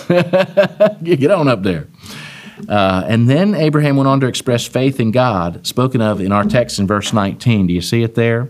Get 1.04 1.32
on 1.32 1.48
up 1.48 1.64
there. 1.64 1.88
Uh, 2.68 3.03
and 3.07 3.30
then 3.30 3.55
Abraham 3.55 3.95
went 3.95 4.07
on 4.07 4.20
to 4.20 4.28
express 4.28 4.68
faith 4.68 4.99
in 4.99 5.11
God, 5.11 5.65
spoken 5.65 6.01
of 6.01 6.20
in 6.20 6.32
our 6.32 6.43
text 6.43 6.80
in 6.80 6.88
verse 6.88 7.13
19. 7.13 7.68
Do 7.68 7.74
you 7.74 7.82
see 7.82 8.03
it 8.03 8.15
there? 8.15 8.49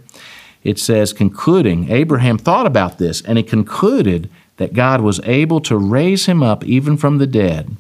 It 0.63 0.80
says, 0.80 1.13
concluding, 1.13 1.91
Abraham 1.91 2.38
thought 2.38 2.65
about 2.65 2.97
this, 2.97 3.22
and 3.22 3.38
he 3.38 3.43
concluded 3.43 4.30
that 4.57 4.74
God 4.74 5.01
was 5.01 5.20
able 5.24 5.61
to 5.61 5.78
raise 5.78 6.26
him 6.26 6.41
up 6.41 6.65
even 6.65 6.97
from 6.97 7.20
the 7.20 7.28
dead, 7.28 7.78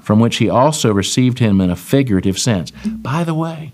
from 0.00 0.18
which 0.18 0.38
he 0.38 0.48
also 0.48 0.92
received 0.92 1.38
him 1.38 1.60
in 1.60 1.70
a 1.70 1.76
figurative 1.76 2.38
sense. 2.38 2.72
By 2.86 3.22
the 3.22 3.34
way, 3.34 3.72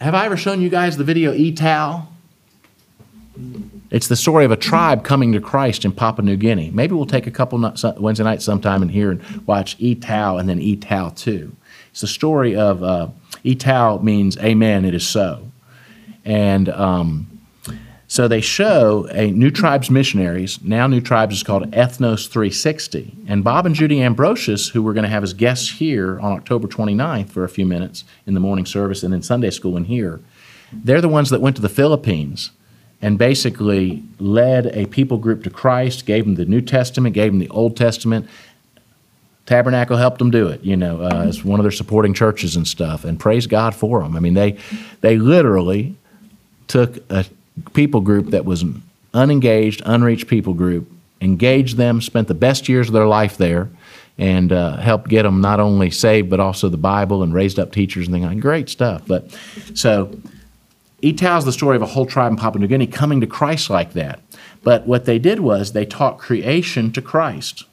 have 0.00 0.14
I 0.14 0.26
ever 0.26 0.36
shown 0.36 0.60
you 0.60 0.68
guys 0.68 0.96
the 0.96 1.04
video 1.04 1.32
Ee-Taow? 1.32 2.08
It's 3.94 4.08
the 4.08 4.16
story 4.16 4.44
of 4.44 4.50
a 4.50 4.56
tribe 4.56 5.04
coming 5.04 5.30
to 5.34 5.40
Christ 5.40 5.84
in 5.84 5.92
Papua 5.92 6.24
New 6.26 6.36
Guinea. 6.36 6.68
Maybe 6.74 6.96
we'll 6.96 7.06
take 7.06 7.28
a 7.28 7.30
couple 7.30 7.60
Wednesday 8.00 8.24
nights 8.24 8.44
sometime 8.44 8.82
in 8.82 8.88
here 8.88 9.12
and 9.12 9.22
watch 9.46 9.76
Ee-Taow 9.78 10.40
and 10.40 10.48
then 10.48 10.60
Ee-Taow 10.60 11.14
2. 11.14 11.54
It's 11.90 12.00
the 12.00 12.08
story 12.08 12.56
of 12.56 12.82
uh, 12.82 13.06
Ee-Taow 13.44 14.02
means 14.02 14.36
Amen, 14.38 14.84
it 14.84 14.96
is 14.96 15.06
so. 15.06 15.48
And 16.24 16.70
um, 16.70 17.40
So 18.08 18.26
they 18.26 18.40
show 18.40 19.06
a 19.12 19.30
New 19.30 19.52
Tribes 19.52 19.92
missionaries. 19.92 20.60
Now 20.60 20.88
New 20.88 21.00
Tribes 21.00 21.36
is 21.36 21.44
called 21.44 21.70
Ethnos 21.70 22.28
360. 22.28 23.16
And 23.28 23.44
Bob 23.44 23.64
and 23.64 23.76
Judy 23.76 24.02
Ambrosius, 24.02 24.70
who 24.70 24.82
we're 24.82 24.94
going 24.94 25.04
to 25.04 25.08
have 25.08 25.22
as 25.22 25.34
guests 25.34 25.70
here 25.70 26.18
on 26.18 26.32
October 26.32 26.66
29th 26.66 27.30
for 27.30 27.44
a 27.44 27.48
few 27.48 27.64
minutes 27.64 28.02
in 28.26 28.34
the 28.34 28.40
morning 28.40 28.66
service 28.66 29.04
and 29.04 29.14
in 29.14 29.22
Sunday 29.22 29.50
school 29.50 29.76
and 29.76 29.86
here, 29.86 30.20
they're 30.72 31.00
the 31.00 31.08
ones 31.08 31.30
that 31.30 31.40
went 31.40 31.54
to 31.54 31.62
the 31.62 31.68
Philippines 31.68 32.50
and 33.04 33.18
basically 33.18 34.02
led 34.18 34.64
a 34.68 34.86
people 34.86 35.18
group 35.18 35.44
to 35.44 35.50
Christ, 35.50 36.06
gave 36.06 36.24
them 36.24 36.36
the 36.36 36.46
New 36.46 36.62
Testament, 36.62 37.14
gave 37.14 37.32
them 37.32 37.38
the 37.38 37.50
Old 37.50 37.76
Testament. 37.76 38.26
Tabernacle 39.44 39.98
helped 39.98 40.18
them 40.18 40.30
do 40.30 40.48
it, 40.48 40.62
you 40.62 40.74
know, 40.74 41.02
uh, 41.02 41.26
as 41.28 41.44
one 41.44 41.60
of 41.60 41.64
their 41.64 41.70
supporting 41.70 42.14
churches 42.14 42.56
and 42.56 42.66
stuff. 42.66 43.04
And 43.04 43.20
praise 43.20 43.46
God 43.46 43.74
for 43.74 44.02
them. 44.02 44.16
I 44.16 44.20
mean, 44.20 44.32
they 44.32 44.56
they 45.02 45.18
literally 45.18 45.96
took 46.66 46.96
a 47.10 47.26
people 47.74 48.00
group 48.00 48.28
that 48.30 48.46
was 48.46 48.62
an 48.62 48.82
unengaged, 49.12 49.82
unreached 49.84 50.26
people 50.26 50.54
group, 50.54 50.90
engaged 51.20 51.76
them, 51.76 52.00
spent 52.00 52.26
the 52.26 52.34
best 52.34 52.70
years 52.70 52.86
of 52.88 52.94
their 52.94 53.06
life 53.06 53.36
there, 53.36 53.68
and 54.16 54.50
uh, 54.50 54.78
helped 54.78 55.10
get 55.10 55.24
them 55.24 55.42
not 55.42 55.60
only 55.60 55.90
saved 55.90 56.30
but 56.30 56.40
also 56.40 56.70
the 56.70 56.78
Bible 56.78 57.22
and 57.22 57.34
raised 57.34 57.58
up 57.58 57.70
teachers 57.70 58.06
and 58.06 58.14
things 58.14 58.24
like 58.24 58.40
great 58.40 58.70
stuff. 58.70 59.02
But 59.06 59.30
so 59.74 60.10
he 61.04 61.12
tells 61.12 61.44
the 61.44 61.52
story 61.52 61.76
of 61.76 61.82
a 61.82 61.86
whole 61.86 62.06
tribe 62.06 62.32
in 62.32 62.38
Papua 62.38 62.60
New 62.60 62.66
Guinea 62.66 62.86
coming 62.86 63.20
to 63.20 63.26
Christ 63.26 63.68
like 63.68 63.92
that. 63.92 64.20
But 64.62 64.86
what 64.86 65.04
they 65.04 65.18
did 65.18 65.40
was 65.40 65.72
they 65.72 65.84
taught 65.84 66.16
creation 66.16 66.92
to 66.92 67.02
Christ. 67.02 67.64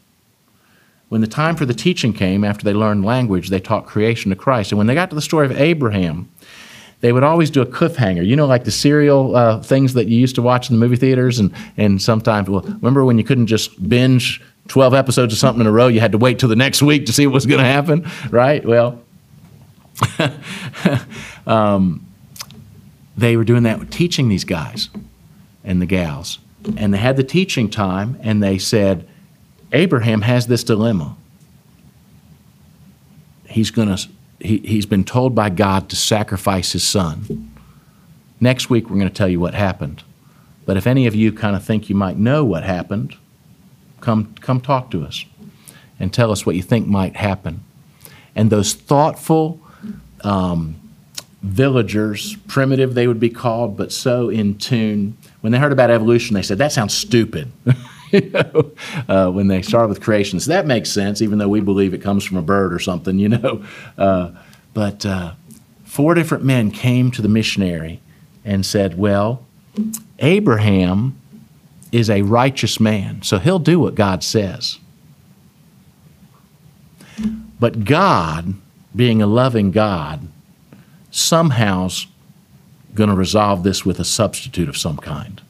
When 1.07 1.21
the 1.21 1.27
time 1.27 1.55
for 1.55 1.65
the 1.65 1.73
teaching 1.73 2.11
came, 2.11 2.43
after 2.43 2.65
they 2.65 2.73
learned 2.73 3.05
language, 3.05 3.47
they 3.47 3.61
taught 3.61 3.85
creation 3.85 4.31
to 4.31 4.35
Christ. 4.35 4.73
And 4.73 4.77
when 4.77 4.87
they 4.87 4.93
got 4.93 5.09
to 5.11 5.15
the 5.15 5.21
story 5.21 5.45
of 5.45 5.53
Abraham, 5.53 6.29
they 6.99 7.13
would 7.13 7.23
always 7.23 7.49
do 7.49 7.61
a 7.61 7.65
cliffhanger. 7.65 8.25
You 8.25 8.35
know, 8.35 8.47
like 8.47 8.65
the 8.65 8.71
serial 8.71 9.33
uh, 9.33 9.61
things 9.63 9.93
that 9.93 10.09
you 10.09 10.19
used 10.19 10.35
to 10.35 10.41
watch 10.41 10.69
in 10.69 10.75
the 10.75 10.79
movie 10.81 10.97
theaters, 10.97 11.39
and, 11.39 11.53
and 11.77 12.01
sometimes, 12.01 12.49
well, 12.49 12.63
remember 12.63 13.05
when 13.05 13.17
you 13.17 13.23
couldn't 13.23 13.47
just 13.47 13.87
binge 13.87 14.41
12 14.67 14.93
episodes 14.93 15.31
of 15.31 15.39
something 15.39 15.61
in 15.61 15.67
a 15.67 15.71
row? 15.71 15.87
You 15.87 16.01
had 16.01 16.11
to 16.11 16.17
wait 16.17 16.37
till 16.37 16.49
the 16.49 16.57
next 16.57 16.81
week 16.81 17.05
to 17.05 17.13
see 17.13 17.25
what 17.25 17.33
was 17.33 17.45
going 17.45 17.61
to 17.61 17.65
happen, 17.65 18.11
right? 18.29 18.65
Well, 18.65 19.01
um, 21.47 22.05
they 23.21 23.37
were 23.37 23.43
doing 23.45 23.63
that, 23.63 23.91
teaching 23.91 24.27
these 24.27 24.43
guys 24.43 24.89
and 25.63 25.81
the 25.81 25.85
gals. 25.85 26.39
And 26.77 26.93
they 26.93 26.97
had 26.97 27.17
the 27.17 27.23
teaching 27.23 27.69
time, 27.69 28.19
and 28.21 28.43
they 28.43 28.57
said, 28.57 29.07
Abraham 29.71 30.21
has 30.21 30.47
this 30.47 30.63
dilemma. 30.63 31.15
He's 33.47 33.71
going 33.71 33.95
to, 33.95 34.09
he, 34.39 34.57
he's 34.59 34.85
been 34.85 35.03
told 35.03 35.33
by 35.33 35.49
God 35.49 35.89
to 35.89 35.95
sacrifice 35.95 36.73
his 36.73 36.83
son. 36.83 37.51
Next 38.39 38.69
week, 38.69 38.89
we're 38.89 38.97
going 38.97 39.07
to 39.07 39.13
tell 39.13 39.29
you 39.29 39.39
what 39.39 39.53
happened. 39.53 40.03
But 40.65 40.77
if 40.77 40.85
any 40.85 41.07
of 41.07 41.15
you 41.15 41.31
kind 41.31 41.55
of 41.55 41.63
think 41.63 41.89
you 41.89 41.95
might 41.95 42.17
know 42.17 42.43
what 42.43 42.63
happened, 42.63 43.15
come, 43.99 44.35
come 44.41 44.61
talk 44.61 44.91
to 44.91 45.03
us 45.03 45.25
and 45.99 46.13
tell 46.13 46.31
us 46.31 46.45
what 46.45 46.55
you 46.55 46.61
think 46.61 46.87
might 46.87 47.15
happen. 47.15 47.63
And 48.35 48.49
those 48.49 48.73
thoughtful, 48.73 49.59
um, 50.23 50.80
villagers, 51.41 52.35
primitive 52.47 52.93
they 52.93 53.07
would 53.07 53.19
be 53.19 53.29
called, 53.29 53.75
but 53.75 53.91
so 53.91 54.29
in 54.29 54.57
tune. 54.57 55.17
When 55.41 55.51
they 55.51 55.59
heard 55.59 55.71
about 55.71 55.89
evolution, 55.89 56.35
they 56.35 56.43
said, 56.43 56.57
That 56.57 56.71
sounds 56.71 56.93
stupid. 56.93 57.51
you 58.11 58.29
know, 58.29 58.71
uh, 59.07 59.31
when 59.31 59.47
they 59.47 59.61
started 59.61 59.87
with 59.87 60.01
creation. 60.01 60.39
So 60.39 60.51
that 60.51 60.65
makes 60.65 60.91
sense, 60.91 61.21
even 61.21 61.37
though 61.37 61.47
we 61.47 61.61
believe 61.61 61.93
it 61.93 62.01
comes 62.01 62.23
from 62.23 62.37
a 62.37 62.41
bird 62.41 62.73
or 62.73 62.79
something, 62.79 63.17
you 63.19 63.29
know. 63.29 63.63
Uh, 63.97 64.31
but 64.73 65.05
uh, 65.05 65.33
four 65.83 66.13
different 66.13 66.43
men 66.43 66.71
came 66.71 67.11
to 67.11 67.21
the 67.21 67.27
missionary 67.27 67.99
and 68.45 68.65
said, 68.65 68.97
Well, 68.97 69.45
Abraham 70.19 71.19
is 71.91 72.09
a 72.09 72.21
righteous 72.21 72.79
man, 72.79 73.21
so 73.21 73.37
he'll 73.37 73.59
do 73.59 73.79
what 73.79 73.95
God 73.95 74.23
says. 74.23 74.79
But 77.59 77.83
God, 77.85 78.55
being 78.95 79.21
a 79.21 79.27
loving 79.27 79.71
God, 79.71 80.27
somehow's 81.11 82.07
going 82.95 83.09
to 83.09 83.15
resolve 83.15 83.63
this 83.63 83.85
with 83.85 83.99
a 83.99 84.05
substitute 84.05 84.67
of 84.67 84.77
some 84.77 84.97
kind. 84.97 85.41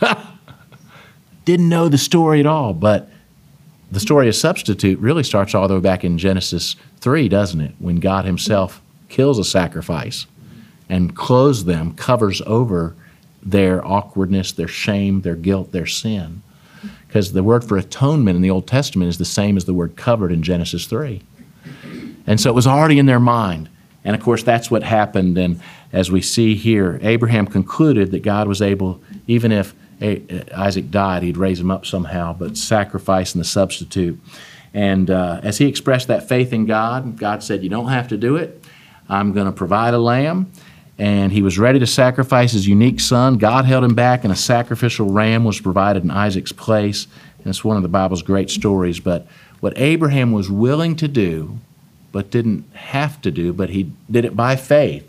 Didn't 1.44 1.68
know 1.68 1.88
the 1.88 1.98
story 1.98 2.40
at 2.40 2.46
all, 2.46 2.72
but 2.72 3.10
the 3.90 4.00
story 4.00 4.28
of 4.28 4.34
substitute 4.34 4.98
really 4.98 5.22
starts 5.22 5.54
all 5.54 5.68
the 5.68 5.74
way 5.74 5.80
back 5.80 6.04
in 6.04 6.18
Genesis 6.18 6.76
3, 7.00 7.28
doesn't 7.28 7.60
it? 7.60 7.74
When 7.78 8.00
God 8.00 8.24
Himself 8.24 8.80
kills 9.08 9.38
a 9.38 9.44
sacrifice 9.44 10.26
and 10.88 11.14
clothes 11.14 11.64
them, 11.64 11.94
covers 11.94 12.42
over 12.42 12.94
their 13.42 13.86
awkwardness, 13.86 14.52
their 14.52 14.68
shame, 14.68 15.20
their 15.20 15.36
guilt, 15.36 15.72
their 15.72 15.86
sin. 15.86 16.42
Because 17.06 17.32
the 17.32 17.42
word 17.42 17.62
for 17.62 17.76
atonement 17.76 18.36
in 18.36 18.42
the 18.42 18.50
Old 18.50 18.66
Testament 18.66 19.08
is 19.08 19.18
the 19.18 19.24
same 19.24 19.56
as 19.56 19.66
the 19.66 19.74
word 19.74 19.96
covered 19.96 20.32
in 20.32 20.42
Genesis 20.42 20.86
3. 20.86 21.22
And 22.26 22.40
so 22.40 22.50
it 22.50 22.54
was 22.54 22.66
already 22.66 22.98
in 22.98 23.06
their 23.06 23.20
mind. 23.20 23.68
And 24.04 24.14
of 24.14 24.22
course, 24.22 24.42
that's 24.42 24.70
what 24.70 24.82
happened. 24.82 25.38
And 25.38 25.60
as 25.92 26.10
we 26.10 26.20
see 26.20 26.54
here, 26.54 26.98
Abraham 27.02 27.46
concluded 27.46 28.10
that 28.10 28.22
God 28.22 28.48
was 28.48 28.60
able, 28.60 29.00
even 29.26 29.52
if 29.52 29.74
Isaac 30.54 30.90
died, 30.90 31.22
he'd 31.22 31.36
raise 31.36 31.60
him 31.60 31.70
up 31.70 31.86
somehow, 31.86 32.34
but 32.34 32.56
sacrifice 32.56 33.34
and 33.34 33.40
the 33.40 33.46
substitute. 33.46 34.20
And 34.74 35.08
uh, 35.08 35.40
as 35.42 35.58
he 35.58 35.66
expressed 35.66 36.08
that 36.08 36.28
faith 36.28 36.52
in 36.52 36.66
God, 36.66 37.16
God 37.16 37.42
said, 37.42 37.62
You 37.62 37.70
don't 37.70 37.88
have 37.88 38.08
to 38.08 38.16
do 38.16 38.36
it. 38.36 38.62
I'm 39.08 39.32
going 39.32 39.46
to 39.46 39.52
provide 39.52 39.94
a 39.94 39.98
lamb. 39.98 40.50
And 40.98 41.32
he 41.32 41.42
was 41.42 41.58
ready 41.58 41.78
to 41.78 41.86
sacrifice 41.86 42.52
his 42.52 42.68
unique 42.68 43.00
son. 43.00 43.36
God 43.36 43.64
held 43.64 43.82
him 43.82 43.94
back, 43.94 44.22
and 44.22 44.32
a 44.32 44.36
sacrificial 44.36 45.10
ram 45.10 45.44
was 45.44 45.60
provided 45.60 46.04
in 46.04 46.10
Isaac's 46.10 46.52
place. 46.52 47.06
And 47.38 47.48
it's 47.48 47.64
one 47.64 47.76
of 47.76 47.82
the 47.82 47.88
Bible's 47.88 48.22
great 48.22 48.50
stories. 48.50 49.00
But 49.00 49.26
what 49.60 49.72
Abraham 49.76 50.32
was 50.32 50.50
willing 50.50 50.94
to 50.96 51.08
do 51.08 51.58
but 52.14 52.30
didn't 52.30 52.64
have 52.74 53.20
to 53.20 53.32
do, 53.32 53.52
but 53.52 53.70
he 53.70 53.90
did 54.08 54.24
it 54.24 54.36
by 54.36 54.54
faith. 54.54 55.04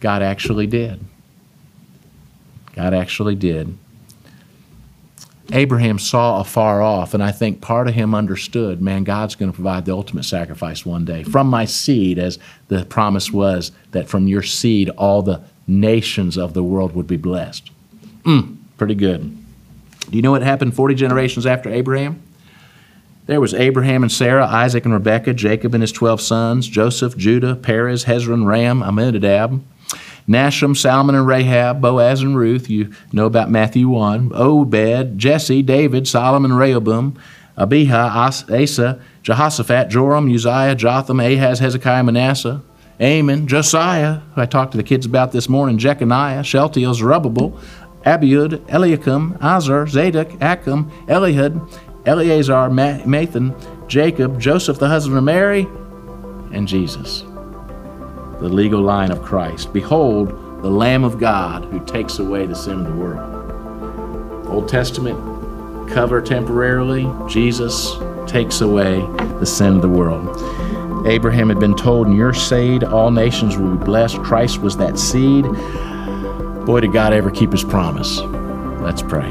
God 0.00 0.22
actually 0.22 0.66
did. 0.66 1.04
God 2.72 2.94
actually 2.94 3.34
did. 3.34 3.76
Abraham 5.52 5.98
saw 5.98 6.40
afar 6.40 6.80
off, 6.80 7.12
and 7.12 7.22
I 7.22 7.30
think 7.30 7.60
part 7.60 7.88
of 7.88 7.94
him 7.94 8.14
understood 8.14 8.80
man, 8.80 9.04
God's 9.04 9.34
going 9.34 9.52
to 9.52 9.54
provide 9.54 9.84
the 9.84 9.92
ultimate 9.92 10.24
sacrifice 10.24 10.86
one 10.86 11.04
day. 11.04 11.24
From 11.24 11.46
my 11.46 11.66
seed, 11.66 12.18
as 12.18 12.38
the 12.68 12.86
promise 12.86 13.30
was, 13.30 13.70
that 13.90 14.08
from 14.08 14.26
your 14.26 14.42
seed 14.42 14.88
all 14.96 15.20
the 15.20 15.42
nations 15.66 16.38
of 16.38 16.54
the 16.54 16.62
world 16.62 16.94
would 16.94 17.06
be 17.06 17.18
blessed. 17.18 17.70
Mm, 18.22 18.56
pretty 18.78 18.94
good. 18.94 19.36
Do 20.08 20.16
you 20.16 20.22
know 20.22 20.30
what 20.30 20.40
happened 20.40 20.74
40 20.74 20.94
generations 20.94 21.44
after 21.44 21.68
Abraham? 21.68 22.22
There 23.28 23.42
was 23.42 23.52
Abraham 23.52 24.02
and 24.02 24.10
Sarah, 24.10 24.46
Isaac 24.46 24.86
and 24.86 24.94
Rebekah, 24.94 25.34
Jacob 25.34 25.74
and 25.74 25.82
his 25.82 25.92
twelve 25.92 26.18
sons, 26.18 26.66
Joseph, 26.66 27.14
Judah, 27.14 27.54
Perez, 27.56 28.06
Hezron, 28.06 28.46
Ram, 28.46 28.80
Amminadab, 28.80 29.60
Nahshon, 30.26 30.74
Salmon 30.74 31.14
and 31.14 31.26
Rahab, 31.26 31.82
Boaz 31.82 32.22
and 32.22 32.38
Ruth. 32.38 32.70
You 32.70 32.90
know 33.12 33.26
about 33.26 33.50
Matthew 33.50 33.86
1. 33.86 34.32
Obed, 34.32 35.18
Jesse, 35.18 35.60
David, 35.60 36.08
Solomon, 36.08 36.54
Rehoboam, 36.54 37.20
Abijah, 37.58 38.10
Asa, 38.48 38.98
Jehoshaphat, 39.22 39.90
Joram, 39.90 40.34
Uzziah, 40.34 40.74
Jotham, 40.74 41.20
Ahaz, 41.20 41.58
Hezekiah, 41.58 42.04
Manasseh, 42.04 42.62
Amon, 42.98 43.46
Josiah, 43.46 44.20
who 44.34 44.40
I 44.40 44.46
talked 44.46 44.72
to 44.72 44.78
the 44.78 44.82
kids 44.82 45.04
about 45.04 45.32
this 45.32 45.50
morning, 45.50 45.76
Jeconiah, 45.76 46.42
Shealtiel, 46.42 46.94
Zerubbabel, 46.94 47.60
Abiud, 48.06 48.66
Eliakim, 48.72 49.36
Azor, 49.42 49.86
Zadok, 49.86 50.30
Achim, 50.40 50.90
Elihud, 51.08 51.70
Eleazar, 52.08 52.70
Matthan, 52.70 53.54
Jacob, 53.86 54.40
Joseph, 54.40 54.78
the 54.78 54.88
husband 54.88 55.18
of 55.18 55.24
Mary, 55.24 55.68
and 56.52 56.66
Jesus, 56.66 57.20
the 58.40 58.48
legal 58.48 58.80
line 58.80 59.10
of 59.10 59.22
Christ. 59.22 59.72
Behold, 59.72 60.30
the 60.62 60.70
Lamb 60.70 61.04
of 61.04 61.18
God 61.18 61.64
who 61.66 61.84
takes 61.84 62.18
away 62.18 62.46
the 62.46 62.54
sin 62.54 62.80
of 62.80 62.86
the 62.86 62.94
world. 62.94 64.46
Old 64.48 64.68
Testament 64.68 65.18
cover 65.90 66.20
temporarily, 66.20 67.06
Jesus 67.28 67.96
takes 68.26 68.62
away 68.62 69.00
the 69.38 69.46
sin 69.46 69.76
of 69.76 69.82
the 69.82 69.88
world. 69.88 71.06
Abraham 71.06 71.48
had 71.48 71.60
been 71.60 71.76
told, 71.76 72.06
In 72.06 72.16
your 72.16 72.34
seed 72.34 72.84
all 72.84 73.10
nations 73.10 73.56
will 73.56 73.76
be 73.76 73.84
blessed. 73.84 74.18
Christ 74.18 74.60
was 74.60 74.76
that 74.78 74.98
seed. 74.98 75.44
Boy, 76.64 76.80
did 76.80 76.92
God 76.92 77.12
ever 77.12 77.30
keep 77.30 77.52
his 77.52 77.64
promise. 77.64 78.18
Let's 78.80 79.02
pray. 79.02 79.30